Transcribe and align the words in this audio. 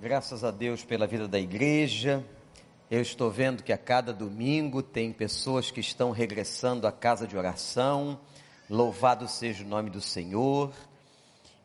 Graças 0.00 0.44
a 0.44 0.52
Deus 0.52 0.84
pela 0.84 1.08
vida 1.08 1.26
da 1.26 1.40
igreja. 1.40 2.24
Eu 2.88 3.02
estou 3.02 3.32
vendo 3.32 3.64
que 3.64 3.72
a 3.72 3.76
cada 3.76 4.12
domingo 4.12 4.80
tem 4.80 5.12
pessoas 5.12 5.72
que 5.72 5.80
estão 5.80 6.12
regressando 6.12 6.86
à 6.86 6.92
casa 6.92 7.26
de 7.26 7.36
oração. 7.36 8.20
Louvado 8.70 9.26
seja 9.26 9.64
o 9.64 9.66
nome 9.66 9.90
do 9.90 10.00
Senhor. 10.00 10.72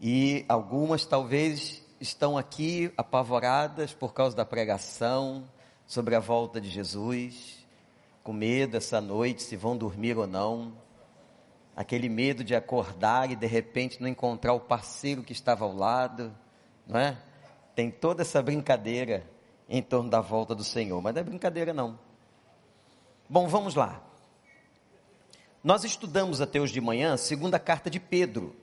E 0.02 0.44
algumas 0.50 1.06
talvez 1.06 1.84
estão 2.02 2.36
aqui 2.36 2.92
apavoradas 2.98 3.94
por 3.94 4.16
causa 4.16 4.36
da 4.36 4.44
pregação 4.44 5.48
sobre 5.86 6.16
a 6.16 6.20
volta 6.20 6.60
de 6.60 6.72
Jesus, 6.72 7.64
com 8.24 8.34
medo 8.34 8.76
essa 8.76 9.00
noite 9.00 9.44
se 9.44 9.56
vão 9.56 9.78
dormir 9.78 10.18
ou 10.18 10.26
não. 10.26 10.74
Aquele 11.76 12.10
medo 12.10 12.44
de 12.44 12.56
acordar 12.56 13.30
e 13.30 13.36
de 13.36 13.46
repente 13.46 14.02
não 14.02 14.08
encontrar 14.08 14.54
o 14.54 14.60
parceiro 14.60 15.22
que 15.22 15.34
estava 15.34 15.66
ao 15.66 15.76
lado, 15.76 16.36
não 16.88 17.00
é? 17.00 17.16
Tem 17.76 17.90
toda 17.90 18.22
essa 18.22 18.42
brincadeira 18.42 19.30
em 19.68 19.82
torno 19.82 20.10
da 20.10 20.22
volta 20.22 20.54
do 20.54 20.64
Senhor, 20.64 21.02
mas 21.02 21.14
não 21.14 21.22
é 21.22 21.24
brincadeira 21.24 21.74
não. 21.74 21.98
Bom, 23.30 23.48
vamos 23.48 23.76
lá. 23.76 24.02
Nós 25.64 25.84
estudamos 25.84 26.42
até 26.42 26.60
hoje 26.60 26.74
de 26.74 26.82
manhã 26.82 27.14
a 27.14 27.18
segunda 27.18 27.58
carta 27.58 27.90
de 27.90 28.00
Pedro. 28.00 28.56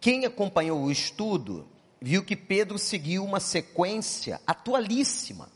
Quem 0.00 0.24
acompanhou 0.24 0.82
o 0.82 0.90
estudo 0.90 1.68
viu 2.00 2.24
que 2.24 2.36
Pedro 2.36 2.78
seguiu 2.78 3.24
uma 3.24 3.40
sequência 3.40 4.40
atualíssima. 4.46 5.50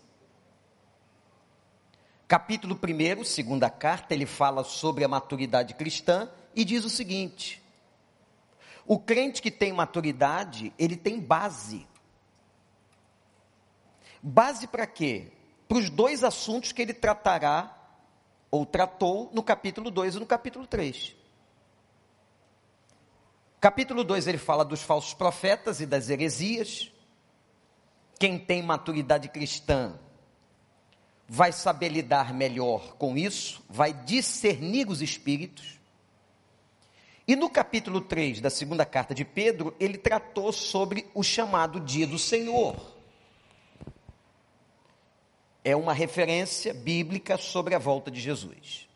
Capítulo 2.29 2.79
1, 2.79 3.25
segunda 3.25 3.69
carta, 3.69 4.15
ele 4.15 4.27
fala 4.27 4.63
sobre 4.63 5.03
a 5.03 5.09
maturidade 5.09 5.75
cristã 5.75 6.29
e 6.55 6.65
diz 6.65 6.85
o 6.85 6.91
seguinte: 6.91 7.61
o 8.87 8.99
crente 8.99 9.43
que 9.43 9.51
tem 9.51 9.73
maturidade, 9.73 10.73
ele 10.79 10.97
tem 10.97 11.21
base. 11.21 11.87
Base 14.23 14.67
para 14.67 14.87
quê? 14.87 15.33
Para 15.69 15.79
os 15.79 15.89
dois 15.89 16.25
assuntos 16.25 16.73
que 16.73 16.83
ele 16.83 16.93
tratará, 16.93 17.77
ou 18.51 18.67
tratou, 18.67 19.31
no 19.33 19.43
capítulo 19.43 19.91
2 19.91 20.17
e 20.17 20.19
no 20.19 20.27
capítulo 20.27 20.67
3. 20.67 21.15
Capítulo 23.61 24.03
2 24.03 24.27
ele 24.27 24.39
fala 24.39 24.65
dos 24.65 24.83
falsos 24.83 25.15
profetas 25.15 25.81
e 25.81 25.87
das 25.87 26.09
heresias. 26.09 26.91
Quem 28.19 28.39
tem 28.39 28.63
maturidade 28.63 29.29
cristã 29.29 29.99
vai 31.29 31.53
saber 31.53 31.91
lidar 31.91 32.35
melhor 32.35 32.97
com 32.97 33.17
isso, 33.17 33.63
vai 33.69 33.93
discernir 33.93 34.89
os 34.89 35.01
espíritos. 35.01 35.80
E 37.31 37.37
no 37.37 37.49
capítulo 37.49 38.01
3 38.01 38.41
da 38.41 38.51
segunda 38.51 38.85
carta 38.85 39.15
de 39.15 39.25
Pedro, 39.25 39.73
ele 39.79 39.97
tratou 39.97 40.53
sobre 40.53 41.09
o 41.15 41.23
chamado 41.23 41.79
dia 41.79 42.05
do 42.05 42.19
Senhor. 42.19 42.75
É 45.63 45.77
uma 45.77 45.93
referência 45.93 46.75
bíblica 46.75 47.39
sobre 47.39 47.73
a 47.77 47.79
volta 47.79 48.11
de 48.11 48.21
Jesus. 48.21 48.89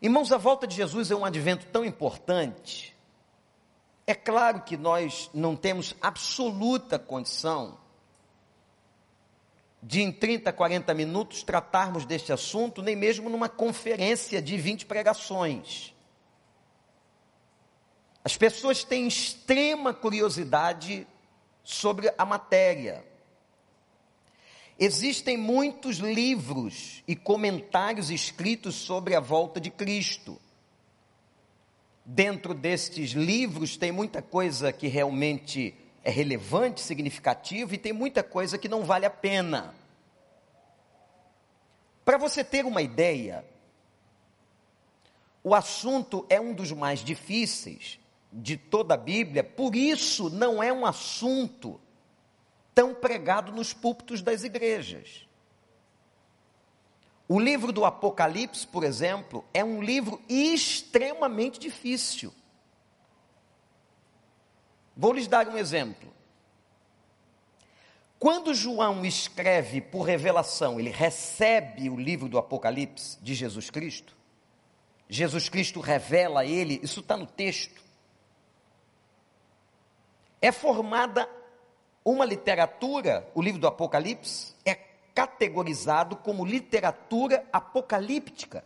Irmãos, 0.00 0.32
a 0.32 0.38
volta 0.38 0.66
de 0.66 0.74
Jesus 0.74 1.10
é 1.10 1.14
um 1.14 1.22
advento 1.22 1.66
tão 1.66 1.84
importante. 1.84 2.96
É 4.06 4.14
claro 4.14 4.62
que 4.62 4.78
nós 4.78 5.28
não 5.34 5.54
temos 5.54 5.94
absoluta 6.00 6.98
condição 6.98 7.76
de 9.82 10.00
em 10.00 10.10
30, 10.10 10.50
40 10.50 10.94
minutos 10.94 11.42
tratarmos 11.42 12.06
deste 12.06 12.32
assunto, 12.32 12.80
nem 12.80 12.96
mesmo 12.96 13.28
numa 13.28 13.50
conferência 13.50 14.40
de 14.40 14.56
20 14.56 14.86
pregações. 14.86 15.92
As 18.24 18.36
pessoas 18.36 18.84
têm 18.84 19.06
extrema 19.06 19.94
curiosidade 19.94 21.06
sobre 21.62 22.12
a 22.16 22.24
matéria. 22.24 23.04
Existem 24.78 25.36
muitos 25.36 25.98
livros 25.98 27.02
e 27.06 27.14
comentários 27.14 28.10
escritos 28.10 28.74
sobre 28.74 29.14
a 29.14 29.20
volta 29.20 29.60
de 29.60 29.70
Cristo. 29.70 30.40
Dentro 32.04 32.54
destes 32.54 33.10
livros 33.10 33.76
tem 33.76 33.92
muita 33.92 34.22
coisa 34.22 34.72
que 34.72 34.88
realmente 34.88 35.74
é 36.02 36.10
relevante, 36.10 36.80
significativa, 36.80 37.74
e 37.74 37.78
tem 37.78 37.92
muita 37.92 38.22
coisa 38.22 38.56
que 38.56 38.68
não 38.68 38.84
vale 38.84 39.04
a 39.04 39.10
pena. 39.10 39.74
Para 42.04 42.16
você 42.16 42.42
ter 42.42 42.64
uma 42.64 42.80
ideia, 42.80 43.44
o 45.44 45.54
assunto 45.54 46.24
é 46.28 46.40
um 46.40 46.54
dos 46.54 46.72
mais 46.72 47.04
difíceis, 47.04 47.99
de 48.32 48.56
toda 48.56 48.94
a 48.94 48.96
Bíblia, 48.96 49.42
por 49.42 49.74
isso 49.74 50.30
não 50.30 50.62
é 50.62 50.72
um 50.72 50.86
assunto 50.86 51.80
tão 52.74 52.94
pregado 52.94 53.52
nos 53.52 53.72
púlpitos 53.72 54.22
das 54.22 54.44
igrejas. 54.44 55.26
O 57.28 57.38
livro 57.38 57.72
do 57.72 57.84
Apocalipse, 57.84 58.66
por 58.66 58.82
exemplo, 58.82 59.44
é 59.54 59.64
um 59.64 59.82
livro 59.82 60.20
extremamente 60.28 61.60
difícil. 61.60 62.32
Vou 64.96 65.12
lhes 65.12 65.28
dar 65.28 65.48
um 65.48 65.56
exemplo. 65.56 66.12
Quando 68.18 68.52
João 68.52 69.04
escreve 69.04 69.80
por 69.80 70.02
revelação, 70.02 70.78
ele 70.78 70.90
recebe 70.90 71.88
o 71.88 71.96
livro 71.96 72.28
do 72.28 72.36
Apocalipse 72.36 73.18
de 73.22 73.34
Jesus 73.34 73.70
Cristo, 73.70 74.16
Jesus 75.08 75.48
Cristo 75.48 75.80
revela 75.80 76.40
a 76.42 76.46
ele, 76.46 76.78
isso 76.82 77.00
está 77.00 77.16
no 77.16 77.26
texto 77.26 77.89
é 80.40 80.50
formada 80.50 81.28
uma 82.04 82.24
literatura, 82.24 83.30
o 83.34 83.42
livro 83.42 83.60
do 83.60 83.66
Apocalipse 83.66 84.54
é 84.64 84.74
categorizado 85.14 86.16
como 86.16 86.44
literatura 86.44 87.46
apocalíptica. 87.52 88.64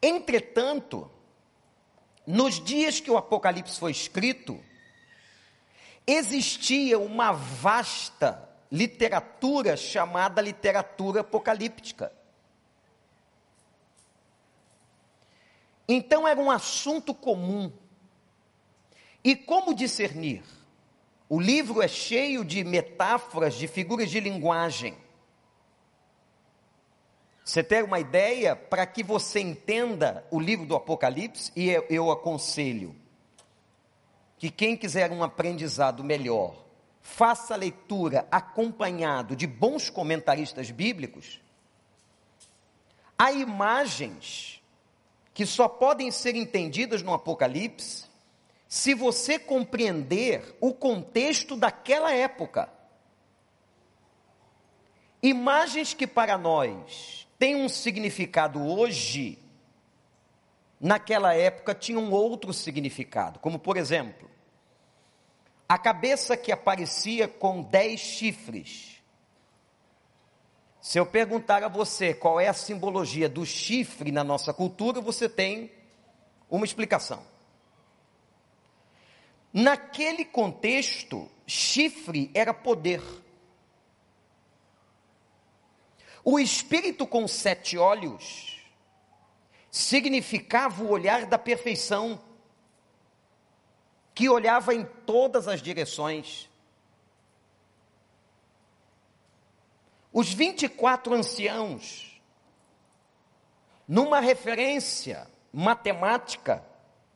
Entretanto, 0.00 1.10
nos 2.26 2.62
dias 2.62 3.00
que 3.00 3.10
o 3.10 3.16
Apocalipse 3.16 3.80
foi 3.80 3.90
escrito, 3.90 4.62
existia 6.06 6.98
uma 6.98 7.32
vasta 7.32 8.48
literatura 8.70 9.76
chamada 9.76 10.40
literatura 10.40 11.22
apocalíptica. 11.22 12.12
Então 15.88 16.28
era 16.28 16.38
um 16.38 16.50
assunto 16.50 17.14
comum 17.14 17.72
e 19.28 19.36
como 19.36 19.74
discernir? 19.74 20.42
O 21.28 21.38
livro 21.38 21.82
é 21.82 21.86
cheio 21.86 22.42
de 22.42 22.64
metáforas, 22.64 23.56
de 23.56 23.68
figuras 23.68 24.10
de 24.10 24.18
linguagem. 24.20 24.96
Você 27.44 27.62
tem 27.62 27.82
uma 27.82 28.00
ideia 28.00 28.56
para 28.56 28.86
que 28.86 29.02
você 29.02 29.40
entenda 29.40 30.26
o 30.30 30.40
livro 30.40 30.64
do 30.64 30.74
Apocalipse? 30.74 31.52
E 31.54 31.68
eu, 31.68 31.84
eu 31.90 32.10
aconselho 32.10 32.96
que 34.38 34.50
quem 34.50 34.74
quiser 34.74 35.12
um 35.12 35.22
aprendizado 35.22 36.02
melhor, 36.02 36.64
faça 37.02 37.52
a 37.52 37.58
leitura 37.58 38.26
acompanhado 38.30 39.36
de 39.36 39.46
bons 39.46 39.90
comentaristas 39.90 40.70
bíblicos. 40.70 41.38
Há 43.18 43.30
imagens 43.30 44.62
que 45.34 45.44
só 45.44 45.68
podem 45.68 46.10
ser 46.10 46.34
entendidas 46.34 47.02
no 47.02 47.12
Apocalipse 47.12 48.07
se 48.68 48.92
você 48.92 49.38
compreender 49.38 50.56
o 50.60 50.74
contexto 50.74 51.56
daquela 51.56 52.12
época. 52.12 52.70
Imagens 55.22 55.94
que 55.94 56.06
para 56.06 56.36
nós 56.36 57.26
têm 57.38 57.56
um 57.56 57.68
significado 57.68 58.62
hoje, 58.62 59.38
naquela 60.78 61.34
época 61.34 61.74
tinham 61.74 62.12
outro 62.12 62.52
significado, 62.52 63.40
como 63.40 63.58
por 63.58 63.78
exemplo, 63.78 64.30
a 65.66 65.78
cabeça 65.78 66.36
que 66.36 66.52
aparecia 66.52 67.26
com 67.26 67.62
dez 67.62 68.00
chifres. 68.00 69.02
Se 70.80 70.98
eu 70.98 71.06
perguntar 71.06 71.64
a 71.64 71.68
você 71.68 72.12
qual 72.12 72.38
é 72.38 72.48
a 72.48 72.54
simbologia 72.54 73.28
do 73.28 73.44
chifre 73.46 74.12
na 74.12 74.22
nossa 74.22 74.52
cultura, 74.52 75.00
você 75.00 75.28
tem 75.28 75.72
uma 76.50 76.64
explicação. 76.64 77.37
Naquele 79.52 80.24
contexto, 80.24 81.30
chifre 81.46 82.30
era 82.34 82.52
poder. 82.52 83.02
O 86.22 86.38
espírito 86.38 87.06
com 87.06 87.26
sete 87.26 87.78
olhos 87.78 88.62
significava 89.70 90.82
o 90.82 90.90
olhar 90.90 91.26
da 91.26 91.38
perfeição, 91.38 92.20
que 94.14 94.28
olhava 94.28 94.74
em 94.74 94.84
todas 94.84 95.48
as 95.48 95.62
direções. 95.62 96.50
Os 100.12 100.32
24 100.32 101.14
anciãos, 101.14 102.20
numa 103.86 104.20
referência 104.20 105.30
matemática, 105.52 106.64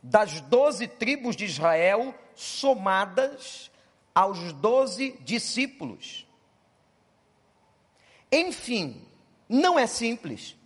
das 0.02 0.40
doze 0.40 0.88
tribos 0.88 1.36
de 1.36 1.44
Israel 1.44 2.14
somadas 2.34 3.70
aos 4.14 4.52
doze 4.54 5.12
discípulos. 5.20 6.26
Enfim, 8.30 9.06
não 9.48 9.78
é 9.78 9.86
simples. 9.86 10.56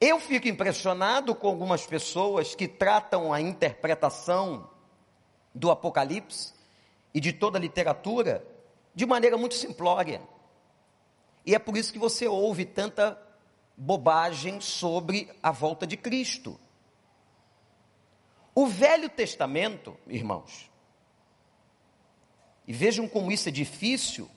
Eu 0.00 0.20
fico 0.20 0.46
impressionado 0.46 1.34
com 1.34 1.48
algumas 1.48 1.84
pessoas 1.84 2.54
que 2.54 2.68
tratam 2.68 3.32
a 3.32 3.40
interpretação 3.40 4.70
do 5.54 5.70
Apocalipse 5.70 6.54
e 7.12 7.20
de 7.20 7.32
toda 7.32 7.58
a 7.58 7.60
literatura 7.60 8.46
de 8.94 9.04
maneira 9.04 9.36
muito 9.36 9.54
simplória. 9.54 10.22
E 11.44 11.54
é 11.54 11.58
por 11.58 11.76
isso 11.76 11.92
que 11.92 11.98
você 11.98 12.28
ouve 12.28 12.64
tanta 12.64 13.20
bobagem 13.76 14.60
sobre 14.60 15.30
a 15.42 15.50
volta 15.50 15.86
de 15.86 15.96
Cristo. 15.96 16.58
O 18.58 18.66
Velho 18.66 19.08
Testamento, 19.08 19.96
irmãos, 20.08 20.68
e 22.66 22.72
vejam 22.72 23.06
como 23.06 23.30
isso 23.30 23.48
é 23.48 23.52
difícil, 23.52 24.28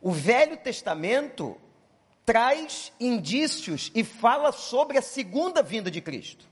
o 0.00 0.10
Velho 0.10 0.56
Testamento 0.56 1.54
traz 2.24 2.94
indícios 2.98 3.92
e 3.94 4.02
fala 4.02 4.52
sobre 4.52 4.96
a 4.96 5.02
segunda 5.02 5.62
vinda 5.62 5.90
de 5.90 6.00
Cristo. 6.00 6.48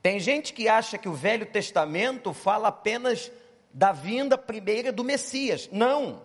Tem 0.00 0.18
gente 0.18 0.54
que 0.54 0.70
acha 0.70 0.96
que 0.96 1.06
o 1.10 1.12
Velho 1.12 1.44
Testamento 1.44 2.32
fala 2.32 2.68
apenas 2.68 3.30
da 3.74 3.92
vinda 3.92 4.38
primeira 4.38 4.90
do 4.90 5.04
Messias. 5.04 5.68
Não. 5.70 6.22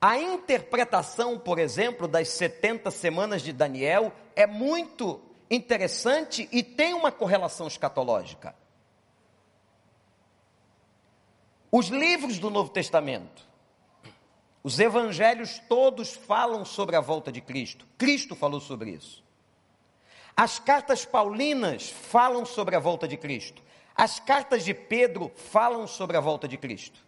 A 0.00 0.16
interpretação, 0.16 1.38
por 1.38 1.58
exemplo, 1.58 2.08
das 2.08 2.30
70 2.30 2.90
semanas 2.90 3.42
de 3.42 3.52
Daniel 3.52 4.10
é 4.34 4.46
muito 4.46 5.27
interessante 5.50 6.48
e 6.52 6.62
tem 6.62 6.94
uma 6.94 7.10
correlação 7.10 7.66
escatológica. 7.66 8.54
Os 11.70 11.88
livros 11.88 12.38
do 12.38 12.50
Novo 12.50 12.70
Testamento, 12.70 13.46
os 14.62 14.78
evangelhos 14.78 15.58
todos 15.68 16.12
falam 16.12 16.64
sobre 16.64 16.96
a 16.96 17.00
volta 17.00 17.30
de 17.30 17.40
Cristo. 17.40 17.86
Cristo 17.96 18.34
falou 18.34 18.60
sobre 18.60 18.90
isso. 18.90 19.22
As 20.36 20.58
cartas 20.58 21.04
paulinas 21.04 21.90
falam 21.90 22.46
sobre 22.46 22.76
a 22.76 22.78
volta 22.78 23.08
de 23.08 23.16
Cristo. 23.16 23.62
As 23.94 24.20
cartas 24.20 24.64
de 24.64 24.72
Pedro 24.72 25.32
falam 25.34 25.86
sobre 25.86 26.16
a 26.16 26.20
volta 26.20 26.46
de 26.46 26.56
Cristo. 26.56 27.00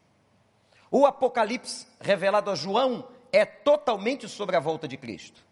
O 0.91 1.07
Apocalipse 1.07 1.87
revelado 2.01 2.51
a 2.51 2.55
João 2.55 3.07
é 3.33 3.45
totalmente 3.45 4.29
sobre 4.29 4.57
a 4.57 4.61
volta 4.61 4.89
de 4.89 4.97
Cristo. 4.97 5.45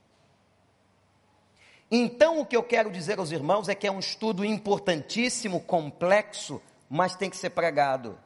Então, 1.90 2.40
o 2.40 2.46
que 2.46 2.56
eu 2.56 2.62
quero 2.62 2.90
dizer 2.90 3.18
aos 3.18 3.32
irmãos 3.32 3.68
é 3.68 3.74
que 3.74 3.86
é 3.86 3.90
um 3.90 3.98
estudo 3.98 4.44
importantíssimo, 4.44 5.60
complexo, 5.60 6.60
mas 6.88 7.16
tem 7.16 7.30
que 7.30 7.36
ser 7.36 7.50
pregado. 7.50 8.18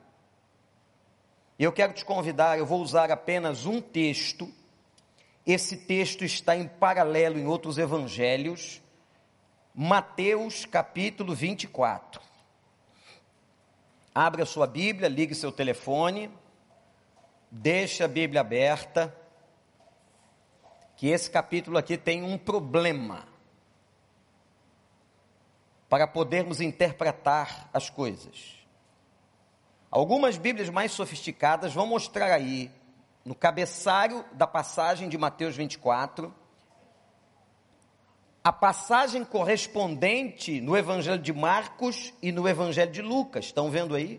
Eu 1.57 1.73
quero 1.73 1.93
te 1.93 2.05
convidar, 2.05 2.59
eu 2.59 2.67
vou 2.67 2.83
usar 2.83 3.13
apenas 3.13 3.65
um 3.65 3.81
texto. 3.81 4.53
Esse 5.47 5.77
texto 5.77 6.25
está 6.25 6.57
em 6.57 6.67
paralelo 6.67 7.39
em 7.39 7.47
outros 7.47 7.79
evangelhos. 7.79 8.83
Mateus 9.73 10.65
capítulo 10.65 11.33
24. 11.33 12.21
Abra 14.13 14.45
sua 14.45 14.67
Bíblia, 14.67 15.09
ligue 15.09 15.35
seu 15.35 15.53
telefone, 15.53 16.31
deixe 17.51 18.03
a 18.03 18.09
Bíblia 18.09 18.41
aberta, 18.41 19.17
que 20.97 21.07
esse 21.07 21.31
capítulo 21.31 21.79
aqui 21.79 21.97
tem 21.97 22.23
um 22.23 22.37
problema 22.37 23.32
para 25.93 26.07
podermos 26.07 26.59
interpretar 26.59 27.69
as 27.71 27.91
coisas. 27.91 28.67
Algumas 29.91 30.39
Bíblias 30.39 30.71
mais 30.71 30.91
sofisticadas 30.93 31.75
vão 31.75 31.87
mostrar 31.87 32.33
aí, 32.33 32.71
no 33.23 33.35
cabeçalho 33.35 34.25
da 34.33 34.47
passagem 34.47 35.07
de 35.07 35.19
Mateus 35.19 35.55
24, 35.55 36.35
a 38.43 38.51
passagem 38.51 39.23
correspondente 39.23 40.63
no 40.63 40.79
Evangelho 40.79 41.21
de 41.21 41.31
Marcos 41.31 42.15
e 42.23 42.33
no 42.33 42.49
Evangelho 42.49 42.91
de 42.91 43.03
Lucas. 43.03 43.45
Estão 43.45 43.71
vendo 43.71 43.95
aí? 43.95 44.19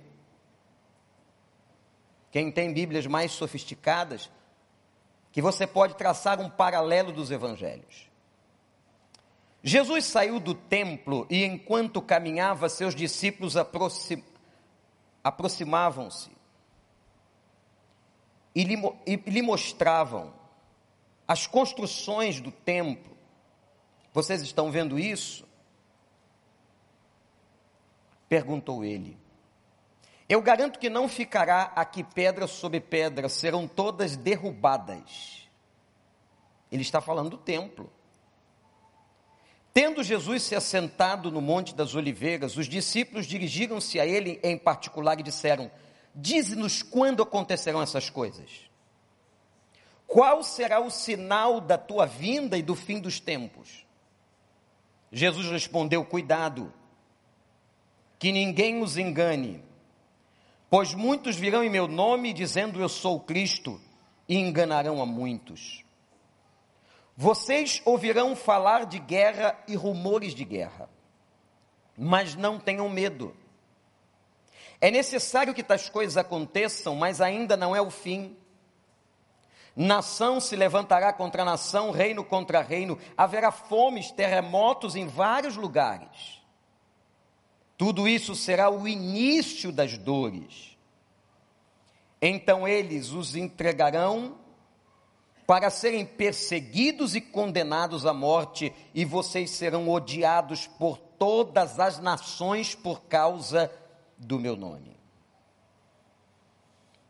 Quem 2.30 2.52
tem 2.52 2.72
Bíblias 2.72 3.08
mais 3.08 3.32
sofisticadas, 3.32 4.30
que 5.32 5.42
você 5.42 5.66
pode 5.66 5.96
traçar 5.96 6.40
um 6.40 6.52
paralelo 6.52 7.12
dos 7.12 7.32
evangelhos. 7.32 8.13
Jesus 9.64 10.06
saiu 10.06 10.40
do 10.40 10.54
templo 10.54 11.26
e, 11.30 11.46
enquanto 11.46 12.02
caminhava, 12.02 12.68
seus 12.68 12.94
discípulos 12.94 13.56
aproximaram 13.56 14.34
aproximavam-se 15.24 16.30
e 18.54 18.64
lhe, 18.64 18.76
e 19.08 19.16
lhe 19.16 19.42
mostravam 19.42 20.34
as 21.28 21.48
construções 21.48 22.42
do 22.42 22.52
templo. 22.52 23.16
Vocês 24.14 24.42
estão 24.42 24.70
vendo 24.70 25.00
isso? 25.00 25.48
Perguntou 28.28 28.84
ele. 28.84 29.18
Eu 30.28 30.42
garanto 30.42 30.78
que 30.78 30.90
não 30.90 31.08
ficará 31.08 31.72
aqui 31.76 32.04
pedra 32.04 32.46
sobre 32.46 32.80
pedra, 32.80 33.30
serão 33.30 33.68
todas 33.68 34.16
derrubadas. 34.16 35.48
Ele 36.72 36.82
está 36.82 37.00
falando 37.00 37.32
do 37.32 37.38
templo. 37.38 37.92
Tendo 39.74 40.04
Jesus 40.04 40.44
se 40.44 40.56
assentado 40.56 41.32
no 41.32 41.42
Monte 41.42 41.74
das 41.74 41.96
Oliveiras, 41.96 42.58
os 42.58 42.68
discípulos 42.68 43.26
dirigiram-se 43.26 44.00
a 44.00 44.06
ele 44.06 44.40
em 44.44 44.56
particular 44.56 45.20
e 45.20 45.24
disseram: 45.24 45.72
Dize-nos 46.14 46.84
quando 46.84 47.24
acontecerão 47.24 47.82
essas 47.82 48.08
coisas. 48.10 48.70
Qual 50.06 50.44
será 50.44 50.80
o 50.80 50.92
sinal 50.92 51.60
da 51.60 51.76
tua 51.76 52.06
vinda 52.06 52.56
e 52.56 52.62
do 52.62 52.76
fim 52.76 53.00
dos 53.00 53.20
tempos? 53.20 53.84
Jesus 55.12 55.50
respondeu: 55.50 56.06
Cuidado, 56.06 56.72
que 58.20 58.32
ninguém 58.32 58.80
os 58.80 58.96
engane, 58.96 59.64
pois 60.70 60.94
muitos 60.94 61.36
virão 61.36 61.64
em 61.64 61.70
meu 61.70 61.88
nome 61.88 62.32
dizendo 62.32 62.80
eu 62.80 62.88
sou 62.88 63.20
Cristo 63.20 63.82
e 64.30 64.38
enganarão 64.38 65.02
a 65.02 65.06
muitos. 65.06 65.84
Vocês 67.16 67.82
ouvirão 67.86 68.36
falar 68.36 68.86
de 68.86 68.98
guerra 68.98 69.58
e 69.68 69.76
rumores 69.76 70.34
de 70.34 70.44
guerra, 70.44 70.90
mas 71.98 72.36
não 72.36 72.60
tenham 72.60 72.90
medo. 72.90 73.36
É 74.82 74.90
necessário 74.90 75.54
que 75.54 75.64
tais 75.64 75.90
coisas 75.90 76.18
aconteçam, 76.18 76.96
mas 76.96 77.22
ainda 77.22 77.56
não 77.56 77.76
é 77.76 77.82
o 77.82 77.92
fim. 77.92 78.36
Nação 79.76 80.40
se 80.40 80.56
levantará 80.56 81.14
contra 81.14 81.46
nação, 81.46 81.92
reino 81.92 82.24
contra 82.24 82.62
reino, 82.62 83.00
haverá 83.16 83.52
fomes, 83.52 84.12
terremotos 84.12 84.96
em 84.96 85.08
vários 85.08 85.56
lugares. 85.56 86.42
Tudo 87.78 88.08
isso 88.08 88.36
será 88.36 88.70
o 88.70 88.88
início 88.88 89.72
das 89.72 89.98
dores. 89.98 90.78
Então 92.22 92.68
eles 92.68 93.12
os 93.12 93.36
entregarão 93.36 94.38
para 95.46 95.70
serem 95.70 96.06
perseguidos 96.06 97.16
e 97.16 97.22
condenados 97.22 98.06
à 98.06 98.14
morte, 98.14 98.74
e 98.94 99.04
vocês 99.04 99.52
serão 99.52 99.90
odiados 99.90 100.68
por 100.68 100.98
todas 100.98 101.80
as 101.80 102.00
nações 102.00 102.74
por 102.76 103.04
causa 103.04 103.72
do 104.18 104.40
meu 104.40 104.56
nome. 104.56 104.98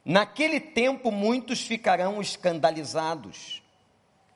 Naquele 0.03 0.59
tempo, 0.59 1.11
muitos 1.11 1.61
ficarão 1.61 2.19
escandalizados, 2.19 3.61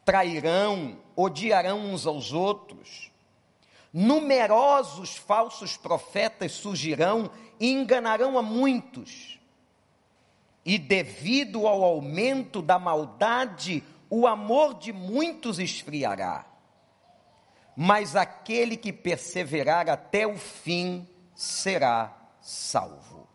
trairão, 0.06 1.00
odiarão 1.16 1.80
uns 1.92 2.06
aos 2.06 2.32
outros. 2.32 3.12
Numerosos 3.92 5.16
falsos 5.16 5.76
profetas 5.76 6.52
surgirão 6.52 7.32
e 7.60 7.72
enganarão 7.72 8.38
a 8.38 8.42
muitos 8.42 9.37
e 10.68 10.78
devido 10.78 11.66
ao 11.66 11.82
aumento 11.82 12.62
da 12.62 12.78
maldade, 12.78 13.82
o 14.10 14.28
amor 14.28 14.74
de 14.74 14.92
muitos 14.92 15.60
esfriará. 15.60 16.46
Mas 17.74 18.18
aquele 18.18 18.76
que 18.76 18.92
perseverar 18.92 19.90
até 19.90 20.28
o 20.28 20.38
fim 20.38 21.08
será 21.34 22.14
salvo. 22.42 23.30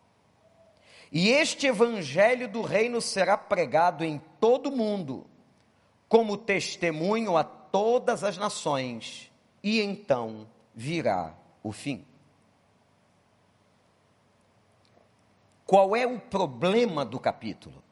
E 1.11 1.31
este 1.31 1.67
evangelho 1.67 2.47
do 2.49 2.61
reino 2.61 3.01
será 3.01 3.39
pregado 3.39 4.05
em 4.05 4.21
todo 4.39 4.69
o 4.69 4.77
mundo, 4.77 5.27
como 6.11 6.37
testemunho 6.37 7.39
a 7.39 7.45
todas 7.45 8.23
as 8.23 8.37
nações, 8.37 9.33
e 9.63 9.81
então 9.81 10.47
virá 10.75 11.33
o 11.63 11.73
fim. 11.73 12.05
Qual 15.73 15.97
é 15.97 16.07
o 16.07 16.21
problema 16.21 17.03
do 17.03 17.19
capítulo? 17.19 17.83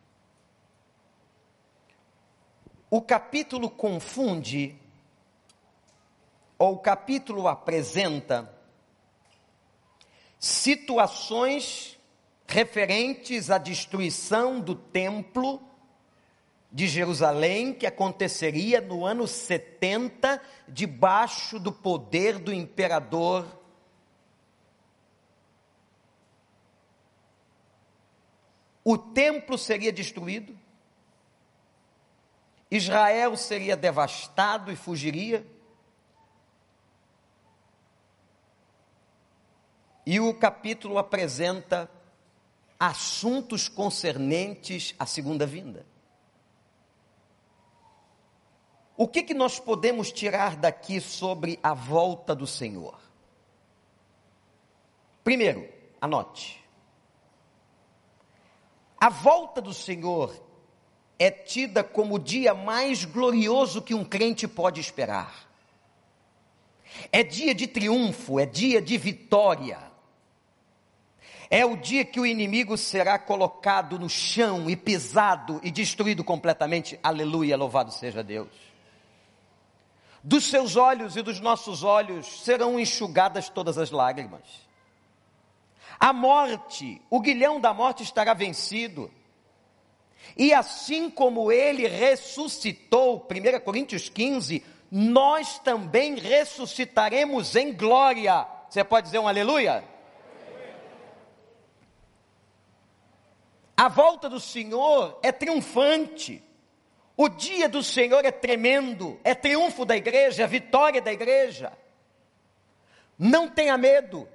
O 2.90 3.00
capítulo 3.00 3.70
confunde 3.70 4.76
ou 6.58 6.74
o 6.74 6.78
capítulo 6.78 7.48
apresenta 7.48 8.54
situações 10.38 11.98
referentes 12.46 13.50
à 13.50 13.56
destruição 13.56 14.60
do 14.60 14.74
templo 14.74 15.58
de 16.70 16.86
Jerusalém, 16.86 17.72
que 17.72 17.86
aconteceria 17.86 18.82
no 18.82 19.06
ano 19.06 19.26
70, 19.26 20.38
debaixo 20.68 21.58
do 21.58 21.72
poder 21.72 22.38
do 22.38 22.52
imperador. 22.52 23.59
O 28.84 28.96
templo 28.96 29.58
seria 29.58 29.92
destruído, 29.92 30.58
Israel 32.70 33.36
seria 33.36 33.76
devastado 33.76 34.70
e 34.70 34.76
fugiria. 34.76 35.44
E 40.06 40.20
o 40.20 40.32
capítulo 40.32 40.96
apresenta 40.96 41.90
assuntos 42.78 43.68
concernentes 43.68 44.94
à 44.98 45.04
segunda 45.04 45.44
vinda. 45.44 45.84
O 48.96 49.08
que, 49.08 49.22
que 49.22 49.34
nós 49.34 49.58
podemos 49.58 50.12
tirar 50.12 50.56
daqui 50.56 51.00
sobre 51.00 51.58
a 51.62 51.74
volta 51.74 52.34
do 52.34 52.46
Senhor? 52.46 53.00
Primeiro, 55.24 55.68
anote. 56.00 56.59
A 59.00 59.08
volta 59.08 59.62
do 59.62 59.72
Senhor 59.72 60.30
é 61.18 61.30
tida 61.30 61.82
como 61.82 62.16
o 62.16 62.18
dia 62.18 62.52
mais 62.52 63.04
glorioso 63.06 63.80
que 63.80 63.94
um 63.94 64.04
crente 64.04 64.46
pode 64.46 64.78
esperar. 64.78 65.48
É 67.10 67.22
dia 67.22 67.54
de 67.54 67.66
triunfo, 67.66 68.38
é 68.38 68.44
dia 68.44 68.82
de 68.82 68.98
vitória. 68.98 69.78
É 71.48 71.64
o 71.64 71.76
dia 71.76 72.04
que 72.04 72.20
o 72.20 72.26
inimigo 72.26 72.76
será 72.76 73.18
colocado 73.18 73.98
no 73.98 74.08
chão 74.08 74.68
e 74.68 74.76
pisado 74.76 75.60
e 75.64 75.70
destruído 75.70 76.22
completamente. 76.22 77.00
Aleluia, 77.02 77.56
louvado 77.56 77.90
seja 77.90 78.22
Deus. 78.22 78.48
Dos 80.22 80.44
seus 80.44 80.76
olhos 80.76 81.16
e 81.16 81.22
dos 81.22 81.40
nossos 81.40 81.82
olhos 81.82 82.42
serão 82.42 82.78
enxugadas 82.78 83.48
todas 83.48 83.78
as 83.78 83.90
lágrimas. 83.90 84.69
A 86.00 86.14
morte, 86.14 87.02
o 87.10 87.20
guilhão 87.20 87.60
da 87.60 87.74
morte 87.74 88.02
estará 88.02 88.32
vencido. 88.32 89.10
E 90.34 90.54
assim 90.54 91.10
como 91.10 91.52
ele 91.52 91.86
ressuscitou, 91.86 93.28
1 93.30 93.60
Coríntios 93.60 94.08
15, 94.08 94.64
nós 94.90 95.58
também 95.58 96.14
ressuscitaremos 96.16 97.54
em 97.54 97.72
glória. 97.74 98.46
Você 98.68 98.82
pode 98.82 99.06
dizer 99.06 99.18
um 99.18 99.28
aleluia? 99.28 99.84
A 103.76 103.88
volta 103.88 104.28
do 104.28 104.40
Senhor 104.40 105.18
é 105.22 105.30
triunfante. 105.30 106.42
O 107.16 107.28
dia 107.28 107.68
do 107.68 107.82
Senhor 107.82 108.24
é 108.24 108.30
tremendo, 108.30 109.20
é 109.22 109.34
triunfo 109.34 109.84
da 109.84 109.94
igreja, 109.94 110.44
é 110.44 110.46
vitória 110.46 111.02
da 111.02 111.12
igreja. 111.12 111.72
Não 113.18 113.46
tenha 113.46 113.76
medo. 113.76 114.26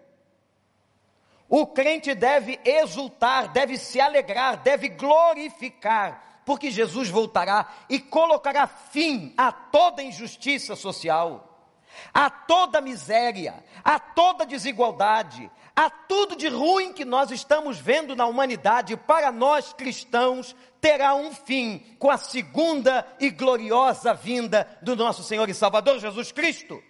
O 1.47 1.67
crente 1.67 2.15
deve 2.15 2.59
exultar, 2.65 3.49
deve 3.49 3.77
se 3.77 4.01
alegrar, 4.01 4.57
deve 4.57 4.89
glorificar, 4.89 6.41
porque 6.45 6.71
Jesus 6.71 7.09
voltará 7.09 7.71
e 7.89 7.99
colocará 7.99 8.65
fim 8.65 9.33
a 9.37 9.51
toda 9.51 10.01
injustiça 10.01 10.75
social, 10.75 11.71
a 12.13 12.29
toda 12.29 12.81
miséria, 12.81 13.63
a 13.83 13.99
toda 13.99 14.45
desigualdade, 14.45 15.49
a 15.75 15.89
tudo 15.89 16.35
de 16.35 16.47
ruim 16.47 16.93
que 16.93 17.05
nós 17.05 17.29
estamos 17.29 17.77
vendo 17.77 18.15
na 18.15 18.25
humanidade, 18.25 18.97
para 18.97 19.31
nós 19.31 19.71
cristãos, 19.71 20.55
terá 20.81 21.13
um 21.13 21.31
fim 21.33 21.79
com 21.99 22.09
a 22.09 22.17
segunda 22.17 23.05
e 23.19 23.29
gloriosa 23.29 24.13
vinda 24.13 24.67
do 24.81 24.95
nosso 24.95 25.21
Senhor 25.21 25.47
e 25.47 25.53
Salvador 25.53 25.99
Jesus 25.99 26.31
Cristo. 26.31 26.81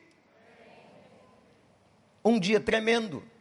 Um 2.24 2.40
dia 2.40 2.60
tremendo. 2.60 3.35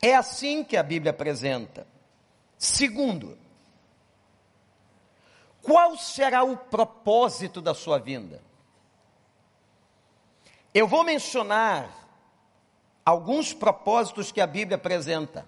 É 0.00 0.14
assim 0.14 0.62
que 0.62 0.76
a 0.76 0.82
Bíblia 0.82 1.10
apresenta. 1.10 1.86
Segundo, 2.56 3.38
qual 5.62 5.96
será 5.96 6.42
o 6.42 6.56
propósito 6.56 7.60
da 7.60 7.74
sua 7.74 7.98
vinda? 7.98 8.42
Eu 10.72 10.86
vou 10.86 11.04
mencionar 11.04 11.90
alguns 13.04 13.52
propósitos 13.52 14.30
que 14.30 14.40
a 14.40 14.46
Bíblia 14.46 14.76
apresenta, 14.76 15.46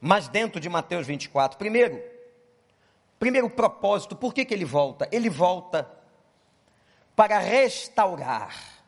mas 0.00 0.28
dentro 0.28 0.60
de 0.60 0.68
Mateus 0.68 1.06
24. 1.06 1.58
Primeiro, 1.58 2.12
Primeiro 3.22 3.48
propósito, 3.48 4.16
por 4.16 4.34
que, 4.34 4.44
que 4.44 4.52
ele 4.52 4.64
volta? 4.64 5.08
Ele 5.12 5.30
volta 5.30 5.88
para 7.14 7.38
restaurar 7.38 8.81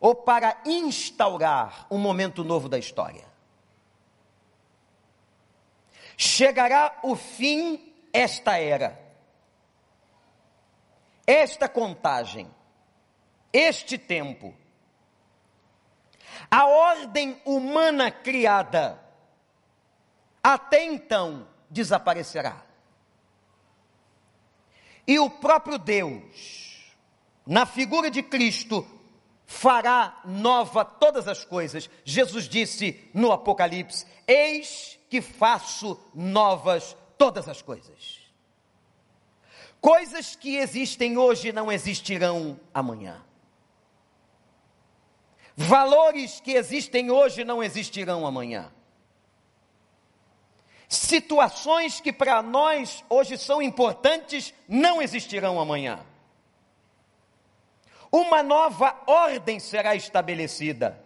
ou 0.00 0.14
para 0.14 0.58
instaurar 0.64 1.86
um 1.90 1.98
momento 1.98 2.42
novo 2.42 2.68
da 2.68 2.78
história. 2.78 3.28
Chegará 6.16 6.98
o 7.02 7.14
fim 7.14 7.94
esta 8.12 8.58
era, 8.58 8.98
esta 11.26 11.68
contagem, 11.68 12.50
este 13.52 13.98
tempo. 13.98 14.54
A 16.50 16.66
ordem 16.66 17.40
humana 17.44 18.10
criada 18.10 18.98
até 20.42 20.84
então 20.84 21.46
desaparecerá. 21.68 22.62
E 25.06 25.18
o 25.18 25.28
próprio 25.28 25.78
Deus, 25.78 26.94
na 27.46 27.66
figura 27.66 28.10
de 28.10 28.22
Cristo, 28.22 28.86
fará 29.50 30.20
nova 30.24 30.84
todas 30.84 31.26
as 31.26 31.44
coisas. 31.44 31.90
Jesus 32.04 32.48
disse 32.48 33.10
no 33.12 33.32
Apocalipse: 33.32 34.06
Eis 34.24 34.96
que 35.10 35.20
faço 35.20 36.00
novas 36.14 36.96
todas 37.18 37.48
as 37.48 37.60
coisas. 37.60 38.20
Coisas 39.80 40.36
que 40.36 40.54
existem 40.54 41.18
hoje 41.18 41.50
não 41.50 41.72
existirão 41.72 42.60
amanhã. 42.72 43.20
Valores 45.56 46.38
que 46.38 46.52
existem 46.52 47.10
hoje 47.10 47.42
não 47.42 47.60
existirão 47.60 48.24
amanhã 48.24 48.70
situações 50.90 52.00
que 52.00 52.12
para 52.12 52.42
nós 52.42 53.04
hoje 53.08 53.38
são 53.38 53.62
importantes 53.62 54.52
não 54.68 55.00
existirão 55.00 55.60
amanhã. 55.60 56.04
Uma 58.10 58.42
nova 58.42 58.96
ordem 59.06 59.60
será 59.60 59.94
estabelecida. 59.94 60.98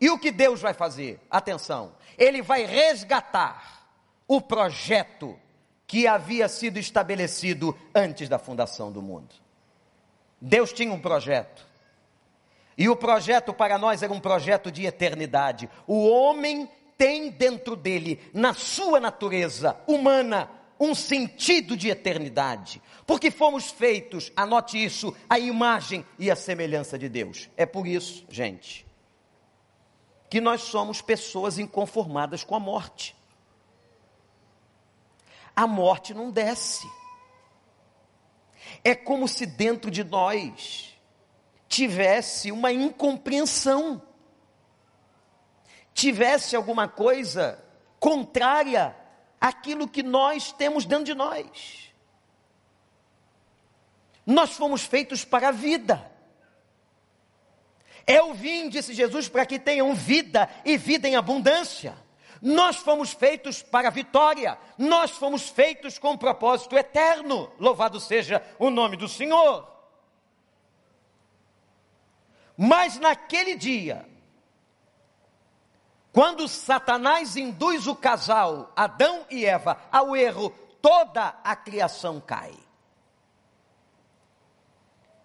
E 0.00 0.10
o 0.10 0.18
que 0.18 0.30
Deus 0.30 0.60
vai 0.60 0.74
fazer? 0.74 1.20
Atenção, 1.30 1.92
Ele 2.16 2.42
vai 2.42 2.64
resgatar 2.64 3.86
o 4.26 4.40
projeto 4.40 5.38
que 5.86 6.06
havia 6.06 6.48
sido 6.48 6.78
estabelecido 6.78 7.76
antes 7.94 8.28
da 8.28 8.38
fundação 8.38 8.90
do 8.90 9.02
mundo. 9.02 9.34
Deus 10.40 10.72
tinha 10.72 10.92
um 10.92 11.00
projeto. 11.00 11.66
E 12.76 12.88
o 12.88 12.96
projeto 12.96 13.52
para 13.52 13.78
nós 13.78 14.02
era 14.02 14.12
um 14.12 14.20
projeto 14.20 14.70
de 14.70 14.84
eternidade. 14.84 15.70
O 15.86 16.08
homem 16.08 16.68
tem 16.98 17.30
dentro 17.30 17.76
dele, 17.76 18.20
na 18.32 18.54
sua 18.54 18.98
natureza 18.98 19.76
humana, 19.86 20.50
um 20.78 20.94
sentido 20.94 21.76
de 21.76 21.88
eternidade, 21.88 22.82
porque 23.06 23.30
fomos 23.30 23.70
feitos, 23.70 24.32
anote 24.36 24.82
isso, 24.82 25.14
a 25.28 25.38
imagem 25.38 26.04
e 26.18 26.30
a 26.30 26.36
semelhança 26.36 26.98
de 26.98 27.08
Deus. 27.08 27.48
É 27.56 27.64
por 27.64 27.86
isso, 27.86 28.24
gente, 28.28 28.86
que 30.28 30.40
nós 30.40 30.62
somos 30.62 31.00
pessoas 31.00 31.58
inconformadas 31.58 32.42
com 32.42 32.54
a 32.54 32.60
morte. 32.60 33.14
A 35.54 35.66
morte 35.66 36.12
não 36.12 36.30
desce. 36.30 36.86
É 38.82 38.94
como 38.94 39.28
se 39.28 39.46
dentro 39.46 39.90
de 39.90 40.02
nós 40.02 40.98
tivesse 41.68 42.50
uma 42.50 42.72
incompreensão 42.72 44.02
tivesse 45.94 46.56
alguma 46.56 46.88
coisa 46.88 47.64
contrária 48.00 48.94
àquilo 49.44 49.86
que 49.86 50.02
nós 50.02 50.52
temos 50.52 50.86
dentro 50.86 51.04
de 51.04 51.14
nós. 51.14 51.92
Nós 54.24 54.54
fomos 54.54 54.86
feitos 54.86 55.22
para 55.22 55.48
a 55.48 55.52
vida. 55.52 56.10
Eu 58.06 58.32
vim, 58.32 58.70
disse 58.70 58.94
Jesus, 58.94 59.28
para 59.28 59.44
que 59.44 59.58
tenham 59.58 59.94
vida 59.94 60.48
e 60.64 60.78
vida 60.78 61.06
em 61.06 61.14
abundância. 61.14 61.94
Nós 62.40 62.76
fomos 62.76 63.12
feitos 63.12 63.62
para 63.62 63.88
a 63.88 63.90
vitória, 63.90 64.58
nós 64.78 65.10
fomos 65.10 65.50
feitos 65.50 65.98
com 65.98 66.12
um 66.12 66.16
propósito 66.16 66.74
eterno. 66.76 67.52
Louvado 67.58 68.00
seja 68.00 68.42
o 68.58 68.70
nome 68.70 68.96
do 68.96 69.08
Senhor. 69.08 69.70
Mas 72.56 72.98
naquele 72.98 73.56
dia, 73.56 74.08
quando 76.14 76.46
Satanás 76.46 77.36
induz 77.36 77.88
o 77.88 77.96
casal, 77.96 78.72
Adão 78.76 79.26
e 79.28 79.44
Eva, 79.44 79.76
ao 79.90 80.16
erro, 80.16 80.50
toda 80.80 81.34
a 81.42 81.56
criação 81.56 82.20
cai. 82.20 82.54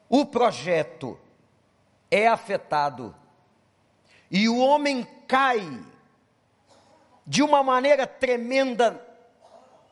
O 0.09 0.25
projeto 0.25 1.19
é 2.09 2.27
afetado 2.27 3.15
e 4.31 4.49
o 4.49 4.57
homem 4.57 5.07
cai 5.27 5.79
de 7.23 7.43
uma 7.43 7.61
maneira 7.61 8.07
tremenda 8.07 8.99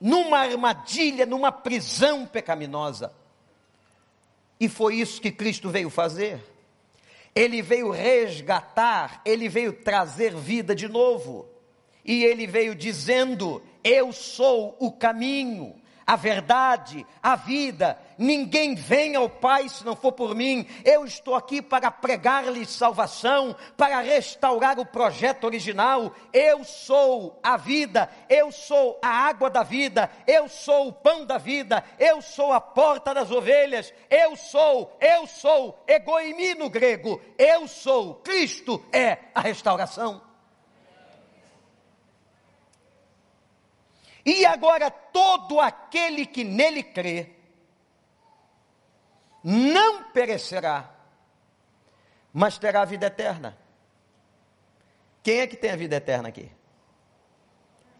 numa 0.01 0.39
armadilha, 0.39 1.27
numa 1.27 1.51
prisão 1.51 2.25
pecaminosa. 2.25 3.13
E 4.59 4.67
foi 4.67 4.95
isso 4.95 5.21
que 5.21 5.31
Cristo 5.31 5.69
veio 5.69 5.91
fazer. 5.91 6.56
Ele 7.37 7.61
veio 7.61 7.91
resgatar, 7.91 9.21
ele 9.23 9.47
veio 9.47 9.71
trazer 9.71 10.33
vida 10.33 10.73
de 10.73 10.87
novo. 10.87 11.47
E 12.03 12.23
ele 12.23 12.47
veio 12.47 12.73
dizendo: 12.73 13.61
Eu 13.83 14.11
sou 14.11 14.75
o 14.79 14.91
caminho, 14.91 15.76
a 16.07 16.15
verdade, 16.15 17.05
a 17.21 17.35
vida. 17.35 17.99
Ninguém 18.17 18.73
vem 18.73 19.17
ao 19.17 19.29
Pai 19.29 19.67
se 19.67 19.85
não 19.85 19.93
for 19.93 20.13
por 20.13 20.33
mim. 20.33 20.65
Eu 20.85 21.03
estou 21.03 21.35
aqui 21.35 21.61
para 21.61 21.91
pregar-lhes 21.91 22.69
salvação, 22.69 23.53
para 23.75 23.99
restaurar 23.99 24.79
o 24.79 24.85
projeto 24.85 25.43
original. 25.43 26.13
Eu 26.31 26.63
sou 26.63 27.37
a 27.43 27.57
vida, 27.57 28.09
eu 28.29 28.53
sou 28.53 28.97
a 29.03 29.09
água 29.09 29.49
da 29.49 29.63
vida, 29.63 30.09
eu 30.25 30.47
sou 30.47 30.87
o 30.87 30.93
pão 30.93 31.25
da 31.25 31.37
vida, 31.37 31.83
eu 31.99 32.21
sou 32.21 32.53
a 32.53 32.61
porta 32.61 33.13
das 33.13 33.29
ovelhas. 33.29 33.93
Eu 34.09 34.37
sou, 34.37 34.97
eu 35.01 35.27
sou, 35.27 35.83
egoimi 35.85 36.55
no 36.55 36.69
grego. 36.69 37.21
Eu 37.37 37.67
sou, 37.67 38.15
Cristo 38.15 38.81
é 38.93 39.17
a 39.35 39.41
restauração. 39.41 40.26
E 44.27 44.45
agora 44.45 44.91
todo 44.91 45.57
aquele 45.57 46.25
que 46.25 46.43
nele 46.43 46.83
crê 46.83 47.29
não 49.41 50.03
perecerá, 50.11 50.93
mas 52.33 52.57
terá 52.57 52.81
a 52.81 52.85
vida 52.85 53.07
eterna. 53.07 53.57
Quem 55.23 55.39
é 55.39 55.47
que 55.47 55.55
tem 55.55 55.71
a 55.71 55.77
vida 55.77 55.95
eterna 55.95 56.27
aqui? 56.27 56.51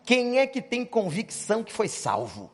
Quem 0.04 0.38
é 0.40 0.46
que 0.46 0.62
tem 0.62 0.84
convicção 0.84 1.64
que 1.64 1.72
foi 1.72 1.88
salvo? 1.88 2.52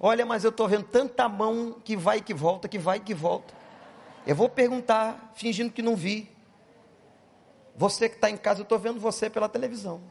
Olha, 0.00 0.26
mas 0.26 0.42
eu 0.42 0.50
estou 0.50 0.66
vendo 0.66 0.88
tanta 0.88 1.28
mão 1.28 1.80
que 1.84 1.96
vai 1.96 2.18
e 2.18 2.22
que 2.22 2.34
volta, 2.34 2.68
que 2.68 2.80
vai 2.80 2.96
e 2.96 3.00
que 3.00 3.14
volta. 3.14 3.54
Eu 4.26 4.34
vou 4.34 4.48
perguntar, 4.48 5.30
fingindo 5.36 5.70
que 5.70 5.82
não 5.82 5.94
vi. 5.94 6.28
Você 7.76 8.08
que 8.08 8.16
está 8.16 8.28
em 8.28 8.36
casa, 8.36 8.60
eu 8.60 8.64
estou 8.64 8.78
vendo 8.78 8.98
você 8.98 9.30
pela 9.30 9.48
televisão. 9.48 10.02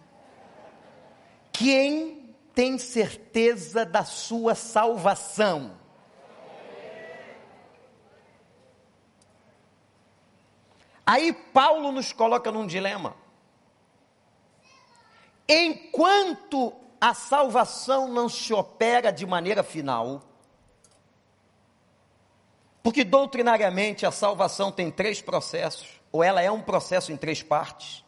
Quem 1.53 2.36
tem 2.55 2.79
certeza 2.79 3.86
da 3.86 4.03
sua 4.03 4.55
salvação? 4.55 5.77
Aí 11.05 11.31
Paulo 11.31 11.91
nos 11.91 12.12
coloca 12.12 12.51
num 12.51 12.65
dilema. 12.65 13.15
Enquanto 15.48 16.74
a 17.00 17.13
salvação 17.13 18.07
não 18.07 18.27
se 18.27 18.53
opera 18.53 19.12
de 19.12 19.25
maneira 19.25 19.62
final, 19.62 20.24
porque 22.81 23.03
doutrinariamente 23.03 24.05
a 24.05 24.12
salvação 24.12 24.72
tem 24.72 24.89
três 24.89 25.22
processos, 25.22 26.01
ou 26.12 26.24
ela 26.24 26.41
é 26.41 26.50
um 26.50 26.62
processo 26.62 27.12
em 27.12 27.17
três 27.17 27.43
partes. 27.43 28.02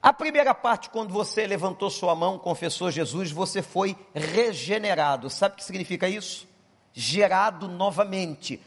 A 0.00 0.12
primeira 0.12 0.54
parte, 0.54 0.90
quando 0.90 1.12
você 1.12 1.44
levantou 1.44 1.90
sua 1.90 2.14
mão, 2.14 2.38
confessou 2.38 2.90
Jesus, 2.90 3.32
você 3.32 3.62
foi 3.62 3.96
regenerado. 4.14 5.28
Sabe 5.28 5.54
o 5.54 5.56
que 5.56 5.64
significa 5.64 6.08
isso? 6.08 6.46
Gerado 6.92 7.66
novamente. 7.66 8.60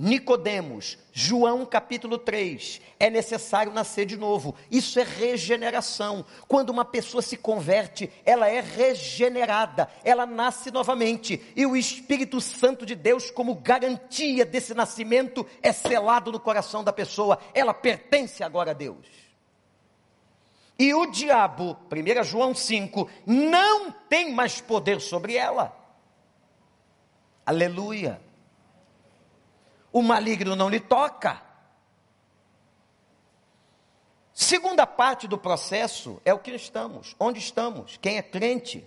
Nicodemos, 0.00 0.96
João 1.12 1.66
capítulo 1.66 2.18
3, 2.18 2.80
é 3.00 3.10
necessário 3.10 3.72
nascer 3.72 4.06
de 4.06 4.16
novo. 4.16 4.54
Isso 4.70 4.98
é 4.98 5.02
regeneração. 5.02 6.24
Quando 6.46 6.70
uma 6.70 6.84
pessoa 6.84 7.20
se 7.20 7.36
converte, 7.36 8.08
ela 8.24 8.48
é 8.48 8.60
regenerada, 8.60 9.90
ela 10.04 10.24
nasce 10.24 10.70
novamente. 10.70 11.42
E 11.56 11.66
o 11.66 11.76
Espírito 11.76 12.40
Santo 12.40 12.86
de 12.86 12.94
Deus, 12.94 13.28
como 13.28 13.56
garantia 13.56 14.46
desse 14.46 14.72
nascimento, 14.72 15.44
é 15.60 15.72
selado 15.72 16.30
no 16.30 16.38
coração 16.38 16.84
da 16.84 16.92
pessoa. 16.92 17.38
Ela 17.52 17.74
pertence 17.74 18.44
agora 18.44 18.70
a 18.70 18.74
Deus. 18.74 19.27
E 20.78 20.94
o 20.94 21.06
diabo, 21.06 21.76
1 21.90 22.22
João 22.22 22.54
5, 22.54 23.10
não 23.26 23.90
tem 23.90 24.32
mais 24.32 24.60
poder 24.60 25.00
sobre 25.00 25.34
ela. 25.34 25.76
Aleluia. 27.44 28.20
O 29.92 30.02
maligno 30.02 30.54
não 30.54 30.68
lhe 30.68 30.78
toca. 30.78 31.42
Segunda 34.32 34.86
parte 34.86 35.26
do 35.26 35.36
processo 35.36 36.22
é 36.24 36.32
o 36.32 36.38
que 36.38 36.52
estamos. 36.52 37.16
Onde 37.18 37.40
estamos? 37.40 37.96
Quem 37.96 38.16
é 38.16 38.22
crente? 38.22 38.86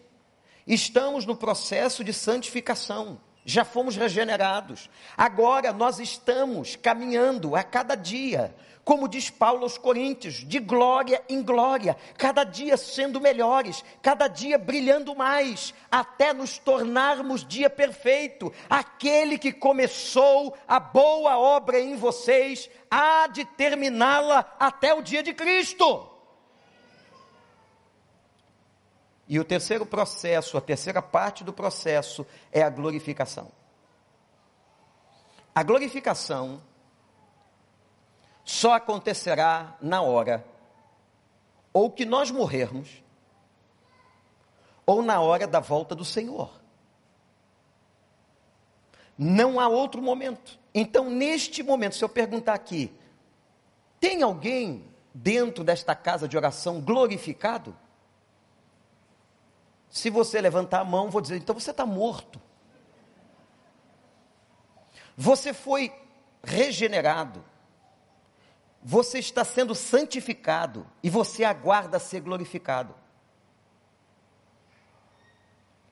Estamos 0.66 1.26
no 1.26 1.36
processo 1.36 2.06
de 2.06 2.14
santificação. 2.14 3.20
Já 3.44 3.66
fomos 3.66 3.98
regenerados. 3.98 4.90
Agora 5.18 5.74
nós 5.74 6.00
estamos 6.00 6.78
caminhando 6.78 7.54
a 7.54 7.64
cada 7.64 7.96
dia 7.96 8.56
como 8.84 9.08
diz 9.08 9.30
Paulo 9.30 9.64
aos 9.64 9.78
Coríntios, 9.78 10.36
de 10.36 10.60
glória 10.60 11.24
em 11.30 11.42
glória, 11.42 11.96
cada 12.18 12.44
dia 12.44 12.76
sendo 12.76 13.22
melhores, 13.22 13.84
cada 14.02 14.28
dia 14.28 14.58
brilhando 14.58 15.16
mais, 15.16 15.74
até 15.90 16.34
nos 16.34 16.58
tornarmos 16.58 17.46
dia 17.46 17.70
perfeito. 17.70 18.52
Aquele 18.70 19.38
que 19.38 19.52
começou 19.52 20.58
a 20.68 20.80
boa 20.80 21.38
obra 21.38 21.80
em 21.80 21.96
vocês, 21.96 22.70
há 22.90 23.28
de 23.28 23.46
terminá-la 23.46 24.56
até 24.60 24.94
o 24.94 25.02
dia 25.02 25.22
de 25.22 25.34
Cristo. 25.34 26.08
E 29.28 29.40
o 29.40 29.46
terceiro 29.46 29.86
processo, 29.86 30.58
a 30.58 30.62
terceira 30.62 31.02
parte 31.02 31.44
do 31.44 31.54
processo 31.54 32.26
é 32.52 32.62
a 32.62 32.70
glorificação. 32.70 33.50
A 35.54 35.64
glorificação 35.64 36.62
só 38.52 38.74
acontecerá 38.74 39.78
na 39.82 40.02
hora 40.02 40.46
ou 41.72 41.90
que 41.90 42.04
nós 42.04 42.30
morrermos, 42.30 43.02
ou 44.86 45.02
na 45.02 45.22
hora 45.22 45.48
da 45.48 45.62
volta 45.62 45.96
do 45.96 46.04
Senhor. 46.04 46.52
Não 49.18 49.58
há 49.58 49.70
outro 49.70 50.02
momento. 50.02 50.60
Então, 50.74 51.10
neste 51.10 51.64
momento, 51.64 51.96
se 51.96 52.04
eu 52.04 52.10
perguntar 52.10 52.54
aqui, 52.54 52.94
tem 54.02 54.22
alguém 54.22 54.86
dentro 55.14 55.64
desta 55.64 55.96
casa 55.96 56.28
de 56.28 56.36
oração 56.36 56.82
glorificado? 56.82 57.74
Se 59.90 60.10
você 60.10 60.42
levantar 60.42 60.82
a 60.82 60.86
mão, 60.86 61.10
vou 61.10 61.22
dizer, 61.22 61.38
então 61.38 61.58
você 61.58 61.72
está 61.72 61.86
morto. 61.86 62.42
Você 65.16 65.54
foi 65.54 65.94
regenerado 66.44 67.50
você 68.84 69.20
está 69.20 69.44
sendo 69.44 69.76
santificado 69.76 70.88
e 71.04 71.10
você 71.10 71.44
aguarda 71.44 72.00
ser 72.00 72.22
glorificado. 72.22 72.96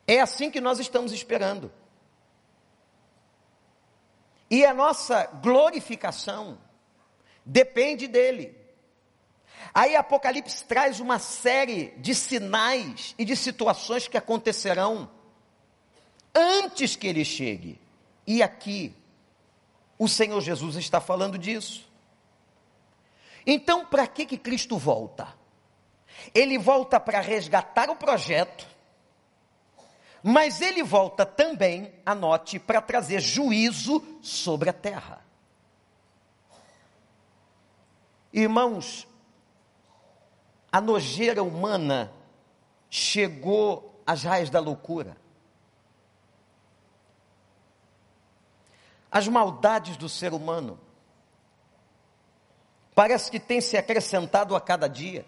É 0.08 0.20
assim 0.20 0.50
que 0.50 0.60
nós 0.60 0.80
estamos 0.80 1.12
esperando. 1.12 1.72
E 4.50 4.66
a 4.66 4.74
nossa 4.74 5.26
glorificação 5.26 6.58
depende 7.46 8.08
dele. 8.08 8.58
Aí 9.74 9.96
Apocalipse 9.96 10.64
traz 10.64 11.00
uma 11.00 11.20
série 11.20 11.92
de 11.98 12.16
sinais 12.16 13.14
e 13.20 13.26
de 13.26 13.36
situações 13.36 14.08
que 14.08 14.18
acontecerão 14.18 15.12
antes 16.34 16.96
que 16.96 17.06
ele 17.06 17.24
chegue. 17.24 17.80
E 18.26 18.42
aqui 18.42 18.96
o 19.98 20.08
Senhor 20.08 20.42
Jesus 20.42 20.76
está 20.78 21.00
falando 21.00 21.38
disso. 21.38 21.89
Então, 23.52 23.84
para 23.84 24.06
que 24.06 24.28
que 24.28 24.38
Cristo 24.38 24.78
volta? 24.78 25.36
Ele 26.36 26.60
volta 26.60 27.00
para 27.00 27.20
resgatar 27.20 27.90
o 27.90 27.96
projeto, 27.96 28.68
mas 30.22 30.62
ele 30.62 30.84
volta 30.84 31.26
também, 31.26 31.92
anote, 32.06 32.60
para 32.60 32.80
trazer 32.80 33.20
juízo 33.20 34.06
sobre 34.22 34.70
a 34.70 34.74
terra. 34.74 35.26
Irmãos, 38.32 39.08
a 40.72 40.80
nojeira 40.80 41.42
humana 41.42 42.14
chegou 42.88 44.00
às 44.06 44.22
raias 44.22 44.52
da 44.52 44.60
loucura. 44.60 45.18
as 49.12 49.28
maldades 49.28 49.98
do 49.98 50.08
ser 50.08 50.34
humano. 50.34 50.80
Parece 53.00 53.32
que 53.32 53.40
tem 53.40 53.62
se 53.62 53.78
acrescentado 53.78 54.54
a 54.58 54.60
cada 54.60 54.86
dia. 54.86 55.26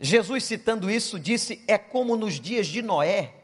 Jesus, 0.00 0.44
citando 0.44 0.90
isso, 0.90 1.20
disse: 1.20 1.62
é 1.68 1.76
como 1.76 2.16
nos 2.16 2.40
dias 2.40 2.66
de 2.66 2.80
Noé. 2.80 3.34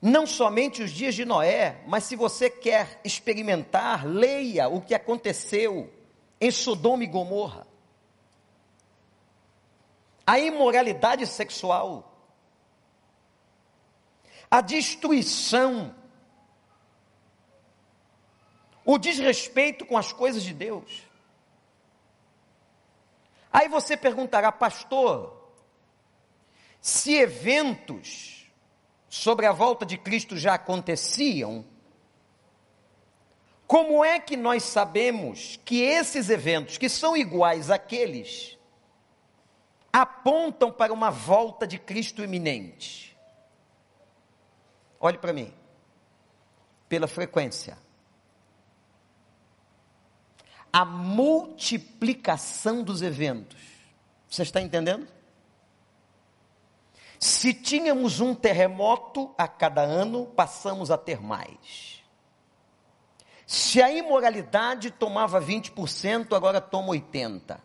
Não 0.00 0.24
somente 0.24 0.80
os 0.80 0.92
dias 0.92 1.16
de 1.16 1.24
Noé, 1.24 1.82
mas 1.88 2.04
se 2.04 2.14
você 2.14 2.48
quer 2.48 3.00
experimentar, 3.02 4.06
leia 4.06 4.68
o 4.68 4.80
que 4.80 4.94
aconteceu 4.94 5.92
em 6.40 6.52
Sodoma 6.52 7.02
e 7.02 7.08
Gomorra. 7.08 7.66
A 10.24 10.38
imoralidade 10.38 11.26
sexual, 11.26 12.16
a 14.48 14.60
destruição, 14.60 15.92
o 18.84 18.98
desrespeito 18.98 19.86
com 19.86 19.96
as 19.96 20.12
coisas 20.12 20.42
de 20.42 20.52
Deus. 20.52 21.02
Aí 23.52 23.68
você 23.68 23.96
perguntará, 23.96 24.50
pastor, 24.50 25.50
se 26.80 27.14
eventos 27.14 28.50
sobre 29.08 29.46
a 29.46 29.52
volta 29.52 29.84
de 29.84 29.98
Cristo 29.98 30.36
já 30.36 30.54
aconteciam, 30.54 31.64
como 33.66 34.04
é 34.04 34.18
que 34.18 34.36
nós 34.36 34.64
sabemos 34.64 35.60
que 35.64 35.82
esses 35.82 36.28
eventos, 36.28 36.76
que 36.76 36.88
são 36.88 37.16
iguais 37.16 37.70
àqueles, 37.70 38.58
apontam 39.92 40.72
para 40.72 40.92
uma 40.92 41.10
volta 41.10 41.66
de 41.66 41.78
Cristo 41.78 42.22
iminente? 42.24 43.16
Olhe 44.98 45.18
para 45.18 45.32
mim. 45.32 45.54
Pela 46.88 47.06
frequência 47.06 47.78
a 50.72 50.84
multiplicação 50.84 52.82
dos 52.82 53.02
eventos. 53.02 53.60
Você 54.28 54.42
está 54.42 54.60
entendendo? 54.60 55.06
Se 57.18 57.52
tínhamos 57.52 58.20
um 58.20 58.34
terremoto 58.34 59.32
a 59.36 59.46
cada 59.46 59.82
ano, 59.82 60.26
passamos 60.26 60.90
a 60.90 60.96
ter 60.96 61.20
mais. 61.20 62.02
Se 63.46 63.82
a 63.82 63.92
imoralidade 63.92 64.90
tomava 64.90 65.40
20%, 65.40 66.34
agora 66.34 66.60
toma 66.60 66.94
80%. 66.94 67.60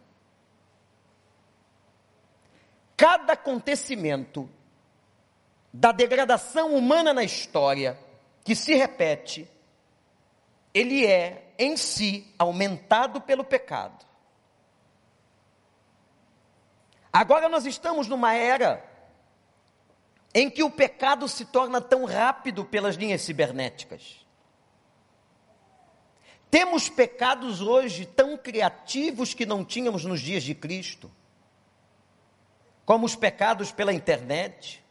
Cada 2.97 3.33
acontecimento 3.33 4.49
da 5.71 5.91
degradação 5.91 6.75
humana 6.75 7.13
na 7.13 7.23
história 7.23 7.97
que 8.43 8.55
se 8.55 8.73
repete, 8.73 9.49
ele 10.77 11.07
é 11.07 11.53
em 11.57 11.75
si 11.75 12.31
aumentado 12.37 13.19
pelo 13.19 13.43
pecado. 13.43 14.05
Agora 17.11 17.49
nós 17.49 17.65
estamos 17.65 18.07
numa 18.07 18.35
era 18.35 18.85
em 20.35 20.51
que 20.51 20.61
o 20.61 20.69
pecado 20.69 21.27
se 21.27 21.45
torna 21.45 21.81
tão 21.81 22.05
rápido 22.05 22.63
pelas 22.63 22.95
linhas 22.95 23.21
cibernéticas. 23.23 24.23
Temos 26.51 26.87
pecados 26.87 27.59
hoje 27.59 28.05
tão 28.05 28.37
criativos 28.37 29.33
que 29.33 29.47
não 29.47 29.65
tínhamos 29.65 30.05
nos 30.05 30.21
dias 30.21 30.43
de 30.43 30.53
Cristo, 30.53 31.11
como 32.85 33.03
os 33.05 33.15
pecados 33.15 33.71
pela 33.71 33.91
internet, 33.91 34.85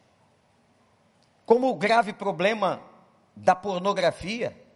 como 1.45 1.69
o 1.69 1.75
grave 1.75 2.11
problema 2.11 2.81
da 3.33 3.55
pornografia 3.55 4.66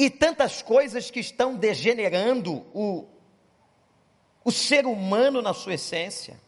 e 0.00 0.08
tantas 0.08 0.62
coisas 0.62 1.10
que 1.10 1.20
estão 1.20 1.54
degenerando 1.54 2.64
o, 2.72 3.06
o 4.42 4.50
ser 4.50 4.86
humano 4.86 5.42
na 5.42 5.52
sua 5.52 5.74
essência. 5.74 6.40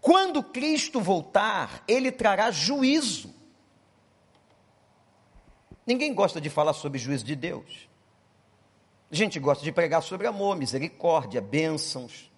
Quando 0.00 0.42
Cristo 0.42 1.00
voltar, 1.00 1.84
ele 1.86 2.10
trará 2.10 2.50
juízo. 2.50 3.32
Ninguém 5.86 6.12
gosta 6.12 6.40
de 6.40 6.50
falar 6.50 6.72
sobre 6.72 6.98
juízo 6.98 7.24
de 7.24 7.36
Deus. 7.36 7.88
A 9.08 9.14
gente 9.14 9.38
gosta 9.38 9.62
de 9.62 9.70
pregar 9.70 10.02
sobre 10.02 10.26
amor, 10.26 10.56
misericórdia, 10.56 11.40
bênçãos, 11.40 12.28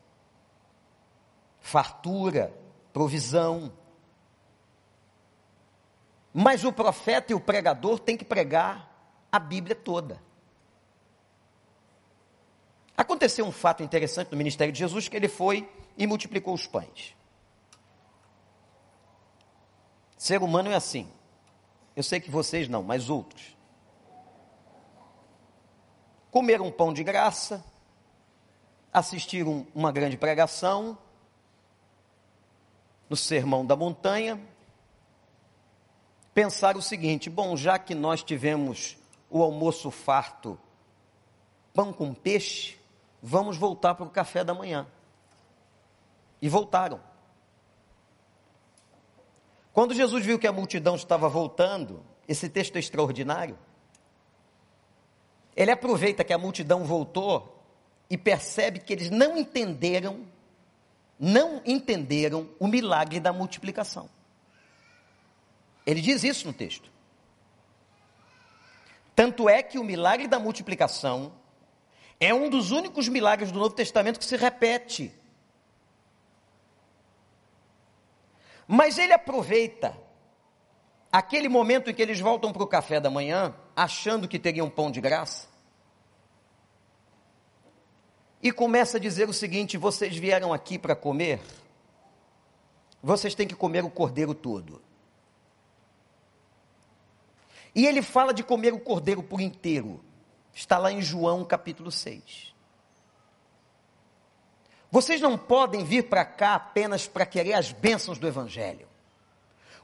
fartura, 1.61 2.55
provisão. 2.93 3.73
Mas 6.39 6.65
o 6.65 6.71
profeta 6.71 7.33
e 7.33 7.35
o 7.35 7.41
pregador 7.41 7.99
têm 7.99 8.15
que 8.15 8.25
pregar 8.25 8.95
a 9.33 9.39
Bíblia 9.39 9.75
toda. 9.75 10.21
Aconteceu 12.95 13.47
um 13.47 13.51
fato 13.51 13.83
interessante 13.83 14.33
no 14.33 14.37
ministério 14.37 14.71
de 14.71 14.79
Jesus 14.79 15.09
que 15.09 15.17
ele 15.17 15.29
foi 15.29 15.67
e 15.97 16.07
multiplicou 16.07 16.53
os 16.53 16.67
pães. 16.67 17.17
Ser 20.19 20.43
humano 20.43 20.71
é 20.71 20.75
assim. 20.75 21.11
Eu 21.97 22.03
sei 22.03 22.21
que 22.21 22.31
vocês 22.31 22.69
não, 22.69 22.83
mas 22.83 23.09
outros. 23.09 23.57
Comeram 26.31 26.67
um 26.67 26.71
pão 26.71 26.93
de 26.93 27.03
graça, 27.03 27.65
assistiram 28.93 29.67
uma 29.75 29.91
grande 29.91 30.19
pregação 30.19 30.99
no 33.09 33.17
Sermão 33.17 33.65
da 33.65 33.75
Montanha, 33.75 34.39
pensar 36.37 36.77
o 36.77 36.83
seguinte: 36.83 37.31
bom, 37.31 37.57
já 37.57 37.79
que 37.79 37.95
nós 37.95 38.23
tivemos 38.23 38.99
o 39.31 39.43
almoço 39.43 39.91
farto, 39.91 40.59
pão 41.73 41.95
com 41.95 42.13
peixe, 42.13 42.77
vamos 43.23 43.57
voltar 43.57 43.95
para 43.95 44.05
o 44.05 44.11
café 44.11 44.45
da 44.45 44.53
manhã. 44.53 44.87
E 46.43 46.49
voltaram. 46.51 47.01
Quando 49.73 49.95
Jesus 49.95 50.25
viu 50.25 50.39
que 50.39 50.47
a 50.47 50.53
multidão 50.53 50.95
estava 50.95 51.27
voltando, 51.27 52.05
esse 52.29 52.51
texto 52.51 52.77
é 52.77 52.81
extraordinário. 52.81 53.59
Ele 55.57 55.71
aproveita 55.71 56.23
que 56.23 56.35
a 56.35 56.39
multidão 56.39 56.85
voltou 56.85 57.65
e 58.11 58.19
percebe 58.19 58.79
que 58.81 58.93
eles 58.93 59.09
não 59.09 59.39
entenderam, 59.39 60.21
não 61.19 61.63
entenderam 61.65 62.47
o 62.61 62.67
milagre 62.67 63.21
da 63.21 63.33
multiplicação. 63.33 64.16
Ele 65.87 66.01
diz 66.01 66.25
isso 66.25 66.47
no 66.47 66.53
texto. 66.53 66.91
Tanto 69.15 69.49
é 69.49 69.63
que 69.63 69.79
o 69.79 69.85
milagre 69.85 70.27
da 70.29 70.39
multiplicação 70.39 71.33
é 72.21 72.35
um 72.35 72.51
dos 72.51 72.71
únicos 72.73 73.09
milagres 73.09 73.53
do 73.53 73.59
Novo 73.59 73.75
Testamento 73.75 74.19
que 74.19 74.25
se 74.27 74.37
repete. 74.37 75.13
Mas 78.67 78.99
ele 78.99 79.13
aproveita 79.13 79.97
aquele 81.11 81.49
momento 81.49 81.89
em 81.89 81.95
que 81.95 82.03
eles 82.03 82.21
voltam 82.21 82.53
para 82.53 82.63
o 82.63 82.67
café 82.67 82.99
da 83.01 83.09
manhã, 83.09 83.55
achando 83.75 84.27
que 84.27 84.39
teriam 84.39 84.69
pão 84.69 84.91
de 84.91 85.01
graça, 85.01 85.49
e 88.43 88.53
começa 88.53 88.97
a 88.97 89.01
dizer 89.01 89.29
o 89.29 89.33
seguinte: 89.33 89.79
vocês 89.79 90.17
vieram 90.17 90.53
aqui 90.53 90.79
para 90.79 90.97
comer, 90.97 91.41
vocês 93.03 93.35
têm 93.35 93.47
que 93.47 93.55
comer 93.55 93.85
o 93.85 93.91
cordeiro 93.91 94.35
todo. 94.35 94.83
E 97.77 97.85
ele 97.85 98.01
fala 98.01 98.33
de 98.33 98.43
comer 98.43 98.73
o 98.73 98.81
cordeiro 98.81 99.23
por 99.23 99.39
inteiro. 99.39 100.03
Está 100.55 100.79
lá 100.79 100.91
em 100.91 101.03
João 101.03 101.45
capítulo 101.45 101.93
6. 101.93 102.55
Vocês 104.91 105.21
não 105.21 105.37
podem 105.37 105.85
vir 105.85 106.09
para 106.09 106.25
cá 106.25 106.55
apenas 106.55 107.07
para 107.07 107.27
querer 107.27 107.53
as 107.53 107.73
bênçãos 107.73 108.19
do 108.19 108.27
Evangelho. 108.27 108.89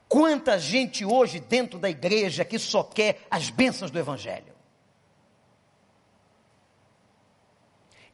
Quanta 0.09 0.59
gente 0.59 1.05
hoje 1.05 1.39
dentro 1.39 1.79
da 1.79 1.91
igreja 1.91 2.47
que 2.47 2.59
só 2.59 2.83
quer 2.83 3.27
as 3.31 3.51
bênçãos 3.51 3.91
do 3.91 3.99
Evangelho. 3.99 4.55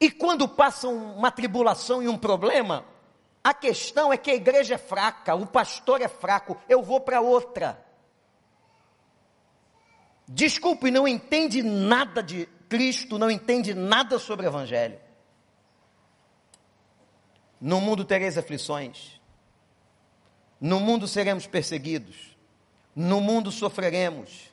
E 0.01 0.11
quando 0.11 0.49
passa 0.49 0.89
uma 0.89 1.31
tribulação 1.31 2.03
e 2.03 2.09
um 2.09 2.19
problema, 2.19 2.85
a 3.45 3.55
questão 3.55 4.13
é 4.13 4.17
que 4.17 4.33
a 4.33 4.35
igreja 4.35 4.75
é 4.75 4.79
fraca, 4.79 5.37
o 5.37 5.47
pastor 5.47 6.01
é 6.01 6.09
fraco, 6.09 6.57
eu 6.69 6.83
vou 6.83 7.01
para 7.01 7.21
outra 7.21 7.87
desculpe, 10.29 10.91
não 10.91 11.09
entende 11.09 11.63
nada 11.63 12.23
de 12.23 12.47
Cristo, 12.69 13.19
não 13.19 13.31
entende 13.31 13.75
nada 13.75 14.19
sobre 14.19 14.47
o 14.47 14.51
Evangelho. 14.51 14.99
No 17.61 17.81
mundo 17.81 18.05
tereis 18.05 18.39
aflições, 18.39 19.21
no 20.61 20.79
mundo 20.79 21.09
seremos 21.09 21.47
perseguidos, 21.47 22.37
no 22.95 23.21
mundo 23.21 23.51
sofreremos. 23.51 24.53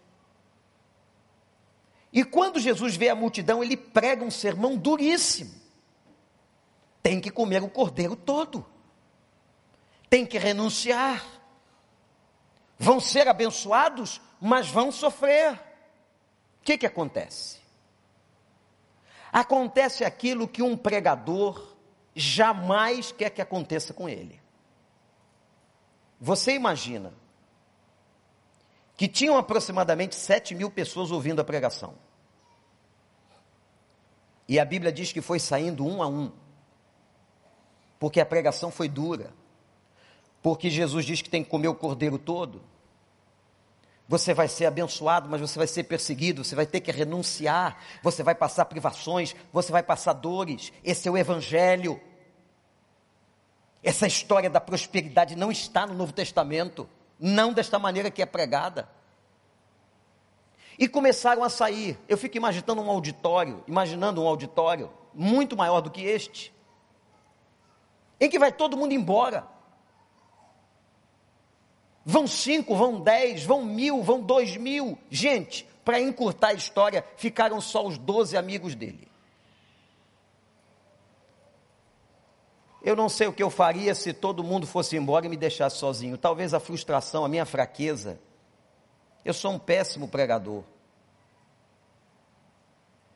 E 2.12 2.24
quando 2.24 2.60
Jesus 2.60 2.96
vê 2.96 3.10
a 3.10 3.16
multidão, 3.16 3.64
ele 3.64 3.76
prega 3.76 4.24
um 4.24 4.32
sermão 4.32 4.78
duríssimo. 4.78 5.54
Tem 7.04 7.20
que 7.20 7.30
comer 7.30 7.62
o 7.62 7.70
cordeiro 7.70 8.16
todo, 8.16 8.66
tem 10.10 10.26
que 10.26 10.38
renunciar 10.40 11.24
vão 12.78 13.00
ser 13.00 13.28
abençoados, 13.28 14.22
mas 14.46 14.70
vão 14.70 14.92
sofrer. 14.92 15.54
O 15.54 16.64
que, 16.64 16.78
que 16.78 16.86
acontece? 16.86 17.58
Acontece 19.34 20.06
aquilo 20.06 20.48
que 20.48 20.62
um 20.62 20.78
pregador 20.78 21.76
jamais 22.14 23.12
quer 23.12 23.32
que 23.32 23.42
aconteça 23.42 23.92
com 23.92 24.08
ele. 24.08 24.40
Você 26.22 26.54
imagina 26.54 27.12
que 28.96 29.08
tinham 29.08 29.36
aproximadamente 29.36 30.14
7 30.14 30.54
mil 30.54 30.70
pessoas 30.70 31.10
ouvindo 31.10 31.42
a 31.42 31.44
pregação. 31.44 31.96
E 34.48 34.60
a 34.60 34.64
Bíblia 34.64 34.92
diz 34.92 35.12
que 35.12 35.22
foi 35.22 35.40
saindo 35.40 35.84
um 35.84 36.04
a 36.04 36.08
um, 36.08 36.32
porque 38.00 38.22
a 38.22 38.26
pregação 38.26 38.70
foi 38.70 38.88
dura, 38.88 39.34
porque 40.44 40.70
Jesus 40.70 41.04
diz 41.04 41.20
que 41.24 41.32
tem 41.32 41.44
que 41.44 41.50
comer 41.50 41.68
o 41.68 41.74
cordeiro 41.74 42.20
todo. 42.20 42.75
Você 44.08 44.34
vai 44.34 44.48
ser 44.48 44.68
abençoado, 44.68 45.28
mas 45.28 45.42
você 45.42 45.58
vai 45.58 45.68
ser 45.68 45.84
perseguido, 45.84 46.44
você 46.44 46.56
vai 46.56 46.66
ter 46.66 46.80
que 46.80 46.92
renunciar, 46.92 47.78
você 48.04 48.22
vai 48.22 48.36
passar 48.36 48.66
privações, 48.66 49.36
você 49.52 49.72
vai 49.72 49.82
passar 49.82 50.14
dores. 50.14 50.72
Esse 50.84 51.08
é 51.08 51.12
o 51.12 51.18
Evangelho. 51.18 52.00
Essa 53.82 54.06
história 54.06 54.50
da 54.50 54.62
prosperidade 54.62 55.36
não 55.36 55.52
está 55.52 55.88
no 55.88 55.96
Novo 55.96 56.14
Testamento, 56.14 56.88
não 57.20 57.52
desta 57.52 57.80
maneira 57.80 58.12
que 58.12 58.22
é 58.22 58.26
pregada. 58.26 58.88
E 60.78 60.88
começaram 60.88 61.44
a 61.44 61.50
sair. 61.50 61.98
Eu 62.08 62.18
fico 62.18 62.38
imaginando 62.38 62.82
um 62.82 62.90
auditório, 62.90 63.64
imaginando 63.68 64.22
um 64.22 64.28
auditório 64.28 64.92
muito 65.14 65.56
maior 65.58 65.82
do 65.82 65.90
que 65.90 66.04
este, 66.04 66.54
em 68.20 68.30
que 68.30 68.38
vai 68.38 68.52
todo 68.52 68.78
mundo 68.78 68.94
embora. 68.94 69.55
Vão 72.06 72.28
cinco, 72.28 72.76
vão 72.76 73.02
dez, 73.02 73.44
vão 73.44 73.66
mil, 73.66 74.04
vão 74.04 74.22
dois 74.22 74.56
mil. 74.56 74.96
Gente, 75.10 75.68
para 75.84 76.00
encurtar 76.00 76.50
a 76.50 76.54
história, 76.54 77.04
ficaram 77.18 77.60
só 77.60 77.84
os 77.86 77.98
doze 77.98 78.38
amigos 78.38 78.76
dele. 78.76 79.08
Eu 82.84 82.96
não 82.96 83.10
sei 83.10 83.26
o 83.26 83.34
que 83.34 83.42
eu 83.42 83.50
faria 83.50 83.96
se 83.96 84.14
todo 84.14 84.44
mundo 84.44 84.68
fosse 84.68 84.96
embora 84.96 85.26
e 85.26 85.30
me 85.30 85.36
deixasse 85.36 85.78
sozinho. 85.78 86.16
Talvez 86.20 86.54
a 86.54 86.60
frustração, 86.60 87.26
a 87.26 87.28
minha 87.28 87.44
fraqueza. 87.44 88.20
Eu 89.26 89.34
sou 89.34 89.52
um 89.52 89.58
péssimo 89.58 90.08
pregador. 90.08 90.64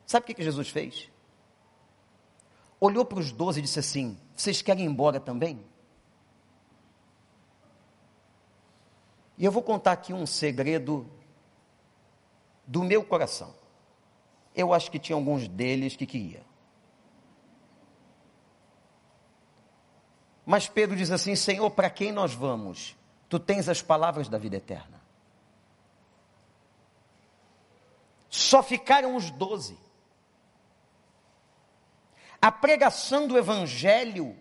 Sabe 0.04 0.24
o 0.24 0.34
que, 0.34 0.42
Jesus 0.42 0.68
fez? 0.68 1.08
Olhou 2.80 3.04
para 3.04 3.20
os 3.20 3.30
doze 3.30 3.60
e 3.60 3.62
disse 3.62 3.78
assim: 3.78 4.18
Vocês 4.34 4.60
querem 4.60 4.84
ir 4.84 4.88
embora 4.88 5.20
também? 5.20 5.64
E 9.40 9.44
eu 9.46 9.50
vou 9.50 9.62
contar 9.62 9.92
aqui 9.92 10.12
um 10.12 10.26
segredo 10.26 11.10
do 12.66 12.84
meu 12.84 13.02
coração. 13.02 13.54
Eu 14.54 14.74
acho 14.74 14.90
que 14.90 14.98
tinha 14.98 15.16
alguns 15.16 15.48
deles 15.48 15.96
que 15.96 16.04
queria. 16.04 16.44
Mas 20.44 20.68
Pedro 20.68 20.94
diz 20.94 21.10
assim: 21.10 21.34
Senhor, 21.34 21.70
para 21.70 21.88
quem 21.88 22.12
nós 22.12 22.34
vamos? 22.34 22.94
Tu 23.30 23.38
tens 23.38 23.66
as 23.66 23.80
palavras 23.80 24.28
da 24.28 24.36
vida 24.36 24.56
eterna. 24.56 25.00
Só 28.28 28.62
ficaram 28.62 29.16
os 29.16 29.30
doze. 29.30 29.78
A 32.42 32.52
pregação 32.52 33.26
do 33.26 33.38
Evangelho, 33.38 34.36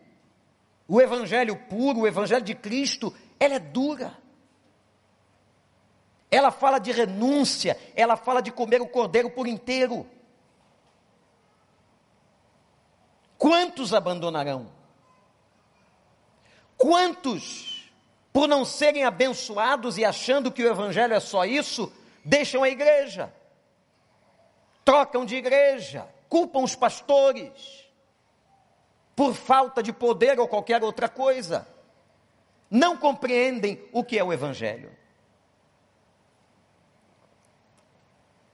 o 0.90 1.00
Evangelho 1.00 1.56
puro, 1.56 2.02
o 2.02 2.08
Evangelho 2.08 2.44
de 2.44 2.54
Cristo, 2.54 3.16
ela 3.40 3.54
é 3.54 3.60
dura. 3.60 4.28
Ela 6.32 6.52
fala 6.52 6.80
de 6.80 6.92
renúncia, 6.92 7.78
ela 7.96 8.16
fala 8.16 8.42
de 8.42 8.52
comer 8.52 8.82
o 8.82 8.88
cordeiro 8.88 9.30
por 9.32 9.48
inteiro. 9.48 10.06
Quantos 13.38 13.94
abandonarão? 13.94 14.70
Quantos, 16.78 17.92
por 18.32 18.48
não 18.48 18.64
serem 18.64 19.06
abençoados 19.06 19.98
e 19.98 20.06
achando 20.06 20.52
que 20.52 20.64
o 20.64 20.70
Evangelho 20.70 21.14
é 21.14 21.20
só 21.20 21.46
isso, 21.46 21.92
deixam 22.24 22.64
a 22.64 22.70
igreja, 22.70 23.34
trocam 24.86 25.26
de 25.26 25.36
igreja, 25.36 26.08
culpam 26.28 26.64
os 26.64 26.76
pastores, 26.76 27.88
por 29.16 29.34
falta 29.34 29.82
de 29.82 29.92
poder 29.92 30.40
ou 30.40 30.48
qualquer 30.48 30.84
outra 30.84 31.10
coisa, 31.10 31.68
não 32.70 32.96
compreendem 32.96 33.84
o 33.92 34.04
que 34.04 34.18
é 34.18 34.24
o 34.24 34.32
Evangelho. 34.32 34.99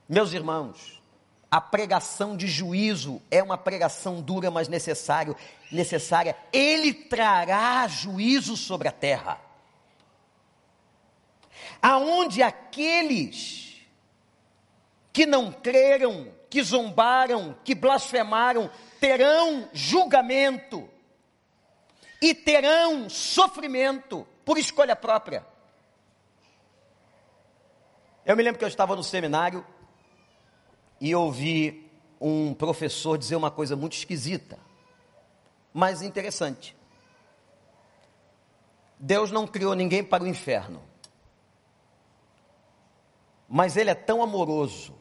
Meus 0.08 0.34
irmãos, 0.34 1.02
a 1.50 1.60
pregação 1.60 2.36
de 2.36 2.48
juízo 2.48 3.22
é 3.32 3.42
uma 3.42 3.58
pregação 3.58 4.22
dura, 4.22 4.52
mas 4.52 4.68
necessário, 4.68 5.36
necessária. 5.72 6.36
Ele 6.52 6.94
trará 6.94 7.88
juízo 7.88 8.58
sobre 8.58 8.88
a 8.88 8.92
terra. 8.92 9.40
Aonde 11.82 12.44
aqueles 12.44 13.82
que 15.12 15.26
não 15.26 15.52
creram, 15.52 16.32
que 16.50 16.62
zombaram, 16.62 17.56
que 17.64 17.74
blasfemaram, 17.74 18.70
terão 19.00 19.70
julgamento 19.72 20.90
e 22.22 22.34
terão 22.34 23.10
sofrimento 23.10 24.28
por 24.44 24.58
escolha 24.58 24.96
própria. 24.96 25.46
Eu 28.26 28.36
me 28.36 28.44
lembro 28.44 28.60
que 28.60 28.66
eu 28.66 28.70
estava 28.70 28.96
no 28.96 29.04
seminário 29.04 29.66
e 31.00 31.14
ouvi 31.16 31.90
um 32.20 32.54
professor 32.54 33.18
dizer 33.18 33.36
uma 33.36 33.52
coisa 33.52 33.76
muito 33.76 33.94
esquisita, 33.94 34.58
mas 35.74 36.02
interessante. 36.02 36.76
Deus 39.00 39.32
não 39.32 39.46
criou 39.46 39.74
ninguém 39.74 40.04
para 40.04 40.24
o 40.24 40.28
inferno, 40.28 40.82
mas 43.48 43.76
Ele 43.78 43.90
é 43.90 43.96
tão 43.96 44.24
amoroso 44.24 44.96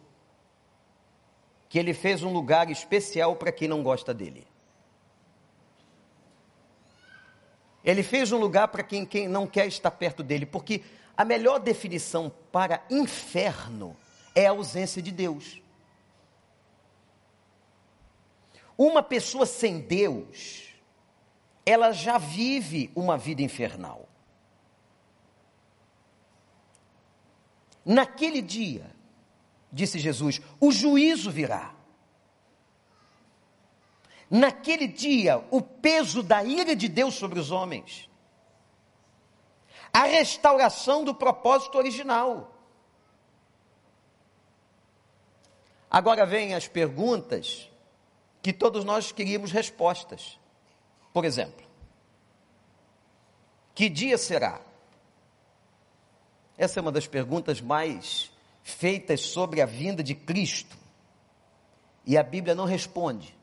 que 1.68 1.78
Ele 1.78 1.94
fez 1.94 2.22
um 2.22 2.32
lugar 2.32 2.70
especial 2.70 3.36
para 3.36 3.52
quem 3.52 3.68
não 3.68 3.82
gosta 3.82 4.12
dele. 4.12 4.46
Ele 7.84 8.02
fez 8.02 8.32
um 8.32 8.38
lugar 8.38 8.68
para 8.68 8.82
quem, 8.82 9.04
quem 9.04 9.28
não 9.28 9.46
quer 9.46 9.66
estar 9.66 9.90
perto 9.90 10.22
dele, 10.22 10.46
porque 10.46 10.82
a 11.16 11.24
melhor 11.24 11.60
definição 11.60 12.32
para 12.50 12.82
inferno 12.90 13.94
é 14.34 14.46
a 14.46 14.50
ausência 14.50 15.02
de 15.02 15.12
Deus. 15.12 15.63
Uma 18.76 19.02
pessoa 19.02 19.46
sem 19.46 19.80
Deus, 19.80 20.74
ela 21.64 21.92
já 21.92 22.18
vive 22.18 22.90
uma 22.94 23.16
vida 23.16 23.42
infernal. 23.42 24.08
Naquele 27.84 28.40
dia, 28.40 28.90
disse 29.70 29.98
Jesus, 29.98 30.40
o 30.58 30.72
juízo 30.72 31.30
virá. 31.30 31.74
Naquele 34.30 34.88
dia, 34.88 35.44
o 35.50 35.60
peso 35.60 36.22
da 36.22 36.42
ira 36.42 36.74
de 36.74 36.88
Deus 36.88 37.14
sobre 37.14 37.38
os 37.38 37.50
homens. 37.50 38.08
A 39.92 40.04
restauração 40.04 41.04
do 41.04 41.14
propósito 41.14 41.78
original. 41.78 42.52
Agora 45.88 46.26
vem 46.26 46.54
as 46.54 46.66
perguntas 46.66 47.70
que 48.44 48.52
todos 48.52 48.84
nós 48.84 49.10
queríamos 49.10 49.50
respostas. 49.50 50.38
Por 51.14 51.24
exemplo, 51.24 51.64
que 53.74 53.88
dia 53.88 54.18
será? 54.18 54.60
Essa 56.54 56.78
é 56.78 56.82
uma 56.82 56.92
das 56.92 57.06
perguntas 57.06 57.62
mais 57.62 58.30
feitas 58.62 59.22
sobre 59.22 59.62
a 59.62 59.66
vinda 59.66 60.02
de 60.02 60.14
Cristo. 60.14 60.76
E 62.04 62.18
a 62.18 62.22
Bíblia 62.22 62.54
não 62.54 62.66
responde. 62.66 63.34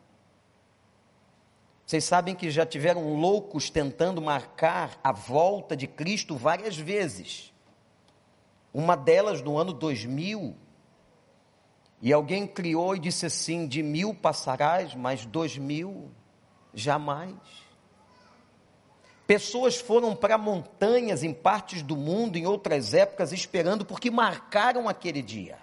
Vocês 1.84 2.04
sabem 2.04 2.36
que 2.36 2.52
já 2.52 2.64
tiveram 2.64 3.16
loucos 3.16 3.72
tentando 3.72 4.22
marcar 4.22 5.00
a 5.04 5.12
volta 5.12 5.76
de 5.76 5.88
Cristo 5.88 6.38
várias 6.38 6.78
vezes. 6.78 7.52
Uma 8.72 8.96
delas 8.96 9.42
no 9.42 9.58
ano 9.58 9.74
2000, 9.74 10.56
e 12.02 12.12
alguém 12.12 12.48
criou 12.48 12.96
e 12.96 13.00
disse 13.00 13.26
assim: 13.26 13.68
de 13.68 13.84
mil 13.84 14.14
passarás, 14.14 14.96
mas 14.96 15.26
dois 15.26 15.58
mil 15.58 16.10
jamais. 16.74 17.36
Pessoas 19.28 19.78
foram 19.78 20.16
para 20.16 20.38
montanhas 20.38 21.24
em 21.24 21.34
partes 21.34 21.82
do 21.82 21.96
mundo, 21.96 22.38
em 22.38 22.46
outras 22.46 22.94
épocas, 22.94 23.32
esperando 23.32 23.86
porque 23.86 24.10
marcaram 24.10 24.90
aquele 24.90 25.22
dia. 25.22 25.58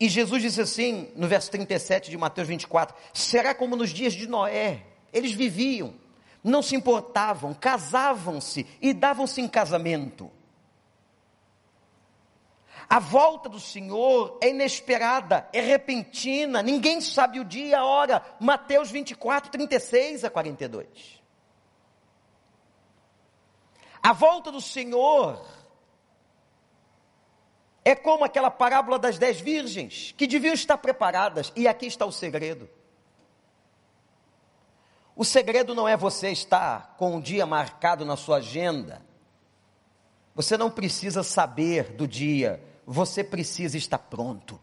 E 0.00 0.08
Jesus 0.08 0.42
disse 0.42 0.60
assim, 0.60 1.12
no 1.14 1.28
verso 1.28 1.48
37 1.52 2.10
de 2.10 2.16
Mateus 2.16 2.48
24: 2.48 2.96
será 3.12 3.54
como 3.54 3.76
nos 3.76 3.90
dias 3.90 4.14
de 4.14 4.26
Noé. 4.26 4.86
Eles 5.12 5.32
viviam, 5.32 5.94
não 6.42 6.62
se 6.62 6.74
importavam, 6.74 7.52
casavam-se 7.52 8.66
e 8.80 8.94
davam-se 8.94 9.40
em 9.40 9.46
casamento 9.46 10.30
A 12.92 12.98
volta 12.98 13.48
do 13.48 13.58
Senhor 13.58 14.36
é 14.42 14.50
inesperada, 14.50 15.48
é 15.50 15.62
repentina, 15.62 16.62
ninguém 16.62 17.00
sabe 17.00 17.40
o 17.40 17.44
dia 17.44 17.68
e 17.68 17.74
a 17.74 17.86
hora. 17.86 18.22
Mateus 18.38 18.90
24, 18.90 19.50
36 19.50 20.24
a 20.24 20.28
42. 20.28 21.22
A 24.02 24.12
volta 24.12 24.52
do 24.52 24.60
Senhor 24.60 25.42
é 27.82 27.94
como 27.94 28.26
aquela 28.26 28.50
parábola 28.50 28.98
das 28.98 29.16
dez 29.16 29.40
virgens, 29.40 30.12
que 30.14 30.26
deviam 30.26 30.52
estar 30.52 30.76
preparadas, 30.76 31.50
e 31.56 31.66
aqui 31.66 31.86
está 31.86 32.04
o 32.04 32.12
segredo. 32.12 32.68
O 35.16 35.24
segredo 35.24 35.74
não 35.74 35.88
é 35.88 35.96
você 35.96 36.28
estar 36.28 36.94
com 36.98 37.16
um 37.16 37.20
dia 37.22 37.46
marcado 37.46 38.04
na 38.04 38.18
sua 38.18 38.36
agenda. 38.36 39.00
Você 40.34 40.58
não 40.58 40.70
precisa 40.70 41.22
saber 41.22 41.94
do 41.94 42.06
dia, 42.06 42.62
você 42.86 43.22
precisa 43.22 43.76
estar 43.76 43.98
pronto. 43.98 44.60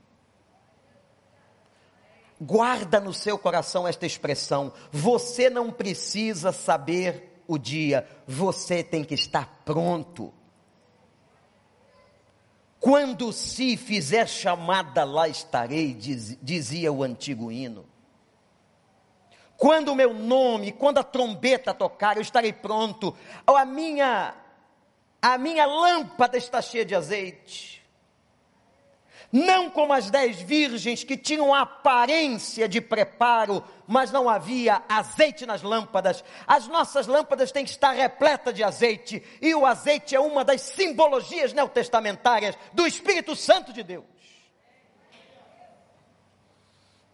Guarda 2.41 2.99
no 2.99 3.13
seu 3.13 3.37
coração 3.37 3.87
esta 3.87 4.05
expressão: 4.05 4.71
você 4.91 5.49
não 5.49 5.71
precisa 5.71 6.51
saber 6.51 7.43
o 7.47 7.57
dia, 7.57 8.07
você 8.25 8.83
tem 8.83 9.03
que 9.03 9.13
estar 9.13 9.61
pronto. 9.65 10.33
Quando 12.79 13.33
se 13.33 13.75
fizer 13.75 14.25
chamada, 14.25 15.03
lá 15.03 15.27
estarei, 15.27 15.93
diz, 15.93 16.37
dizia 16.41 16.93
o 16.93 17.03
antigo 17.03 17.51
hino. 17.51 17.85
Quando 19.57 19.89
o 19.89 19.95
meu 19.95 20.13
nome, 20.13 20.71
quando 20.71 20.99
a 20.99 21.03
trombeta 21.03 21.73
tocar, 21.73 22.15
eu 22.15 22.21
estarei 22.21 22.53
pronto. 22.53 23.13
A 23.45 23.65
minha, 23.65 24.33
a 25.21 25.37
minha 25.37 25.65
lâmpada 25.65 26.37
está 26.37 26.61
cheia 26.61 26.85
de 26.85 26.95
azeite. 26.95 27.78
Não 29.31 29.69
como 29.69 29.93
as 29.93 30.09
dez 30.09 30.41
virgens 30.41 31.03
que 31.03 31.15
tinham 31.15 31.53
aparência 31.53 32.67
de 32.67 32.81
preparo, 32.81 33.63
mas 33.87 34.11
não 34.11 34.27
havia 34.27 34.81
azeite 34.89 35.45
nas 35.45 35.61
lâmpadas. 35.61 36.23
As 36.47 36.67
nossas 36.67 37.05
lâmpadas 37.05 37.51
têm 37.51 37.63
que 37.63 37.69
estar 37.69 37.91
repletas 37.91 38.55
de 38.55 38.63
azeite, 38.63 39.23
e 39.41 39.53
o 39.53 39.65
azeite 39.65 40.15
é 40.15 40.19
uma 40.19 40.43
das 40.43 40.61
simbologias 40.61 41.53
neotestamentárias 41.53 42.57
do 42.73 42.87
Espírito 42.87 43.35
Santo 43.35 43.71
de 43.71 43.83
Deus. 43.83 44.05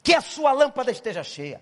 Que 0.01 0.13
a 0.13 0.21
sua 0.21 0.51
lâmpada 0.53 0.91
esteja 0.91 1.23
cheia 1.23 1.61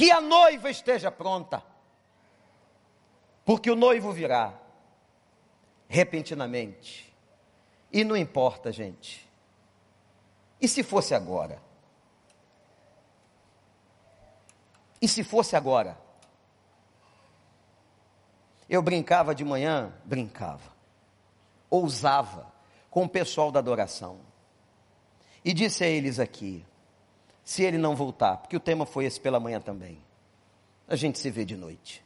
que 0.00 0.10
a 0.10 0.18
noiva 0.18 0.70
esteja 0.70 1.10
pronta, 1.10 1.62
porque 3.44 3.70
o 3.70 3.76
noivo 3.76 4.10
virá 4.12 4.58
repentinamente. 5.86 7.09
E 7.92 8.04
não 8.04 8.16
importa, 8.16 8.70
gente. 8.70 9.28
E 10.60 10.68
se 10.68 10.82
fosse 10.82 11.14
agora? 11.14 11.60
E 15.00 15.08
se 15.08 15.24
fosse 15.24 15.56
agora? 15.56 15.98
Eu 18.68 18.82
brincava 18.82 19.34
de 19.34 19.44
manhã, 19.44 19.92
brincava, 20.04 20.70
ousava 21.68 22.52
com 22.90 23.04
o 23.04 23.08
pessoal 23.08 23.50
da 23.50 23.58
adoração. 23.58 24.20
E 25.44 25.52
disse 25.52 25.82
a 25.82 25.88
eles 25.88 26.20
aqui: 26.20 26.64
se 27.42 27.64
ele 27.64 27.78
não 27.78 27.96
voltar, 27.96 28.36
porque 28.36 28.56
o 28.56 28.60
tema 28.60 28.86
foi 28.86 29.06
esse 29.06 29.18
pela 29.18 29.40
manhã 29.40 29.60
também. 29.60 30.00
A 30.86 30.94
gente 30.94 31.18
se 31.18 31.30
vê 31.30 31.44
de 31.44 31.56
noite. 31.56 32.04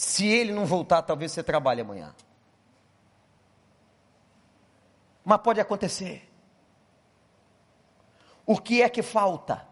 Se 0.00 0.26
ele 0.26 0.50
não 0.50 0.64
voltar, 0.64 1.02
talvez 1.02 1.30
você 1.30 1.42
trabalhe 1.42 1.82
amanhã. 1.82 2.14
Mas 5.22 5.42
pode 5.42 5.60
acontecer. 5.60 6.26
O 8.46 8.56
que 8.56 8.80
é 8.80 8.88
que 8.88 9.02
falta? 9.02 9.68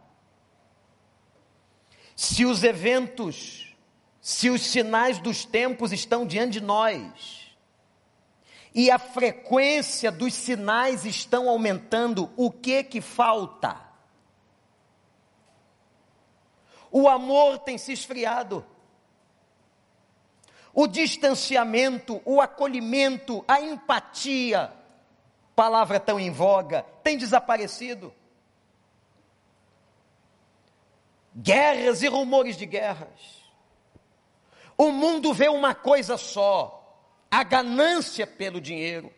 Se 2.15 2.45
os 2.45 2.63
eventos, 2.63 3.75
se 4.21 4.51
os 4.51 4.61
sinais 4.61 5.19
dos 5.19 5.47
tempos 5.47 5.93
estão 5.93 6.27
diante 6.27 6.53
de 6.53 6.61
nós, 6.61 7.57
e 8.75 8.91
a 8.91 8.99
frequência 8.99 10.13
dos 10.13 10.35
sinais 10.35 11.07
estão 11.07 11.49
aumentando, 11.49 12.31
o 12.37 12.51
que 12.51 12.85
que 12.85 13.01
falta? 13.01 13.81
O 16.91 17.09
amor 17.09 17.61
tem 17.61 17.79
se 17.79 17.95
esfriado. 17.95 18.63
O 20.81 20.87
distanciamento, 20.87 22.23
o 22.25 22.41
acolhimento, 22.41 23.45
a 23.49 23.61
empatia, 23.61 24.73
palavra 25.57 25.99
tão 25.99 26.21
em 26.21 26.31
voga, 26.31 26.87
tem 27.03 27.19
desaparecido. 27.19 28.15
Guerras 31.35 32.01
e 32.01 32.07
rumores 32.07 32.57
de 32.57 32.65
guerras. 32.65 33.43
O 34.77 34.93
mundo 34.93 35.35
vê 35.35 35.49
uma 35.49 35.75
coisa 35.75 36.17
só: 36.17 36.97
a 37.29 37.43
ganância 37.43 38.25
pelo 38.25 38.61
dinheiro. 38.61 39.13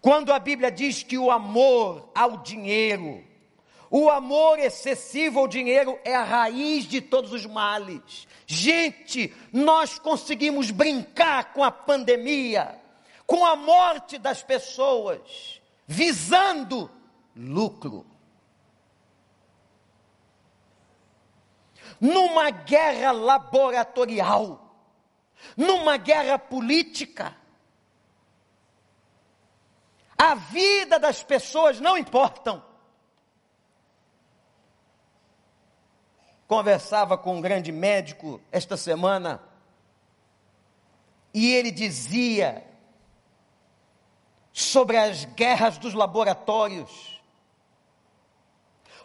Quando 0.00 0.32
a 0.32 0.40
Bíblia 0.40 0.72
diz 0.72 1.04
que 1.04 1.16
o 1.16 1.30
amor 1.30 2.10
ao 2.16 2.38
dinheiro, 2.38 3.22
o 3.92 4.08
amor 4.10 4.58
excessivo 4.58 5.38
ao 5.38 5.46
dinheiro 5.46 5.98
é 6.02 6.16
a 6.16 6.24
raiz 6.24 6.84
de 6.84 7.00
todos 7.00 7.32
os 7.32 7.46
males. 7.46 8.26
Gente, 8.46 9.32
nós 9.52 9.98
conseguimos 9.98 10.70
brincar 10.70 11.52
com 11.52 11.62
a 11.62 11.70
pandemia, 11.70 12.80
com 13.26 13.44
a 13.44 13.54
morte 13.54 14.16
das 14.16 14.42
pessoas, 14.42 15.60
visando 15.86 16.90
lucro. 17.36 18.06
Numa 22.00 22.50
guerra 22.50 23.12
laboratorial 23.12 24.62
numa 25.56 25.96
guerra 25.96 26.38
política. 26.38 27.36
A 30.16 30.34
vida 30.34 30.98
das 30.98 31.22
pessoas 31.22 31.80
não 31.80 31.98
importam. 31.98 32.62
Conversava 36.52 37.16
com 37.16 37.38
um 37.38 37.40
grande 37.40 37.72
médico 37.72 38.38
esta 38.52 38.76
semana 38.76 39.40
e 41.32 41.50
ele 41.50 41.70
dizia 41.70 42.62
sobre 44.52 44.98
as 44.98 45.24
guerras 45.24 45.78
dos 45.78 45.94
laboratórios, 45.94 47.22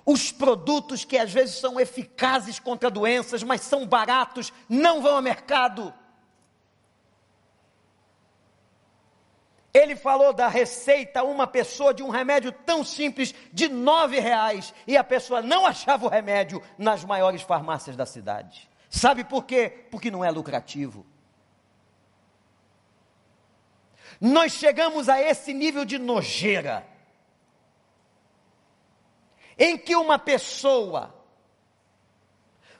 os 0.05 0.29
produtos 0.29 1.05
que 1.05 1.17
às 1.17 1.31
vezes 1.31 1.55
são 1.55 1.79
eficazes 1.79 2.59
contra 2.59 2.91
doenças, 2.91 3.41
mas 3.43 3.61
são 3.61 3.87
baratos, 3.87 4.51
não 4.67 5.01
vão 5.01 5.15
ao 5.15 5.21
mercado. 5.21 5.93
Ele 9.77 9.95
falou 9.95 10.33
da 10.33 10.47
receita 10.47 11.19
a 11.19 11.23
uma 11.23 11.45
pessoa 11.45 11.93
de 11.93 12.01
um 12.01 12.09
remédio 12.09 12.51
tão 12.51 12.83
simples 12.83 13.31
de 13.53 13.69
nove 13.69 14.19
reais 14.19 14.73
e 14.87 14.97
a 14.97 15.03
pessoa 15.03 15.39
não 15.39 15.67
achava 15.67 16.03
o 16.03 16.09
remédio 16.09 16.63
nas 16.79 17.05
maiores 17.05 17.43
farmácias 17.43 17.95
da 17.95 18.03
cidade. 18.03 18.67
Sabe 18.89 19.23
por 19.23 19.45
quê? 19.45 19.85
Porque 19.91 20.09
não 20.09 20.25
é 20.25 20.31
lucrativo. 20.31 21.05
Nós 24.19 24.53
chegamos 24.53 25.07
a 25.07 25.21
esse 25.21 25.53
nível 25.53 25.85
de 25.85 25.99
nojeira 25.99 26.83
em 29.59 29.77
que 29.77 29.95
uma 29.95 30.17
pessoa 30.17 31.13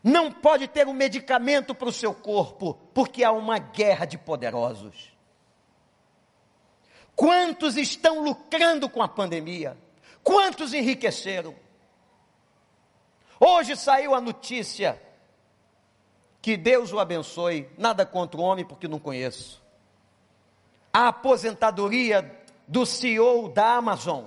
não 0.03 0.31
pode 0.31 0.67
ter 0.67 0.87
um 0.87 0.93
medicamento 0.93 1.75
para 1.75 1.89
o 1.89 1.93
seu 1.93 2.11
corpo 2.11 2.73
porque 2.91 3.23
há 3.23 3.31
uma 3.31 3.59
guerra 3.59 4.05
de 4.05 4.17
poderosos. 4.17 5.15
Quantos 7.17 7.77
estão 7.77 8.21
lucrando 8.21 8.87
com 8.87 9.01
a 9.01 9.07
pandemia? 9.07 9.75
Quantos 10.23 10.71
enriqueceram? 10.71 11.55
Hoje 13.39 13.75
saiu 13.75 14.13
a 14.13 14.21
notícia 14.21 15.01
que 16.39 16.55
Deus 16.55 16.93
o 16.93 16.99
abençoe, 16.99 17.67
nada 17.75 18.05
contra 18.05 18.39
o 18.39 18.43
homem 18.43 18.63
porque 18.63 18.87
não 18.87 18.99
conheço. 18.99 19.59
A 20.93 21.07
aposentadoria 21.07 22.39
do 22.67 22.85
CEO 22.85 23.49
da 23.49 23.77
Amazon. 23.77 24.25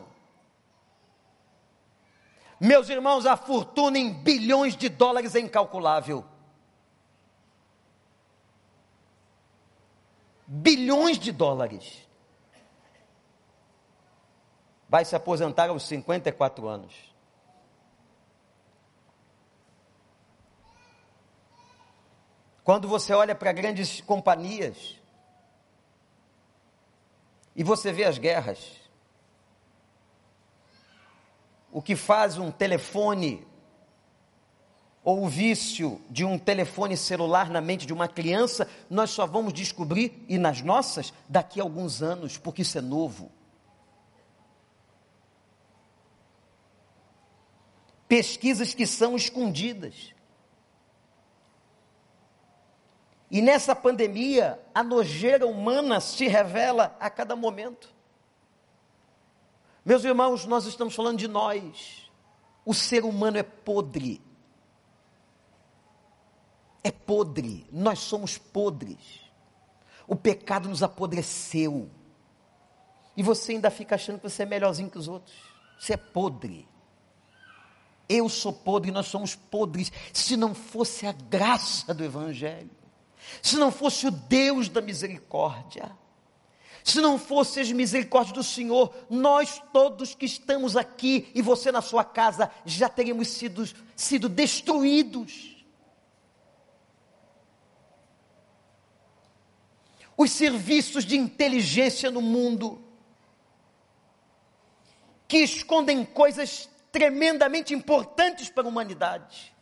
Meus 2.59 2.89
irmãos, 2.89 3.25
a 3.25 3.37
fortuna 3.37 4.01
em 4.01 4.13
bilhões 4.13 4.77
de 4.77 4.89
dólares 4.89 5.37
é 5.37 5.39
incalculável. 5.39 6.25
Bilhões 10.45 11.21
de 11.21 11.31
dólares 11.31 12.10
vai 14.91 15.05
se 15.05 15.15
aposentar 15.15 15.71
aos 15.71 15.85
54 15.85 16.67
anos. 16.67 16.93
Quando 22.65 22.89
você 22.89 23.15
olha 23.15 23.33
para 23.37 23.53
grandes 23.53 24.01
companhias 24.01 24.97
e 27.55 27.63
você 27.63 27.93
vê 27.93 28.03
as 28.03 28.19
guerras, 28.19 28.81
o 31.71 31.81
que 31.81 31.95
faz 31.95 32.37
um 32.37 32.51
telefone 32.51 33.47
ou 35.05 35.25
o 35.25 35.29
vício 35.29 36.01
de 36.11 36.25
um 36.25 36.37
telefone 36.37 36.97
celular 36.97 37.49
na 37.49 37.61
mente 37.61 37.87
de 37.87 37.93
uma 37.93 38.09
criança, 38.09 38.69
nós 38.91 39.11
só 39.11 39.25
vamos 39.25 39.53
descobrir, 39.53 40.25
e 40.29 40.37
nas 40.37 40.61
nossas, 40.63 41.15
daqui 41.29 41.61
a 41.61 41.63
alguns 41.63 42.03
anos, 42.03 42.37
porque 42.37 42.63
isso 42.63 42.77
é 42.77 42.81
novo. 42.81 43.31
Pesquisas 48.11 48.75
que 48.75 48.89
são 48.89 49.15
escondidas. 49.15 50.13
E 53.31 53.41
nessa 53.41 53.73
pandemia, 53.73 54.61
a 54.75 54.83
nojeira 54.83 55.47
humana 55.47 56.01
se 56.01 56.27
revela 56.27 56.97
a 56.99 57.09
cada 57.09 57.37
momento. 57.37 57.95
Meus 59.85 60.03
irmãos, 60.03 60.45
nós 60.45 60.67
estamos 60.67 60.93
falando 60.93 61.21
de 61.21 61.29
nós. 61.29 62.11
O 62.67 62.75
ser 62.75 63.05
humano 63.05 63.39
é 63.39 63.45
podre. 63.45 64.21
É 66.83 66.91
podre. 66.91 67.65
Nós 67.71 68.01
somos 68.01 68.37
podres. 68.37 69.21
O 70.09 70.17
pecado 70.17 70.69
nos 70.69 70.83
apodreceu. 70.83 71.89
E 73.17 73.23
você 73.23 73.53
ainda 73.53 73.71
fica 73.71 73.95
achando 73.95 74.19
que 74.19 74.29
você 74.29 74.43
é 74.43 74.47
melhorzinho 74.47 74.91
que 74.91 74.99
os 74.99 75.07
outros. 75.07 75.37
Você 75.79 75.93
é 75.93 75.97
podre. 75.97 76.67
Eu 78.13 78.29
sou 78.29 78.53
podre, 78.53 78.91
nós 78.91 79.07
somos 79.07 79.37
podres. 79.37 79.93
Se 80.13 80.37
não 80.37 80.53
fosse 80.53 81.07
a 81.07 81.13
graça 81.13 81.95
do 81.95 82.03
Evangelho, 82.03 82.69
se 83.41 83.55
não 83.57 83.71
fosse 83.71 84.09
o 84.09 84.11
Deus 84.11 84.69
da 84.69 84.81
misericórdia, 84.81 85.97
se 86.83 87.01
não 87.01 87.21
fosse 87.21 87.61
as 87.61 87.71
misericórdias 87.71 88.35
do 88.35 88.43
Senhor, 88.43 88.93
nós 89.09 89.63
todos 89.73 90.13
que 90.13 90.27
estamos 90.27 90.77
aqui 90.77 91.31
e 91.37 91.41
você 91.41 91.71
na 91.71 91.81
sua 91.81 92.03
casa 92.03 92.51
já 92.67 92.89
teríamos 92.89 93.29
sido, 93.29 93.65
sido 93.95 94.29
destruídos. 94.29 95.65
Os 100.17 100.33
serviços 100.33 101.05
de 101.05 101.17
inteligência 101.17 102.11
no 102.11 102.21
mundo, 102.21 102.83
que 105.29 105.39
escondem 105.39 106.05
coisas 106.05 106.69
tremendamente 106.93 107.75
importantes 107.75 108.49
para 108.49 108.65
a 108.65 108.69
humanidade, 108.69 109.55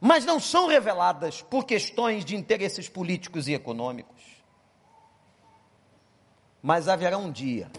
mas 0.00 0.24
não 0.24 0.40
são 0.40 0.66
reveladas 0.66 1.42
por 1.42 1.64
questões 1.64 2.24
de 2.24 2.34
interesses 2.34 2.88
políticos 2.88 3.46
e 3.46 3.54
econômicos. 3.54 4.20
Mas 6.60 6.88
haverá 6.88 7.18
um 7.18 7.30
dia 7.30 7.70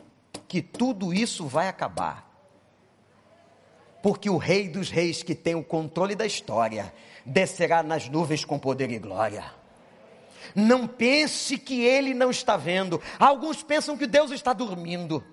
que 0.47 0.61
tudo 0.61 1.13
isso 1.13 1.47
vai 1.47 1.67
acabar. 1.67 2.29
Porque 4.01 4.29
o 4.29 4.37
Rei 4.37 4.67
dos 4.67 4.89
Reis, 4.89 5.23
que 5.23 5.33
tem 5.33 5.55
o 5.55 5.63
controle 5.63 6.15
da 6.15 6.25
história, 6.25 6.93
descerá 7.25 7.81
nas 7.81 8.09
nuvens 8.09 8.43
com 8.43 8.59
poder 8.59 8.91
e 8.91 8.99
glória. 8.99 9.45
Não 10.53 10.87
pense 10.87 11.57
que 11.57 11.81
ele 11.81 12.13
não 12.13 12.29
está 12.29 12.57
vendo. 12.57 13.01
Alguns 13.17 13.63
pensam 13.63 13.97
que 13.97 14.05
Deus 14.05 14.31
está 14.31 14.53
dormindo. 14.53 15.23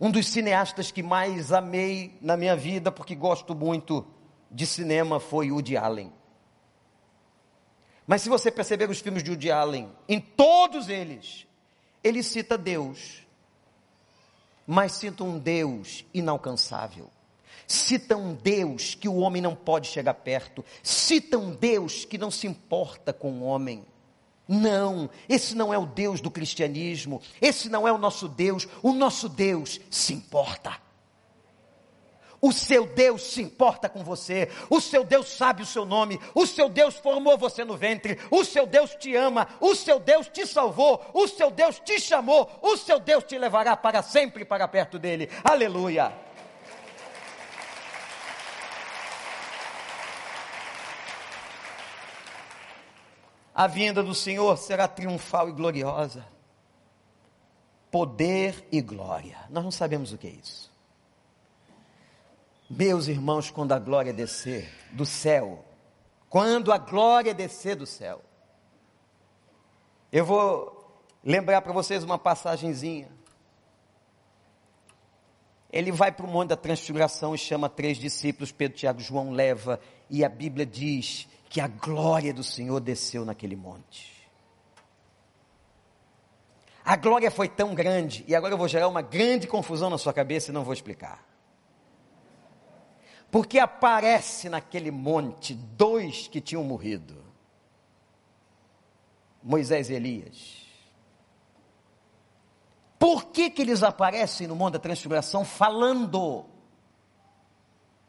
Um 0.00 0.10
dos 0.10 0.28
cineastas 0.28 0.90
que 0.90 1.02
mais 1.02 1.52
amei 1.52 2.16
na 2.22 2.36
minha 2.36 2.56
vida, 2.56 2.90
porque 2.90 3.14
gosto 3.14 3.54
muito 3.54 4.06
de 4.50 4.66
cinema 4.66 5.20
foi 5.20 5.52
Woody 5.52 5.76
Allen. 5.76 6.10
Mas 8.06 8.22
se 8.22 8.28
você 8.28 8.50
perceber 8.50 8.88
os 8.88 9.00
filmes 9.00 9.22
de 9.22 9.30
Woody 9.30 9.50
Allen, 9.50 9.92
em 10.08 10.18
todos 10.18 10.88
eles, 10.88 11.46
ele 12.02 12.22
cita 12.22 12.56
Deus, 12.56 13.26
mas 14.66 14.92
cita 14.92 15.22
um 15.22 15.38
Deus 15.38 16.04
inalcançável. 16.14 17.10
Cita 17.66 18.16
um 18.16 18.34
Deus 18.34 18.94
que 18.94 19.08
o 19.08 19.18
homem 19.18 19.40
não 19.40 19.54
pode 19.54 19.86
chegar 19.86 20.14
perto. 20.14 20.64
Cita 20.82 21.38
um 21.38 21.54
Deus 21.54 22.04
que 22.04 22.18
não 22.18 22.30
se 22.30 22.46
importa 22.46 23.12
com 23.12 23.30
o 23.32 23.42
homem. 23.44 23.86
Não, 24.52 25.08
esse 25.28 25.54
não 25.54 25.72
é 25.72 25.78
o 25.78 25.86
Deus 25.86 26.20
do 26.20 26.28
cristianismo. 26.28 27.22
Esse 27.40 27.68
não 27.68 27.86
é 27.86 27.92
o 27.92 27.98
nosso 27.98 28.26
Deus. 28.26 28.66
O 28.82 28.92
nosso 28.92 29.28
Deus 29.28 29.80
se 29.88 30.12
importa. 30.12 30.76
O 32.40 32.52
seu 32.52 32.84
Deus 32.84 33.22
se 33.22 33.42
importa 33.42 33.88
com 33.88 34.02
você, 34.02 34.48
o 34.70 34.80
seu 34.80 35.04
Deus 35.04 35.28
sabe 35.28 35.62
o 35.62 35.66
seu 35.66 35.84
nome, 35.84 36.18
o 36.34 36.46
seu 36.46 36.70
Deus 36.70 36.96
formou 36.96 37.36
você 37.36 37.64
no 37.64 37.76
ventre, 37.76 38.18
o 38.30 38.42
seu 38.44 38.66
Deus 38.66 38.96
te 38.98 39.14
ama, 39.14 39.46
o 39.60 39.74
seu 39.74 40.00
Deus 40.00 40.26
te 40.26 40.46
salvou, 40.46 41.04
o 41.12 41.28
seu 41.28 41.50
Deus 41.50 41.78
te 41.78 42.00
chamou, 42.00 42.50
o 42.62 42.78
seu 42.78 42.98
Deus 42.98 43.24
te 43.24 43.36
levará 43.36 43.76
para 43.76 44.02
sempre 44.02 44.42
para 44.42 44.66
perto 44.66 44.98
dele. 44.98 45.28
Aleluia. 45.44 46.29
A 53.60 53.66
vinda 53.66 54.02
do 54.02 54.14
Senhor 54.14 54.56
será 54.56 54.88
triunfal 54.88 55.50
e 55.50 55.52
gloriosa. 55.52 56.24
Poder 57.90 58.66
e 58.72 58.80
glória. 58.80 59.36
Nós 59.50 59.62
não 59.62 59.70
sabemos 59.70 60.14
o 60.14 60.16
que 60.16 60.28
é 60.28 60.30
isso. 60.30 60.72
Meus 62.70 63.06
irmãos, 63.06 63.50
quando 63.50 63.72
a 63.72 63.78
glória 63.78 64.14
descer 64.14 64.72
do 64.92 65.04
céu, 65.04 65.62
quando 66.26 66.72
a 66.72 66.78
glória 66.78 67.34
descer 67.34 67.76
do 67.76 67.84
céu, 67.84 68.22
eu 70.10 70.24
vou 70.24 70.98
lembrar 71.22 71.60
para 71.60 71.74
vocês 71.74 72.02
uma 72.02 72.18
passagenzinha. 72.18 73.10
Ele 75.72 75.92
vai 75.92 76.10
para 76.10 76.26
o 76.26 76.28
monte 76.28 76.48
da 76.48 76.56
transfiguração 76.56 77.34
e 77.34 77.38
chama 77.38 77.68
três 77.68 77.96
discípulos, 77.96 78.50
Pedro, 78.50 78.78
Tiago, 78.78 79.00
João 79.00 79.30
leva, 79.30 79.80
e 80.08 80.24
a 80.24 80.28
Bíblia 80.28 80.66
diz 80.66 81.28
que 81.48 81.60
a 81.60 81.68
glória 81.68 82.34
do 82.34 82.42
Senhor 82.42 82.80
desceu 82.80 83.24
naquele 83.24 83.56
monte. 83.56 84.20
A 86.84 86.96
glória 86.96 87.30
foi 87.30 87.48
tão 87.48 87.74
grande, 87.74 88.24
e 88.26 88.34
agora 88.34 88.54
eu 88.54 88.58
vou 88.58 88.66
gerar 88.66 88.88
uma 88.88 89.02
grande 89.02 89.46
confusão 89.46 89.90
na 89.90 89.98
sua 89.98 90.12
cabeça 90.12 90.50
e 90.50 90.54
não 90.54 90.64
vou 90.64 90.72
explicar. 90.72 91.24
Porque 93.30 93.58
aparece 93.58 94.48
naquele 94.48 94.90
monte 94.90 95.54
dois 95.54 96.26
que 96.26 96.40
tinham 96.40 96.64
morrido: 96.64 97.22
Moisés 99.40 99.88
e 99.88 99.94
Elias. 99.94 100.59
Por 103.00 103.24
que, 103.32 103.48
que 103.48 103.62
eles 103.62 103.82
aparecem 103.82 104.46
no 104.46 104.54
monte 104.54 104.74
da 104.74 104.78
transfiguração 104.78 105.42
falando? 105.42 106.44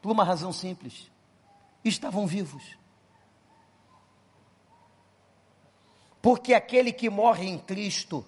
Por 0.02 0.12
uma 0.12 0.22
razão 0.22 0.52
simples: 0.52 1.10
estavam 1.82 2.26
vivos. 2.26 2.76
Porque 6.20 6.52
aquele 6.52 6.92
que 6.92 7.08
morre 7.08 7.48
em 7.48 7.58
Cristo, 7.58 8.22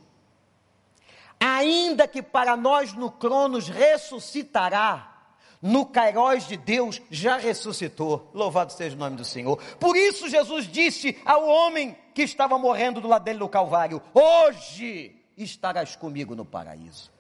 ainda 1.38 2.08
que 2.08 2.22
para 2.22 2.56
nós 2.56 2.94
no 2.94 3.10
Cronos 3.10 3.68
ressuscitará, 3.68 5.34
no 5.60 5.84
Cairóis 5.84 6.48
de 6.48 6.56
Deus 6.56 7.02
já 7.10 7.36
ressuscitou. 7.36 8.30
Louvado 8.32 8.72
seja 8.72 8.96
o 8.96 8.98
nome 8.98 9.16
do 9.16 9.24
Senhor. 9.24 9.62
Por 9.78 9.98
isso 9.98 10.30
Jesus 10.30 10.66
disse 10.66 11.20
ao 11.26 11.46
homem 11.46 11.94
que 12.14 12.22
estava 12.22 12.58
morrendo 12.58 13.02
do 13.02 13.08
lado 13.08 13.24
dele 13.24 13.38
no 13.38 13.50
Calvário: 13.50 14.00
Hoje 14.14 15.23
estarás 15.36 15.96
comigo 15.96 16.34
no 16.34 16.44
paraíso. 16.44 17.12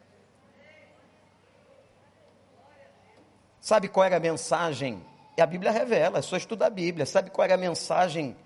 Sabe 3.60 3.88
qual 3.88 4.04
era 4.04 4.18
a 4.18 4.20
mensagem? 4.20 5.02
A 5.40 5.46
Bíblia 5.46 5.72
revela, 5.72 6.18
é 6.18 6.22
só 6.22 6.36
estudar 6.36 6.66
a 6.66 6.70
Bíblia. 6.70 7.06
Sabe 7.06 7.30
qual 7.30 7.44
era 7.44 7.54
a 7.54 7.58
mensagem 7.58 8.36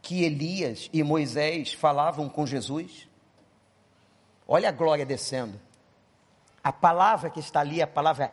que 0.00 0.22
Elias 0.22 0.88
e 0.92 1.02
Moisés 1.02 1.72
falavam 1.72 2.28
com 2.28 2.46
Jesus? 2.46 3.08
Olha 4.46 4.68
a 4.68 4.72
glória 4.72 5.04
descendo. 5.04 5.60
A 6.62 6.72
palavra 6.72 7.30
que 7.30 7.40
está 7.40 7.60
ali, 7.60 7.82
a 7.82 7.86
palavra 7.86 8.32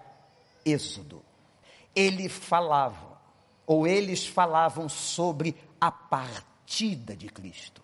Êxodo, 0.64 1.24
ele 1.96 2.30
falava, 2.30 3.20
ou 3.66 3.88
eles 3.88 4.28
falavam 4.28 4.88
sobre 4.88 5.56
a 5.82 5.92
partida 5.92 7.16
de 7.16 7.28
Cristo. 7.28 7.82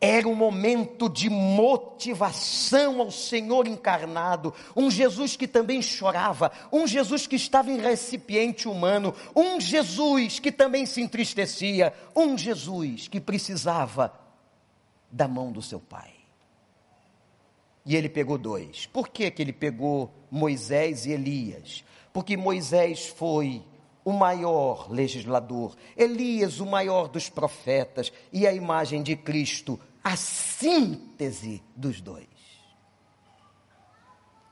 Era 0.00 0.26
um 0.26 0.34
momento 0.34 1.10
de 1.10 1.28
motivação 1.28 3.02
ao 3.02 3.10
Senhor 3.10 3.66
encarnado, 3.66 4.54
um 4.74 4.90
Jesus 4.90 5.36
que 5.36 5.46
também 5.46 5.82
chorava, 5.82 6.50
um 6.72 6.86
Jesus 6.86 7.26
que 7.26 7.36
estava 7.36 7.70
em 7.70 7.78
recipiente 7.78 8.66
humano, 8.66 9.14
um 9.36 9.60
Jesus 9.60 10.38
que 10.38 10.50
também 10.50 10.86
se 10.86 11.02
entristecia, 11.02 11.92
um 12.16 12.38
Jesus 12.38 13.08
que 13.08 13.20
precisava 13.20 14.10
da 15.12 15.28
mão 15.28 15.52
do 15.52 15.60
seu 15.60 15.78
Pai. 15.78 16.14
E 17.84 17.94
ele 17.94 18.08
pegou 18.08 18.38
dois. 18.38 18.86
Por 18.86 19.08
que, 19.08 19.30
que 19.30 19.42
ele 19.42 19.52
pegou 19.52 20.10
Moisés 20.30 21.04
e 21.04 21.12
Elias? 21.12 21.84
Porque 22.12 22.36
Moisés 22.36 23.06
foi 23.06 23.62
o 24.04 24.12
maior 24.12 24.90
legislador, 24.90 25.76
Elias, 25.96 26.58
o 26.58 26.66
maior 26.66 27.06
dos 27.08 27.28
profetas, 27.28 28.12
e 28.32 28.46
a 28.46 28.52
imagem 28.52 29.02
de 29.02 29.14
Cristo, 29.14 29.78
a 30.02 30.16
síntese 30.16 31.62
dos 31.76 32.00
dois. 32.00 32.28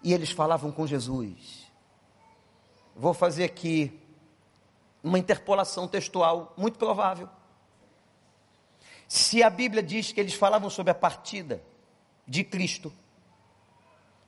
E 0.03 0.13
eles 0.13 0.31
falavam 0.31 0.71
com 0.71 0.87
Jesus. 0.87 1.67
Vou 2.95 3.15
fazer 3.15 3.45
aqui 3.45 3.99
uma 5.03 5.19
interpolação 5.19 5.89
textual 5.89 6.55
muito 6.57 6.79
provável. 6.79 7.29
Se 9.07 9.43
a 9.43 9.49
Bíblia 9.49 9.83
diz 9.83 10.13
que 10.13 10.21
eles 10.21 10.35
falavam 10.35 10.69
sobre 10.69 10.91
a 10.91 10.95
partida 10.95 11.63
de 12.27 12.45
Cristo, 12.45 12.93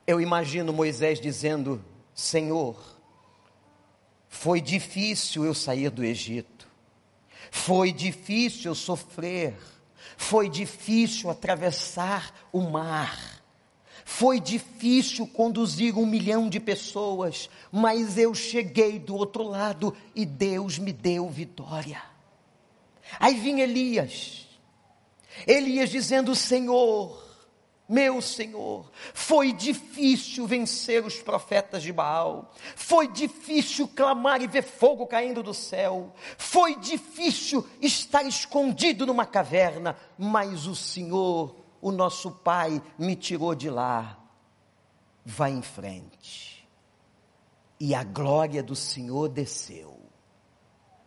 eu 0.07 0.21
imagino 0.21 0.73
Moisés 0.73 1.21
dizendo: 1.21 1.85
Senhor, 2.15 2.81
foi 4.29 4.61
difícil 4.61 5.45
eu 5.45 5.55
sair 5.55 5.91
do 5.91 6.03
Egito, 6.03 6.67
foi 7.51 7.93
difícil 7.93 8.71
eu 8.71 8.75
sofrer, 8.75 9.55
foi 10.21 10.51
difícil 10.51 11.31
atravessar 11.31 12.47
o 12.53 12.61
mar, 12.61 13.43
foi 14.05 14.39
difícil 14.39 15.27
conduzir 15.27 15.97
um 15.97 16.05
milhão 16.05 16.47
de 16.47 16.61
pessoas, 16.61 17.49
mas 17.73 18.19
eu 18.19 18.35
cheguei 18.35 18.99
do 18.99 19.17
outro 19.17 19.43
lado 19.43 19.97
e 20.15 20.27
Deus 20.27 20.79
me 20.79 20.93
deu 20.93 21.27
vitória. 21.27 22.03
Aí 23.19 23.35
vinha 23.35 23.65
Elias, 23.65 24.47
Elias 25.47 25.89
dizendo: 25.89 26.37
Senhor, 26.37 27.19
meu 27.91 28.23
Senhor, 28.23 28.89
foi 29.13 29.53
difícil 29.53 30.47
vencer 30.47 31.05
os 31.05 31.21
profetas 31.21 31.83
de 31.83 31.93
Baal, 31.93 32.55
foi 32.77 33.09
difícil 33.09 33.89
clamar 33.89 34.41
e 34.41 34.47
ver 34.47 34.63
fogo 34.63 35.09
caindo 35.09 35.43
do 35.43 35.53
céu, 35.53 36.15
foi 36.39 36.77
difícil 36.77 37.67
estar 37.83 38.23
escondido 38.23 39.05
numa 39.05 39.27
caverna, 39.27 39.97
mas 40.17 40.69
o 40.69 40.77
Senhor, 40.77 41.57
o 41.81 41.91
nosso 41.91 42.31
Pai, 42.31 42.81
me 42.97 43.17
tirou 43.17 43.57
de 43.57 43.69
lá. 43.69 44.21
Vai 45.25 45.51
em 45.51 45.63
frente. 45.63 46.65
E 47.81 47.93
a 47.93 48.05
glória 48.05 48.63
do 48.63 48.77
Senhor 48.77 49.29
desceu. 49.29 49.99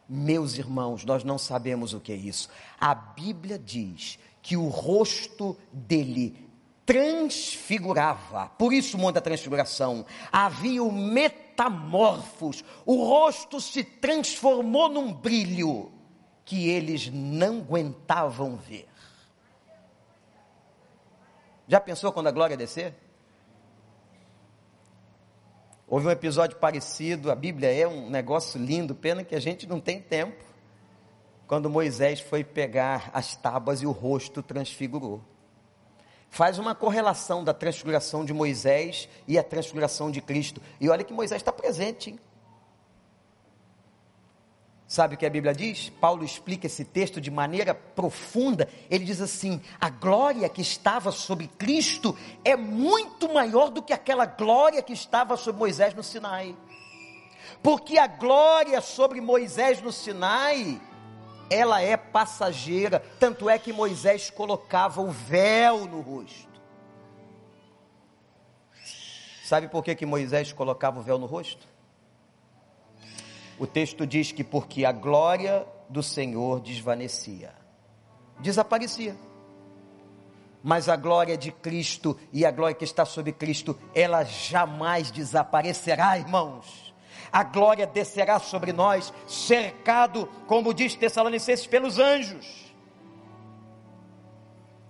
Meus 0.09 0.57
irmãos, 0.57 1.05
nós 1.05 1.23
não 1.23 1.37
sabemos 1.37 1.93
o 1.93 2.01
que 2.01 2.11
é 2.11 2.17
isso. 2.17 2.49
A 2.77 2.93
Bíblia 2.93 3.57
diz 3.57 4.19
que 4.41 4.57
o 4.57 4.67
rosto 4.67 5.57
dele 5.71 6.42
transfigurava. 6.85 8.49
Por 8.57 8.73
isso, 8.73 8.97
o 8.97 8.99
monte 8.99 9.15
da 9.15 9.21
transfiguração. 9.21 10.05
Havia 10.31 10.83
o 10.83 10.91
metamorfos. 10.91 12.63
O 12.85 13.03
rosto 13.05 13.61
se 13.61 13.83
transformou 13.83 14.89
num 14.89 15.13
brilho 15.13 15.91
que 16.45 16.69
eles 16.69 17.09
não 17.09 17.59
aguentavam 17.59 18.57
ver. 18.57 18.87
Já 21.67 21.79
pensou 21.79 22.11
quando 22.11 22.27
a 22.27 22.31
glória 22.31 22.57
descer? 22.57 22.93
Houve 25.87 26.07
um 26.07 26.11
episódio 26.11 26.57
parecido, 26.57 27.31
a 27.31 27.35
Bíblia 27.35 27.71
é 27.71 27.87
um 27.87 28.09
negócio 28.09 28.59
lindo, 28.59 28.95
pena 28.95 29.23
que 29.23 29.35
a 29.35 29.39
gente 29.39 29.67
não 29.67 29.79
tem 29.79 30.01
tempo. 30.01 30.43
Quando 31.47 31.69
Moisés 31.69 32.19
foi 32.19 32.43
pegar 32.43 33.11
as 33.13 33.35
tábuas 33.35 33.81
e 33.81 33.85
o 33.85 33.91
rosto 33.91 34.41
transfigurou 34.41 35.21
faz 36.33 36.57
uma 36.57 36.73
correlação 36.73 37.43
da 37.43 37.53
transfiguração 37.53 38.25
de 38.25 38.33
Moisés 38.33 39.07
e 39.27 39.37
a 39.37 39.43
transfiguração 39.43 40.09
de 40.09 40.19
Cristo. 40.19 40.59
E 40.81 40.89
olha 40.89 41.03
que 41.03 41.13
Moisés 41.13 41.39
está 41.39 41.51
presente. 41.51 42.09
Hein? 42.09 42.19
Sabe 44.87 45.13
o 45.13 45.17
que 45.17 45.27
a 45.27 45.29
Bíblia 45.29 45.53
diz? 45.53 45.89
Paulo 45.89 46.25
explica 46.25 46.65
esse 46.65 46.83
texto 46.83 47.21
de 47.21 47.29
maneira 47.29 47.75
profunda. 47.75 48.67
Ele 48.89 49.05
diz 49.05 49.21
assim: 49.21 49.61
a 49.79 49.91
glória 49.91 50.49
que 50.49 50.63
estava 50.63 51.11
sobre 51.11 51.47
Cristo 51.47 52.17
é 52.43 52.55
muito 52.55 53.31
maior 53.31 53.69
do 53.69 53.83
que 53.83 53.93
aquela 53.93 54.25
glória 54.25 54.81
que 54.81 54.91
estava 54.91 55.37
sobre 55.37 55.59
Moisés 55.59 55.93
no 55.93 56.01
Sinai. 56.01 56.55
Porque 57.61 57.99
a 57.99 58.07
glória 58.07 58.81
sobre 58.81 59.21
Moisés 59.21 59.83
no 59.83 59.91
Sinai 59.91 60.81
ela 61.49 61.81
é 61.81 61.95
passageira, 61.97 62.99
tanto 63.19 63.49
é 63.49 63.57
que 63.59 63.73
Moisés 63.73 64.29
colocava 64.29 65.01
o 65.01 65.11
véu 65.11 65.85
no 65.85 66.01
rosto. 66.01 66.53
Sabe 69.43 69.67
por 69.67 69.83
que, 69.83 69.93
que 69.93 70.05
Moisés 70.05 70.53
colocava 70.53 70.99
o 70.99 71.03
véu 71.03 71.19
no 71.19 71.25
rosto? 71.25 71.67
O 73.59 73.67
texto 73.67 74.07
diz 74.07 74.31
que 74.31 74.43
porque 74.43 74.85
a 74.85 74.91
glória 74.91 75.65
do 75.89 76.01
Senhor 76.01 76.59
desvanecia, 76.59 77.53
desaparecia. 78.39 79.15
Mas 80.63 80.87
a 80.87 80.95
glória 80.95 81.37
de 81.37 81.51
Cristo 81.51 82.17
e 82.31 82.45
a 82.45 82.51
glória 82.51 82.73
que 82.73 82.85
está 82.85 83.03
sobre 83.03 83.33
Cristo, 83.33 83.77
ela 83.93 84.23
jamais 84.23 85.11
desaparecerá, 85.11 86.17
irmãos 86.17 86.92
a 87.33 87.41
glória 87.41 87.87
descerá 87.87 88.37
sobre 88.37 88.71
nós, 88.71 89.11
cercado, 89.27 90.27
como 90.45 90.71
diz 90.71 90.93
Tessalonicenses, 90.93 91.65
pelos 91.65 91.97
anjos. 91.97 92.71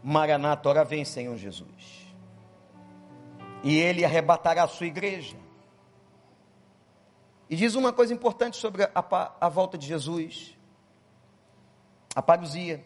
Maranata, 0.03 0.67
ora 0.67 0.83
vem, 0.83 1.05
Senhor 1.05 1.37
Jesus. 1.37 2.05
E 3.63 3.77
ele 3.77 4.03
arrebatará 4.03 4.63
a 4.63 4.67
sua 4.67 4.87
igreja. 4.87 5.37
E 7.49 7.55
diz 7.55 7.75
uma 7.75 7.93
coisa 7.93 8.13
importante 8.13 8.57
sobre 8.57 8.83
a, 8.83 9.35
a 9.39 9.47
volta 9.47 9.77
de 9.77 9.87
Jesus: 9.87 10.57
a 12.13 12.21
parousia. 12.21 12.83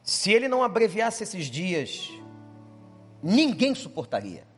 Se 0.00 0.30
ele 0.32 0.46
não 0.46 0.62
abreviasse 0.62 1.24
esses 1.24 1.46
dias, 1.46 2.10
ninguém 3.20 3.74
suportaria. 3.74 4.53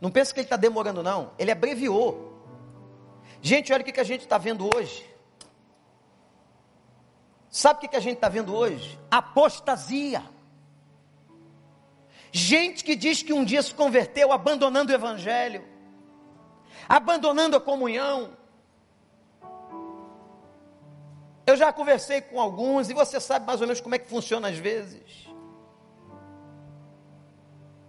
Não 0.00 0.10
pensa 0.10 0.32
que 0.32 0.40
ele 0.40 0.46
está 0.46 0.56
demorando, 0.56 1.02
não. 1.02 1.32
Ele 1.38 1.50
abreviou. 1.50 2.28
Gente, 3.40 3.72
olha 3.72 3.82
o 3.82 3.84
que, 3.84 4.00
a 4.00 4.04
gente 4.04 4.22
está 4.22 4.38
vendo 4.38 4.68
hoje. 4.74 5.08
Sabe 7.50 7.84
o 7.84 7.88
que, 7.88 7.96
a 7.96 8.00
gente 8.00 8.16
está 8.16 8.28
vendo 8.28 8.54
hoje? 8.54 8.98
Apostasia. 9.10 10.22
Gente 12.30 12.84
que 12.84 12.94
diz 12.94 13.22
que 13.22 13.32
um 13.32 13.44
dia 13.44 13.62
se 13.62 13.74
converteu 13.74 14.32
abandonando 14.32 14.92
o 14.92 14.94
Evangelho, 14.94 15.64
abandonando 16.88 17.56
a 17.56 17.60
comunhão. 17.60 18.36
Eu 21.46 21.56
já 21.56 21.72
conversei 21.72 22.20
com 22.20 22.38
alguns 22.38 22.90
e 22.90 22.94
você 22.94 23.18
sabe 23.18 23.46
mais 23.46 23.60
ou 23.60 23.66
menos 23.66 23.80
como 23.80 23.94
é 23.94 23.98
que 23.98 24.08
funciona 24.08 24.48
às 24.48 24.58
vezes. 24.58 25.27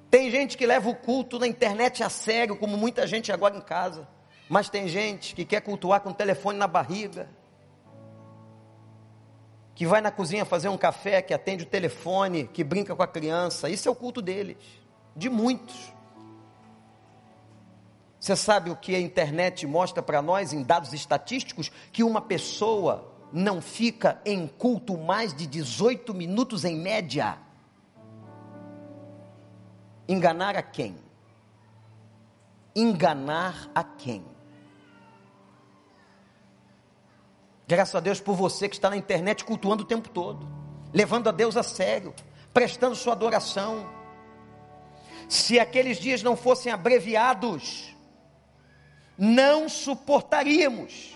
Tem 0.09 0.31
gente 0.31 0.57
que 0.57 0.65
leva 0.65 0.89
o 0.89 0.95
culto 0.95 1.37
na 1.37 1.45
internet 1.45 2.03
a 2.03 2.09
sério, 2.09 2.57
como 2.57 2.75
muita 2.75 3.05
gente 3.05 3.31
agora 3.31 3.55
em 3.55 3.61
casa. 3.61 4.07
Mas 4.49 4.69
tem 4.69 4.87
gente 4.87 5.35
que 5.35 5.45
quer 5.45 5.61
cultuar 5.61 6.01
com 6.01 6.09
o 6.09 6.13
telefone 6.13 6.57
na 6.57 6.67
barriga. 6.67 7.29
Que 9.75 9.85
vai 9.85 10.01
na 10.01 10.09
cozinha 10.11 10.43
fazer 10.43 10.67
um 10.67 10.77
café, 10.77 11.21
que 11.21 11.33
atende 11.33 11.63
o 11.63 11.67
telefone, 11.67 12.47
que 12.47 12.63
brinca 12.63 12.95
com 12.95 13.03
a 13.03 13.07
criança. 13.07 13.69
Isso 13.69 13.87
é 13.87 13.91
o 13.91 13.95
culto 13.95 14.21
deles. 14.21 14.57
De 15.15 15.29
muitos. 15.29 15.93
Você 18.19 18.35
sabe 18.35 18.71
o 18.71 18.75
que 18.75 18.95
a 18.95 18.99
internet 18.99 19.65
mostra 19.67 20.01
para 20.01 20.21
nós 20.21 20.51
em 20.51 20.63
dados 20.63 20.91
estatísticos? 20.91 21.71
Que 21.91 22.03
uma 22.03 22.19
pessoa 22.19 23.13
não 23.31 23.61
fica 23.61 24.19
em 24.25 24.47
culto 24.47 24.97
mais 24.97 25.33
de 25.33 25.45
18 25.45 26.13
minutos 26.15 26.65
em 26.65 26.75
média. 26.75 27.37
Enganar 30.09 30.57
a 30.57 30.63
quem? 30.63 30.95
Enganar 32.75 33.69
a 33.75 33.83
quem? 33.83 34.25
Graças 37.67 37.93
a 37.93 37.99
Deus 37.99 38.19
por 38.19 38.35
você 38.35 38.67
que 38.67 38.73
está 38.73 38.89
na 38.89 38.97
internet 38.97 39.45
cultuando 39.45 39.83
o 39.83 39.85
tempo 39.85 40.09
todo, 40.09 40.47
levando 40.91 41.29
a 41.29 41.31
Deus 41.31 41.55
a 41.55 41.61
sério, 41.61 42.15
prestando 42.51 42.95
sua 42.95 43.13
adoração. 43.13 43.87
Se 45.29 45.59
aqueles 45.59 45.99
dias 45.99 46.23
não 46.23 46.35
fossem 46.35 46.71
abreviados, 46.71 47.95
não 49.15 49.69
suportaríamos. 49.69 51.15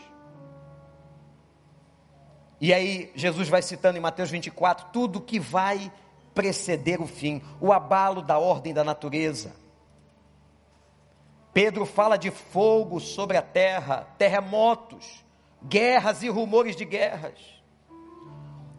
E 2.62 2.72
aí, 2.72 3.12
Jesus 3.16 3.50
vai 3.50 3.64
citando 3.64 3.98
em 3.98 4.02
Mateus 4.02 4.30
24: 4.30 4.90
tudo 4.94 5.20
que 5.20 5.40
vai 5.40 5.92
preceder 6.34 7.02
o 7.02 7.08
fim, 7.08 7.42
o 7.60 7.72
abalo 7.72 8.22
da 8.22 8.38
ordem 8.38 8.74
da 8.74 8.84
natureza. 8.84 9.54
Pedro 11.54 11.86
fala 11.86 12.18
de 12.18 12.32
fogo 12.32 13.00
sobre 13.00 13.38
a 13.38 13.42
terra, 13.42 14.08
terremotos, 14.18 15.24
guerras 15.64 16.24
e 16.24 16.30
rumores 16.30 16.76
de 16.76 16.84
guerras. 16.84 17.40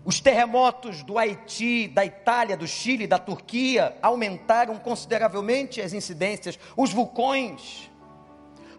Os 0.05 0.21
terremotos 0.21 1.03
do 1.03 1.17
Haiti, 1.17 1.89
da 1.89 2.05
Itália, 2.05 2.57
do 2.57 2.67
Chile, 2.67 3.07
da 3.07 3.19
Turquia 3.19 3.97
aumentaram 4.03 4.77
consideravelmente 4.77 5.81
as 5.81 5.93
incidências, 5.93 6.59
os 6.77 6.93
vulcões. 6.93 7.91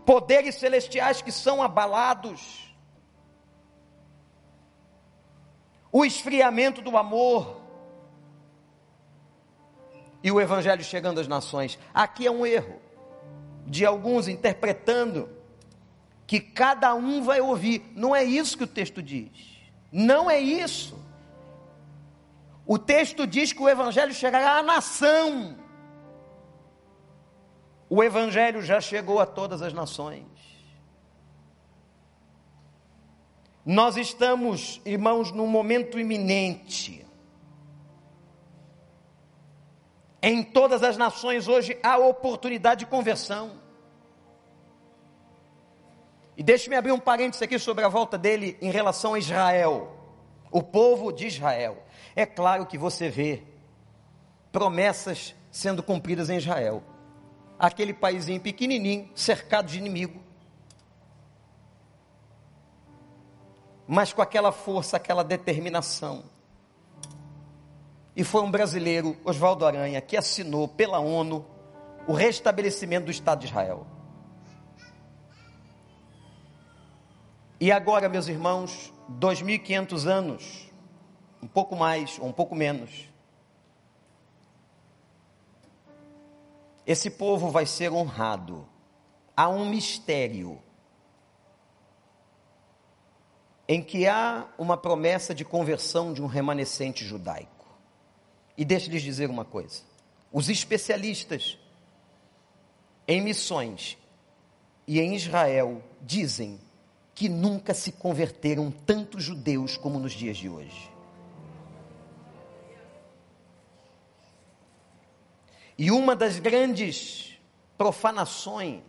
poderes 0.05 0.55
celestiais 0.55 1.21
que 1.21 1.31
são 1.31 1.63
abalados, 1.63 2.71
o 5.91 6.05
esfriamento 6.05 6.81
do 6.81 6.95
amor 6.95 7.64
e 10.25 10.31
o 10.31 10.41
evangelho 10.41 10.83
chegando 10.83 11.19
às 11.19 11.27
nações. 11.27 11.77
Aqui 11.93 12.25
é 12.25 12.31
um 12.31 12.47
erro 12.47 12.81
de 13.67 13.85
alguns 13.85 14.27
interpretando 14.27 15.29
que 16.25 16.39
cada 16.39 16.95
um 16.95 17.21
vai 17.21 17.39
ouvir. 17.39 17.85
Não 17.95 18.15
é 18.15 18.23
isso 18.23 18.57
que 18.57 18.63
o 18.63 18.67
texto 18.67 19.03
diz. 19.03 19.29
Não 19.91 20.27
é 20.27 20.39
isso. 20.39 20.97
O 22.65 22.79
texto 22.79 23.27
diz 23.27 23.53
que 23.53 23.61
o 23.61 23.69
evangelho 23.69 24.15
chegará 24.15 24.57
à 24.57 24.63
nação. 24.63 25.55
O 27.87 28.03
evangelho 28.03 28.63
já 28.63 28.81
chegou 28.81 29.19
a 29.19 29.27
todas 29.27 29.61
as 29.61 29.73
nações. 29.73 30.25
Nós 33.63 33.95
estamos, 33.95 34.81
irmãos, 34.83 35.31
num 35.31 35.45
momento 35.45 35.99
iminente. 35.99 37.04
Em 40.27 40.41
todas 40.41 40.81
as 40.81 40.97
nações 40.97 41.47
hoje 41.47 41.77
há 41.83 41.99
oportunidade 41.99 42.79
de 42.79 42.85
conversão. 42.87 43.61
E 46.35 46.41
deixe-me 46.41 46.75
abrir 46.75 46.91
um 46.91 46.99
parênteses 46.99 47.43
aqui 47.43 47.59
sobre 47.59 47.85
a 47.85 47.87
volta 47.87 48.17
dele 48.17 48.57
em 48.59 48.71
relação 48.71 49.13
a 49.13 49.19
Israel, 49.19 49.95
o 50.49 50.63
povo 50.63 51.11
de 51.11 51.27
Israel. 51.27 51.77
É 52.15 52.25
claro 52.25 52.65
que 52.65 52.75
você 52.75 53.07
vê 53.07 53.43
promessas 54.51 55.35
sendo 55.51 55.83
cumpridas 55.83 56.27
em 56.27 56.37
Israel. 56.37 56.81
Aquele 57.59 57.93
paísinho 57.93 58.41
pequenininho, 58.41 59.07
cercado 59.13 59.67
de 59.67 59.77
inimigo. 59.77 60.19
Mas 63.87 64.11
com 64.11 64.23
aquela 64.23 64.51
força, 64.51 64.97
aquela 64.97 65.23
determinação. 65.23 66.34
E 68.15 68.23
foi 68.23 68.41
um 68.41 68.49
brasileiro, 68.49 69.17
Oswaldo 69.25 69.65
Aranha, 69.65 69.99
que 69.99 70.15
assinou 70.15 70.67
pela 70.67 70.99
ONU 70.99 71.45
o 72.07 72.13
restabelecimento 72.13 73.05
do 73.05 73.11
Estado 73.11 73.39
de 73.39 73.47
Israel. 73.47 73.85
E 77.59 77.71
agora, 77.71 78.07
meus 78.07 78.27
irmãos, 78.27 78.93
2.500 79.19 80.05
anos, 80.07 80.71
um 81.41 81.47
pouco 81.47 81.75
mais 81.75 82.17
ou 82.19 82.27
um 82.27 82.31
pouco 82.31 82.55
menos, 82.55 83.09
esse 86.85 87.09
povo 87.09 87.49
vai 87.49 87.65
ser 87.65 87.91
honrado. 87.91 88.67
Há 89.35 89.49
um 89.49 89.67
mistério 89.67 90.61
em 93.67 93.81
que 93.81 94.07
há 94.07 94.47
uma 94.57 94.77
promessa 94.77 95.33
de 95.33 95.43
conversão 95.43 96.13
de 96.13 96.21
um 96.21 96.27
remanescente 96.27 97.03
judaico. 97.03 97.54
E 98.57 98.63
deixe-lhes 98.63 99.01
dizer 99.01 99.29
uma 99.29 99.45
coisa: 99.45 99.81
os 100.31 100.49
especialistas 100.49 101.57
em 103.07 103.21
missões 103.21 103.97
e 104.87 104.99
em 104.99 105.15
Israel 105.15 105.81
dizem 106.01 106.59
que 107.13 107.29
nunca 107.29 107.73
se 107.73 107.91
converteram 107.93 108.69
tantos 108.69 109.23
judeus 109.23 109.77
como 109.77 109.99
nos 109.99 110.11
dias 110.11 110.37
de 110.37 110.49
hoje. 110.49 110.91
E 115.77 115.91
uma 115.91 116.15
das 116.15 116.39
grandes 116.39 117.37
profanações 117.77 118.81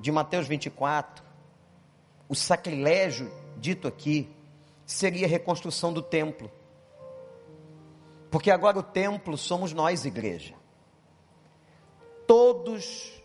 de 0.00 0.12
Mateus 0.12 0.46
24, 0.46 1.24
o 2.28 2.34
sacrilégio 2.34 3.32
dito 3.56 3.88
aqui, 3.88 4.28
seria 4.86 5.26
a 5.26 5.30
reconstrução 5.30 5.92
do 5.92 6.02
templo. 6.02 6.50
Porque 8.34 8.50
agora 8.50 8.76
o 8.76 8.82
templo 8.82 9.38
somos 9.38 9.72
nós, 9.72 10.04
igreja. 10.04 10.56
Todos 12.26 13.22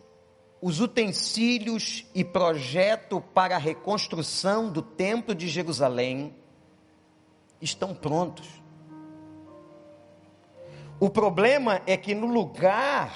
os 0.61 0.79
utensílios 0.79 2.05
e 2.13 2.23
projeto 2.23 3.19
para 3.19 3.55
a 3.55 3.57
reconstrução 3.57 4.71
do 4.71 4.83
Templo 4.83 5.33
de 5.33 5.47
Jerusalém 5.47 6.35
estão 7.59 7.95
prontos. 7.95 8.47
O 10.99 11.09
problema 11.09 11.81
é 11.87 11.97
que 11.97 12.13
no 12.13 12.27
lugar 12.27 13.11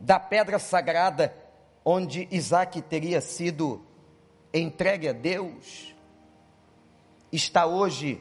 da 0.00 0.18
pedra 0.18 0.58
sagrada 0.58 1.32
onde 1.84 2.26
Isaac 2.28 2.82
teria 2.82 3.20
sido 3.20 3.86
entregue 4.52 5.06
a 5.10 5.12
Deus, 5.12 5.94
está 7.30 7.66
hoje 7.66 8.20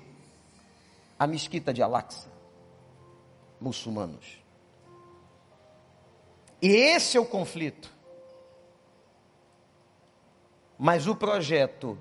a 1.17 1.25
mesquita 1.25 1.73
de 1.73 1.81
Al-Aqsa, 1.81 2.30
muçulmanos. 3.61 4.43
E 6.61 6.67
esse 6.67 7.17
é 7.17 7.19
o 7.19 7.25
conflito. 7.25 7.91
Mas 10.77 11.07
o 11.07 11.15
projeto 11.15 11.97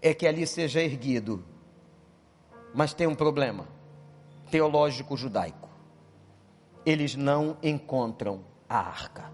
é 0.00 0.14
que 0.14 0.26
ali 0.26 0.46
seja 0.46 0.80
erguido. 0.80 1.44
Mas 2.72 2.94
tem 2.94 3.06
um 3.06 3.14
problema 3.14 3.68
teológico 4.50 5.16
judaico. 5.16 5.68
Eles 6.86 7.16
não 7.16 7.56
encontram 7.62 8.44
a 8.68 8.78
arca. 8.78 9.32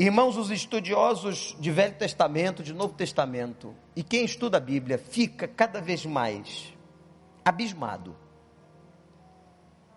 Irmãos, 0.00 0.38
os 0.38 0.50
estudiosos 0.50 1.54
de 1.60 1.70
Velho 1.70 1.94
Testamento, 1.94 2.62
de 2.62 2.72
Novo 2.72 2.94
Testamento, 2.94 3.76
e 3.94 4.02
quem 4.02 4.24
estuda 4.24 4.56
a 4.56 4.60
Bíblia, 4.60 4.96
fica 4.96 5.46
cada 5.46 5.78
vez 5.78 6.06
mais 6.06 6.72
abismado 7.44 8.16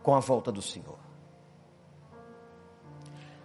com 0.02 0.14
a 0.14 0.20
volta 0.20 0.52
do 0.52 0.62
Senhor. 0.62 1.00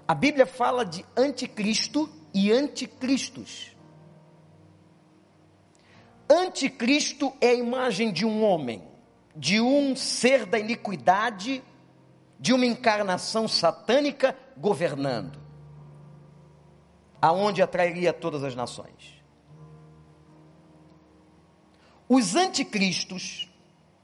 A 0.09 0.12
Bíblia 0.16 0.46
fala 0.46 0.84
de 0.84 1.06
anticristo 1.16 2.11
e 2.34 2.50
anticristos. 2.50 3.76
Anticristo 6.28 7.32
é 7.40 7.50
a 7.50 7.54
imagem 7.54 8.12
de 8.12 8.26
um 8.26 8.42
homem, 8.42 8.82
de 9.36 9.61
um 9.61 9.94
ser 9.94 10.44
da 10.44 10.59
iniquidade, 10.59 11.62
de 12.36 12.52
uma 12.52 12.66
encarnação 12.66 13.46
satânica 13.46 14.36
governando, 14.56 15.46
aonde 17.21 17.62
atrairia 17.62 18.12
todas 18.12 18.45
as 18.45 18.55
nações. 18.55 19.23
Os 22.09 22.35
anticristos, 22.35 23.49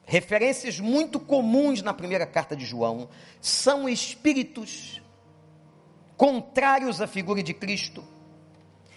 referências 0.05 0.79
muito 0.79 1.19
comuns 1.19 1.81
na 1.81 1.95
primeira 1.95 2.27
carta 2.27 2.55
de 2.55 2.67
João, 2.67 3.09
são 3.41 3.89
espíritos 3.89 5.01
contrários 6.17 7.01
à 7.01 7.07
figura 7.07 7.43
de 7.43 7.55
Cristo, 7.55 8.05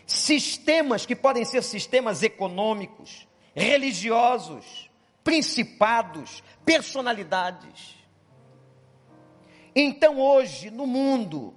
sistemas 0.05 1.05
que 1.05 1.15
podem 1.15 1.45
ser 1.45 1.63
sistemas 1.63 2.21
econômicos, 2.21 3.27
religiosos, 3.55 4.89
principados, 5.23 6.43
personalidades. 6.65 7.95
Então 9.75 10.19
hoje, 10.19 10.69
no 10.69 10.85
mundo, 10.85 11.53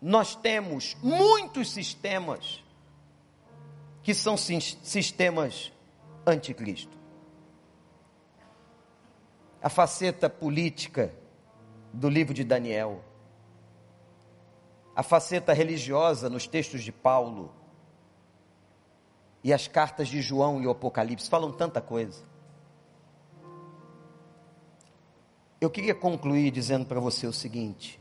nós 0.00 0.34
temos 0.34 0.96
muitos 1.02 1.70
sistemas 1.70 2.64
que 4.02 4.14
são 4.14 4.36
sistemas 4.36 5.72
anticristo. 6.26 6.98
A 9.62 9.68
faceta 9.68 10.30
política 10.30 11.14
do 11.92 12.08
livro 12.08 12.32
de 12.32 12.44
Daniel 12.44 13.04
a 14.94 15.02
faceta 15.02 15.52
religiosa 15.52 16.28
nos 16.28 16.46
textos 16.46 16.82
de 16.82 16.92
Paulo 16.92 17.52
e 19.42 19.52
as 19.52 19.66
cartas 19.68 20.08
de 20.08 20.20
João 20.20 20.60
e 20.60 20.66
o 20.66 20.70
Apocalipse 20.70 21.28
falam 21.28 21.52
tanta 21.52 21.80
coisa. 21.80 22.22
Eu 25.60 25.70
queria 25.70 25.94
concluir 25.94 26.50
dizendo 26.50 26.84
para 26.84 27.00
você 27.00 27.26
o 27.26 27.32
seguinte: 27.32 27.99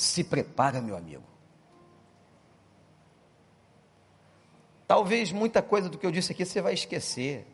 se 0.00 0.24
prepara, 0.24 0.80
meu 0.80 0.96
amigo. 0.96 1.22
Talvez 4.86 5.30
muita 5.30 5.62
coisa 5.62 5.88
do 5.88 5.98
que 5.98 6.06
eu 6.06 6.10
disse 6.10 6.32
aqui 6.32 6.44
você 6.44 6.60
vai 6.60 6.74
esquecer. 6.74 7.46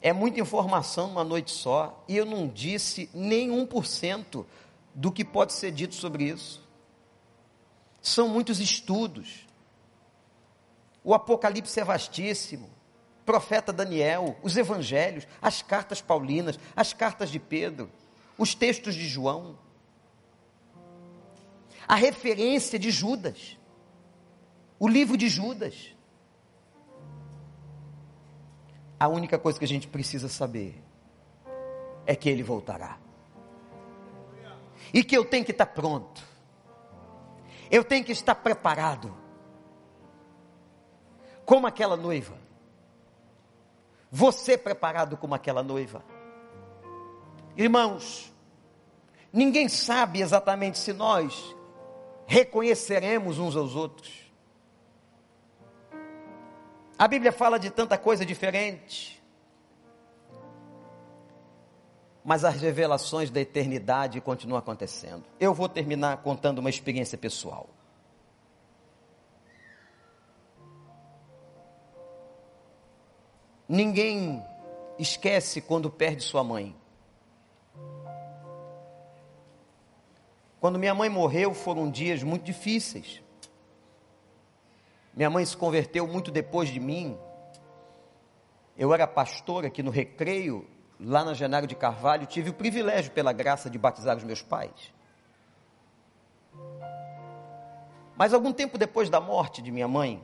É 0.00 0.12
muita 0.12 0.40
informação 0.40 1.08
numa 1.08 1.24
noite 1.24 1.50
só, 1.50 2.04
e 2.06 2.16
eu 2.16 2.24
não 2.24 2.46
disse 2.46 3.10
nem 3.12 3.50
1% 3.50 4.46
do 4.94 5.10
que 5.10 5.24
pode 5.24 5.52
ser 5.52 5.72
dito 5.72 5.94
sobre 5.94 6.24
isso. 6.24 6.64
São 8.00 8.28
muitos 8.28 8.60
estudos. 8.60 9.46
O 11.02 11.12
Apocalipse 11.12 11.80
é 11.80 11.84
vastíssimo. 11.84 12.70
Profeta 13.24 13.72
Daniel, 13.72 14.36
os 14.42 14.56
evangelhos, 14.56 15.26
as 15.42 15.62
cartas 15.62 16.00
paulinas, 16.00 16.58
as 16.76 16.92
cartas 16.92 17.28
de 17.28 17.40
Pedro. 17.40 17.90
os 18.38 18.54
textos 18.54 18.94
de 18.94 19.08
João, 19.08 19.58
a 21.86 21.94
referência 21.94 22.78
de 22.78 22.90
Judas, 22.90 23.58
o 24.78 24.88
livro 24.88 25.16
de 25.16 25.28
Judas. 25.28 25.94
A 28.98 29.08
única 29.08 29.38
coisa 29.38 29.58
que 29.58 29.64
a 29.64 29.68
gente 29.68 29.86
precisa 29.86 30.28
saber 30.28 30.82
é 32.06 32.16
que 32.16 32.28
ele 32.28 32.42
voltará. 32.42 32.98
E 34.92 35.04
que 35.04 35.16
eu 35.16 35.24
tenho 35.24 35.44
que 35.44 35.50
estar 35.50 35.66
pronto. 35.66 36.22
Eu 37.70 37.84
tenho 37.84 38.04
que 38.04 38.12
estar 38.12 38.34
preparado. 38.34 39.14
Como 41.44 41.66
aquela 41.66 41.96
noiva. 41.96 42.38
Você 44.10 44.56
preparado 44.56 45.16
como 45.16 45.34
aquela 45.34 45.62
noiva. 45.62 46.02
Irmãos, 47.56 48.32
ninguém 49.32 49.68
sabe 49.68 50.20
exatamente 50.20 50.78
se 50.78 50.92
nós 50.92 51.55
reconheceremos 52.26 53.38
uns 53.38 53.56
aos 53.56 53.74
outros. 53.74 54.26
A 56.98 57.06
Bíblia 57.06 57.30
fala 57.30 57.58
de 57.58 57.70
tanta 57.70 57.96
coisa 57.98 58.24
diferente. 58.24 59.22
Mas 62.24 62.44
as 62.44 62.60
revelações 62.60 63.30
da 63.30 63.40
eternidade 63.40 64.20
continuam 64.20 64.58
acontecendo. 64.58 65.24
Eu 65.38 65.54
vou 65.54 65.68
terminar 65.68 66.16
contando 66.18 66.58
uma 66.58 66.70
experiência 66.70 67.16
pessoal. 67.16 67.68
Ninguém 73.68 74.42
esquece 74.98 75.60
quando 75.60 75.90
perde 75.90 76.22
sua 76.22 76.42
mãe. 76.42 76.74
Quando 80.66 80.80
minha 80.80 80.96
mãe 80.96 81.08
morreu, 81.08 81.54
foram 81.54 81.88
dias 81.88 82.24
muito 82.24 82.42
difíceis. 82.42 83.22
Minha 85.14 85.30
mãe 85.30 85.46
se 85.46 85.56
converteu 85.56 86.08
muito 86.08 86.28
depois 86.28 86.70
de 86.70 86.80
mim. 86.80 87.16
Eu 88.76 88.92
era 88.92 89.06
pastor 89.06 89.64
aqui 89.64 89.80
no 89.80 89.92
Recreio, 89.92 90.66
lá 90.98 91.24
na 91.24 91.34
Janário 91.34 91.68
de 91.68 91.76
Carvalho, 91.76 92.26
tive 92.26 92.50
o 92.50 92.52
privilégio, 92.52 93.12
pela 93.12 93.32
graça, 93.32 93.70
de 93.70 93.78
batizar 93.78 94.16
os 94.16 94.24
meus 94.24 94.42
pais. 94.42 94.92
Mas 98.16 98.34
algum 98.34 98.52
tempo 98.52 98.76
depois 98.76 99.08
da 99.08 99.20
morte 99.20 99.62
de 99.62 99.70
minha 99.70 99.86
mãe, 99.86 100.20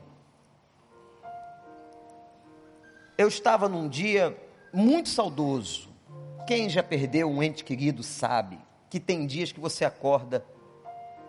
eu 3.17 3.29
estava 3.29 3.69
num 3.69 3.87
dia 3.87 4.37
muito 4.73 5.07
saudoso. 5.07 5.89
Quem 6.45 6.67
já 6.67 6.83
perdeu 6.83 7.31
um 7.31 7.41
ente 7.41 7.63
querido 7.63 8.03
sabe 8.03 8.59
que 8.93 8.99
tem 8.99 9.25
dias 9.25 9.51
que 9.51 9.59
você 9.59 9.83
acorda 9.83 10.45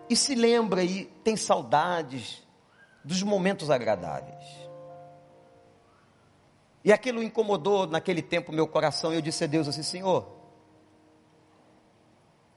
e 0.07 0.15
se 0.15 0.35
lembra 0.35 0.83
e 0.83 1.05
tem 1.23 1.35
saudades 1.35 2.47
dos 3.03 3.23
momentos 3.23 3.71
agradáveis. 3.71 4.45
E 6.83 6.93
aquilo 6.93 7.23
incomodou 7.23 7.87
naquele 7.87 8.21
tempo 8.21 8.51
meu 8.51 8.67
coração 8.67 9.11
e 9.11 9.15
eu 9.15 9.21
disse 9.21 9.45
a 9.45 9.47
Deus 9.47 9.67
assim: 9.67 9.81
Senhor, 9.81 10.27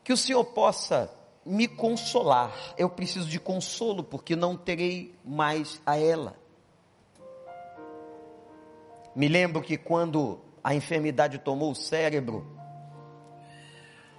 que 0.04 0.12
o 0.12 0.16
Senhor 0.16 0.44
possa 0.44 1.11
me 1.42 1.66
consolar. 1.66 2.74
Eu 2.76 2.90
preciso 2.90 3.30
de 3.30 3.40
consolo 3.40 4.04
porque 4.04 4.36
não 4.36 4.59
terei 4.59 5.18
mais 5.24 5.80
a 5.86 5.98
ela. 5.98 6.36
Me 9.16 9.26
lembro 9.26 9.62
que 9.62 9.78
quando 9.78 10.38
a 10.62 10.74
enfermidade 10.74 11.38
tomou 11.38 11.70
o 11.70 11.74
cérebro, 11.74 12.57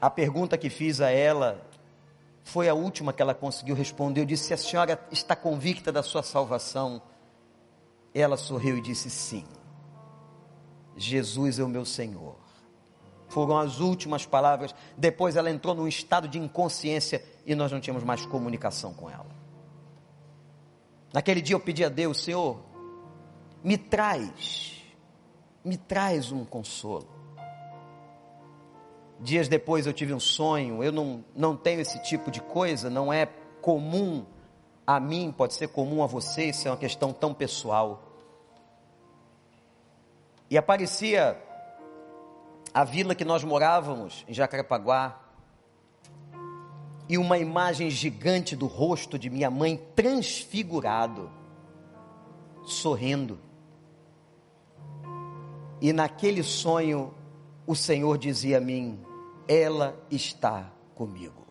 a 0.01 0.09
pergunta 0.09 0.57
que 0.57 0.69
fiz 0.69 1.01
a 1.01 1.09
ela 1.09 1.61
foi 2.43 2.67
a 2.67 2.73
última 2.73 3.13
que 3.13 3.21
ela 3.21 3.33
conseguiu 3.33 3.75
responder. 3.75 4.21
Eu 4.21 4.25
disse: 4.25 4.53
A 4.53 4.57
senhora 4.57 4.99
está 5.11 5.35
convicta 5.35 5.91
da 5.91 6.01
sua 6.01 6.23
salvação? 6.23 7.01
Ela 8.13 8.37
sorriu 8.37 8.77
e 8.77 8.81
disse: 8.81 9.09
Sim. 9.09 9.45
Jesus 10.95 11.59
é 11.59 11.63
o 11.63 11.69
meu 11.69 11.85
Senhor. 11.85 12.35
Foram 13.27 13.57
as 13.57 13.79
últimas 13.79 14.25
palavras. 14.25 14.73
Depois 14.97 15.35
ela 15.35 15.51
entrou 15.51 15.75
num 15.75 15.87
estado 15.87 16.27
de 16.27 16.39
inconsciência 16.39 17.23
e 17.45 17.53
nós 17.55 17.71
não 17.71 17.79
tínhamos 17.79 18.03
mais 18.03 18.25
comunicação 18.25 18.93
com 18.93 19.09
ela. 19.09 19.27
Naquele 21.13 21.41
dia 21.41 21.55
eu 21.55 21.59
pedi 21.59 21.85
a 21.85 21.89
Deus: 21.89 22.23
Senhor, 22.23 22.59
me 23.63 23.77
traz 23.77 24.79
me 25.63 25.77
traz 25.77 26.31
um 26.31 26.45
consolo. 26.45 27.07
Dias 29.19 29.47
depois 29.47 29.85
eu 29.85 29.93
tive 29.93 30.13
um 30.13 30.19
sonho, 30.19 30.83
eu 30.83 30.91
não, 30.91 31.23
não 31.35 31.55
tenho 31.55 31.81
esse 31.81 32.01
tipo 32.03 32.31
de 32.31 32.39
coisa, 32.39 32.89
não 32.89 33.11
é 33.11 33.27
comum 33.61 34.25
a 34.87 34.99
mim, 34.99 35.33
pode 35.35 35.53
ser 35.53 35.67
comum 35.67 36.01
a 36.01 36.07
você, 36.07 36.45
isso 36.45 36.67
é 36.67 36.71
uma 36.71 36.77
questão 36.77 37.11
tão 37.11 37.33
pessoal. 37.33 38.01
E 40.49 40.57
aparecia 40.57 41.37
a 42.73 42.83
vila 42.83 43.13
que 43.13 43.25
nós 43.25 43.43
morávamos, 43.43 44.25
em 44.27 44.33
Jacarepaguá, 44.33 45.19
e 47.09 47.17
uma 47.17 47.37
imagem 47.37 47.89
gigante 47.89 48.55
do 48.55 48.67
rosto 48.67 49.19
de 49.19 49.29
minha 49.29 49.49
mãe 49.49 49.77
transfigurado, 49.95 51.29
sorrindo. 52.63 53.39
E 55.81 55.91
naquele 55.91 56.43
sonho, 56.43 57.13
o 57.65 57.75
Senhor 57.75 58.17
dizia 58.17 58.57
a 58.57 58.61
mim: 58.61 58.99
Ela 59.49 59.99
está 60.11 60.71
comigo. 60.93 61.47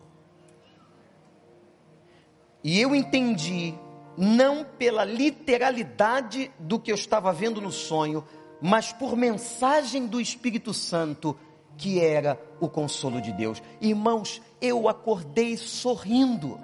E 2.63 2.79
eu 2.79 2.95
entendi, 2.95 3.73
não 4.17 4.63
pela 4.63 5.03
literalidade 5.03 6.49
do 6.57 6.79
que 6.79 6.91
eu 6.91 6.95
estava 6.95 7.33
vendo 7.33 7.61
no 7.61 7.71
sonho, 7.71 8.23
mas 8.61 8.93
por 8.93 9.15
mensagem 9.15 10.07
do 10.07 10.19
Espírito 10.19 10.73
Santo, 10.73 11.37
que 11.77 11.99
era 11.99 12.41
o 12.59 12.69
consolo 12.69 13.21
de 13.21 13.31
Deus. 13.31 13.61
Irmãos, 13.79 14.41
eu 14.61 14.89
acordei 14.89 15.55
sorrindo, 15.55 16.59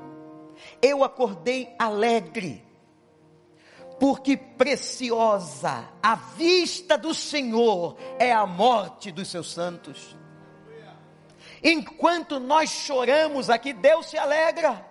eu 0.81 1.03
acordei 1.03 1.73
alegre, 1.79 2.63
porque 3.99 4.35
preciosa 4.35 5.89
à 6.03 6.15
vista 6.15 6.97
do 6.97 7.13
Senhor 7.13 7.95
é 8.19 8.33
a 8.33 8.45
morte 8.45 9.11
dos 9.11 9.29
seus 9.29 9.53
santos. 9.53 10.15
Enquanto 11.67 12.39
nós 12.39 12.69
choramos 12.69 13.49
aqui, 13.49 13.73
Deus 13.73 14.05
se 14.05 14.17
alegra. 14.17 14.85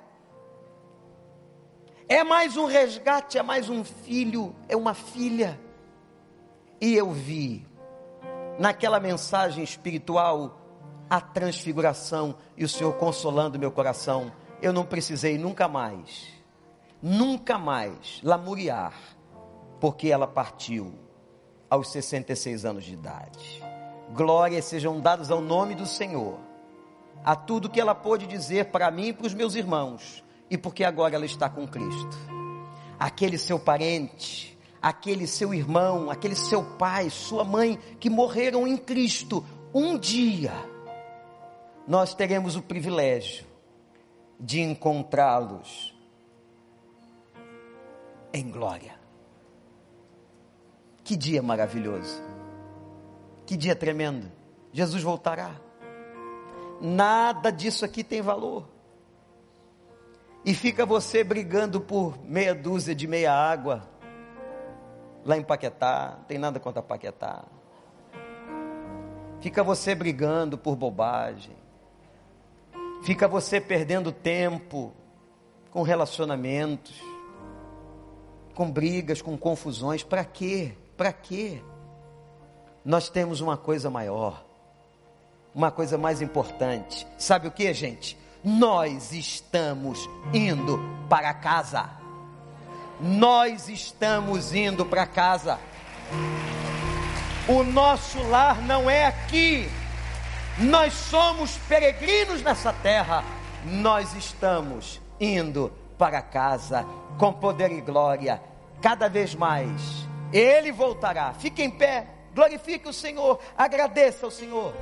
É 2.08 2.24
mais 2.24 2.56
um 2.56 2.66
resgate, 2.66 3.38
é 3.38 3.42
mais 3.42 3.70
um 3.70 3.84
filho, 3.84 4.54
é 4.68 4.76
uma 4.76 4.92
filha. 4.92 5.58
E 6.80 6.94
eu 6.94 7.12
vi 7.12 7.64
naquela 8.58 8.98
mensagem 8.98 9.62
espiritual 9.62 10.60
a 11.08 11.20
transfiguração 11.20 12.36
e 12.56 12.64
o 12.64 12.68
Senhor 12.68 12.92
consolando 12.94 13.58
meu 13.58 13.70
coração. 13.70 14.32
Eu 14.60 14.72
não 14.72 14.84
precisei 14.84 15.38
nunca 15.38 15.68
mais 15.68 16.34
nunca 17.04 17.58
mais 17.58 18.18
lamuriar, 18.22 18.94
porque 19.78 20.08
ela 20.08 20.26
partiu 20.26 20.94
aos 21.68 21.92
66 21.92 22.64
anos 22.64 22.84
de 22.84 22.94
idade. 22.94 23.62
Glórias 24.14 24.64
sejam 24.64 24.98
dadas 24.98 25.30
ao 25.30 25.42
nome 25.42 25.74
do 25.74 25.84
Senhor, 25.84 26.38
a 27.24 27.34
tudo 27.34 27.70
que 27.70 27.80
ela 27.80 27.94
pôde 27.94 28.26
dizer 28.26 28.66
para 28.66 28.90
mim 28.90 29.08
e 29.08 29.12
para 29.12 29.26
os 29.26 29.34
meus 29.34 29.54
irmãos, 29.54 30.22
e 30.50 30.58
porque 30.58 30.84
agora 30.84 31.14
ela 31.14 31.24
está 31.24 31.48
com 31.48 31.66
Cristo. 31.66 32.16
Aquele 32.98 33.38
seu 33.38 33.58
parente, 33.58 34.56
aquele 34.80 35.26
seu 35.26 35.54
irmão, 35.54 36.10
aquele 36.10 36.36
seu 36.36 36.62
pai, 36.62 37.08
sua 37.08 37.44
mãe 37.44 37.78
que 37.98 38.10
morreram 38.10 38.66
em 38.66 38.76
Cristo, 38.76 39.44
um 39.72 39.98
dia 39.98 40.52
nós 41.88 42.14
teremos 42.14 42.56
o 42.56 42.62
privilégio 42.62 43.46
de 44.38 44.60
encontrá-los 44.60 45.94
em 48.32 48.50
glória. 48.50 48.98
Que 51.02 51.16
dia 51.16 51.42
maravilhoso. 51.42 52.22
Que 53.46 53.56
dia 53.56 53.76
tremendo. 53.76 54.30
Jesus 54.72 55.02
voltará. 55.02 55.63
Nada 56.86 57.50
disso 57.50 57.84
aqui 57.84 58.04
tem 58.04 58.20
valor. 58.20 58.68
E 60.44 60.52
fica 60.52 60.84
você 60.84 61.24
brigando 61.24 61.80
por 61.80 62.22
meia 62.22 62.54
dúzia 62.54 62.94
de 62.94 63.06
meia 63.06 63.32
água 63.32 63.88
lá 65.24 65.38
em 65.38 65.42
Paquetá, 65.42 66.16
não 66.18 66.24
tem 66.24 66.36
nada 66.36 66.60
contra 66.60 66.82
Paquetá. 66.82 67.44
Fica 69.40 69.62
você 69.62 69.94
brigando 69.94 70.58
por 70.58 70.76
bobagem. 70.76 71.56
Fica 73.02 73.26
você 73.26 73.60
perdendo 73.60 74.12
tempo 74.12 74.92
com 75.70 75.80
relacionamentos 75.80 77.00
com 78.54 78.70
brigas, 78.70 79.20
com 79.20 79.36
confusões. 79.36 80.02
Para 80.02 80.24
quê? 80.24 80.74
Para 80.96 81.12
quê? 81.12 81.62
Nós 82.84 83.08
temos 83.08 83.40
uma 83.40 83.56
coisa 83.56 83.90
maior. 83.90 84.44
Uma 85.54 85.70
coisa 85.70 85.96
mais 85.96 86.20
importante. 86.20 87.06
Sabe 87.16 87.48
o 87.48 87.50
que, 87.50 87.72
gente? 87.72 88.18
Nós 88.42 89.12
estamos 89.12 90.08
indo 90.32 90.80
para 91.08 91.32
casa. 91.32 91.88
Nós 93.00 93.68
estamos 93.68 94.54
indo 94.54 94.84
para 94.84 95.06
casa. 95.06 95.58
O 97.48 97.62
nosso 97.62 98.22
lar 98.28 98.60
não 98.62 98.88
é 98.88 99.06
aqui. 99.06 99.68
Nós 100.58 100.92
somos 100.92 101.56
peregrinos 101.68 102.42
nessa 102.42 102.72
terra. 102.72 103.24
Nós 103.64 104.14
estamos 104.14 105.00
indo 105.20 105.72
para 105.98 106.20
casa 106.20 106.84
com 107.18 107.32
poder 107.32 107.72
e 107.72 107.80
glória, 107.80 108.42
cada 108.82 109.08
vez 109.08 109.34
mais. 109.34 110.06
Ele 110.32 110.72
voltará. 110.72 111.32
Fique 111.32 111.62
em 111.62 111.70
pé, 111.70 112.06
glorifique 112.34 112.88
o 112.88 112.92
Senhor, 112.92 113.38
agradeça 113.56 114.26
ao 114.26 114.30
Senhor, 114.30 114.74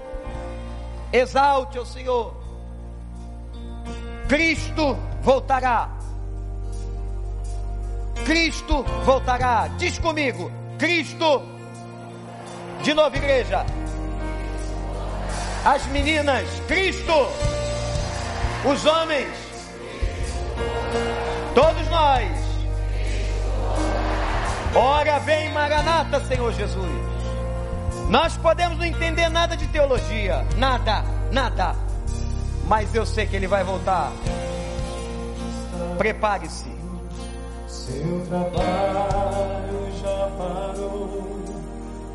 exalte 1.12 1.78
ao 1.78 1.84
Senhor. 1.84 2.34
Cristo 4.28 4.96
voltará. 5.20 5.90
Cristo 8.24 8.82
voltará. 9.04 9.68
Diz 9.78 9.98
comigo: 9.98 10.50
Cristo. 10.78 11.42
De 12.82 12.94
novo, 12.94 13.16
igreja. 13.16 13.64
As 15.64 15.86
meninas, 15.86 16.48
Cristo. 16.66 17.12
Os 18.64 18.86
homens, 18.86 19.28
todos 21.52 21.88
nós. 21.88 22.30
Ora 24.74 25.18
vem 25.18 25.52
Maranata, 25.52 26.24
Senhor 26.24 26.52
Jesus. 26.52 27.11
Nós 28.12 28.36
podemos 28.36 28.76
não 28.76 28.84
entender 28.84 29.30
nada 29.30 29.56
de 29.56 29.66
teologia, 29.68 30.46
nada, 30.58 31.02
nada. 31.30 31.74
Mas 32.66 32.94
eu 32.94 33.06
sei 33.06 33.26
que 33.26 33.34
ele 33.34 33.46
vai 33.46 33.64
voltar. 33.64 34.12
Prepare-se. 35.96 36.70
Seu 37.66 38.26
trabalho 38.28 39.92
já 40.02 40.28
parou, 40.36 41.42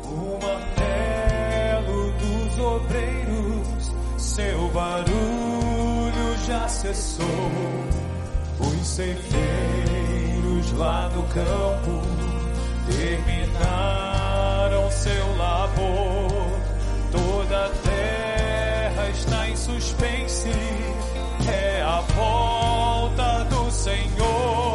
o 0.04 0.38
martelo 0.40 2.12
dos 2.12 2.58
obreiros, 2.60 3.92
seu 4.18 4.68
barulho 4.68 6.38
já 6.46 6.68
cessou. 6.68 7.26
Os 8.60 8.86
ceifeiros 8.86 10.72
lá 10.74 11.08
no 11.08 11.24
campo 11.24 12.02
terminaram 12.86 14.17
seu 14.98 15.36
labor. 15.36 16.60
Toda 17.12 17.66
a 17.66 17.68
terra 17.68 19.08
está 19.10 19.48
em 19.48 19.56
suspense. 19.56 20.50
É 21.48 21.82
a 21.82 22.00
volta 22.00 23.44
do 23.44 23.70
Senhor. 23.70 24.67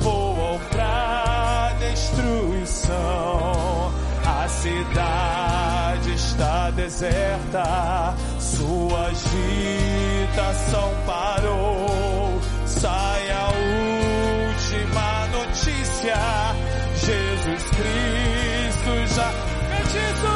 Voam 0.00 0.58
pra 0.70 1.72
destruição. 1.78 2.96
A 4.24 4.48
cidade 4.48 6.14
está 6.14 6.70
deserta, 6.70 8.14
sua 8.38 9.06
agitação 9.06 10.92
parou. 11.06 12.40
Sai 12.66 13.30
a 13.30 13.48
última 14.48 15.26
notícia. 15.28 16.16
Jesus 16.94 17.62
Cristo 17.70 19.14
já 19.14 19.30
é 19.72 19.82
isso. 19.82 20.35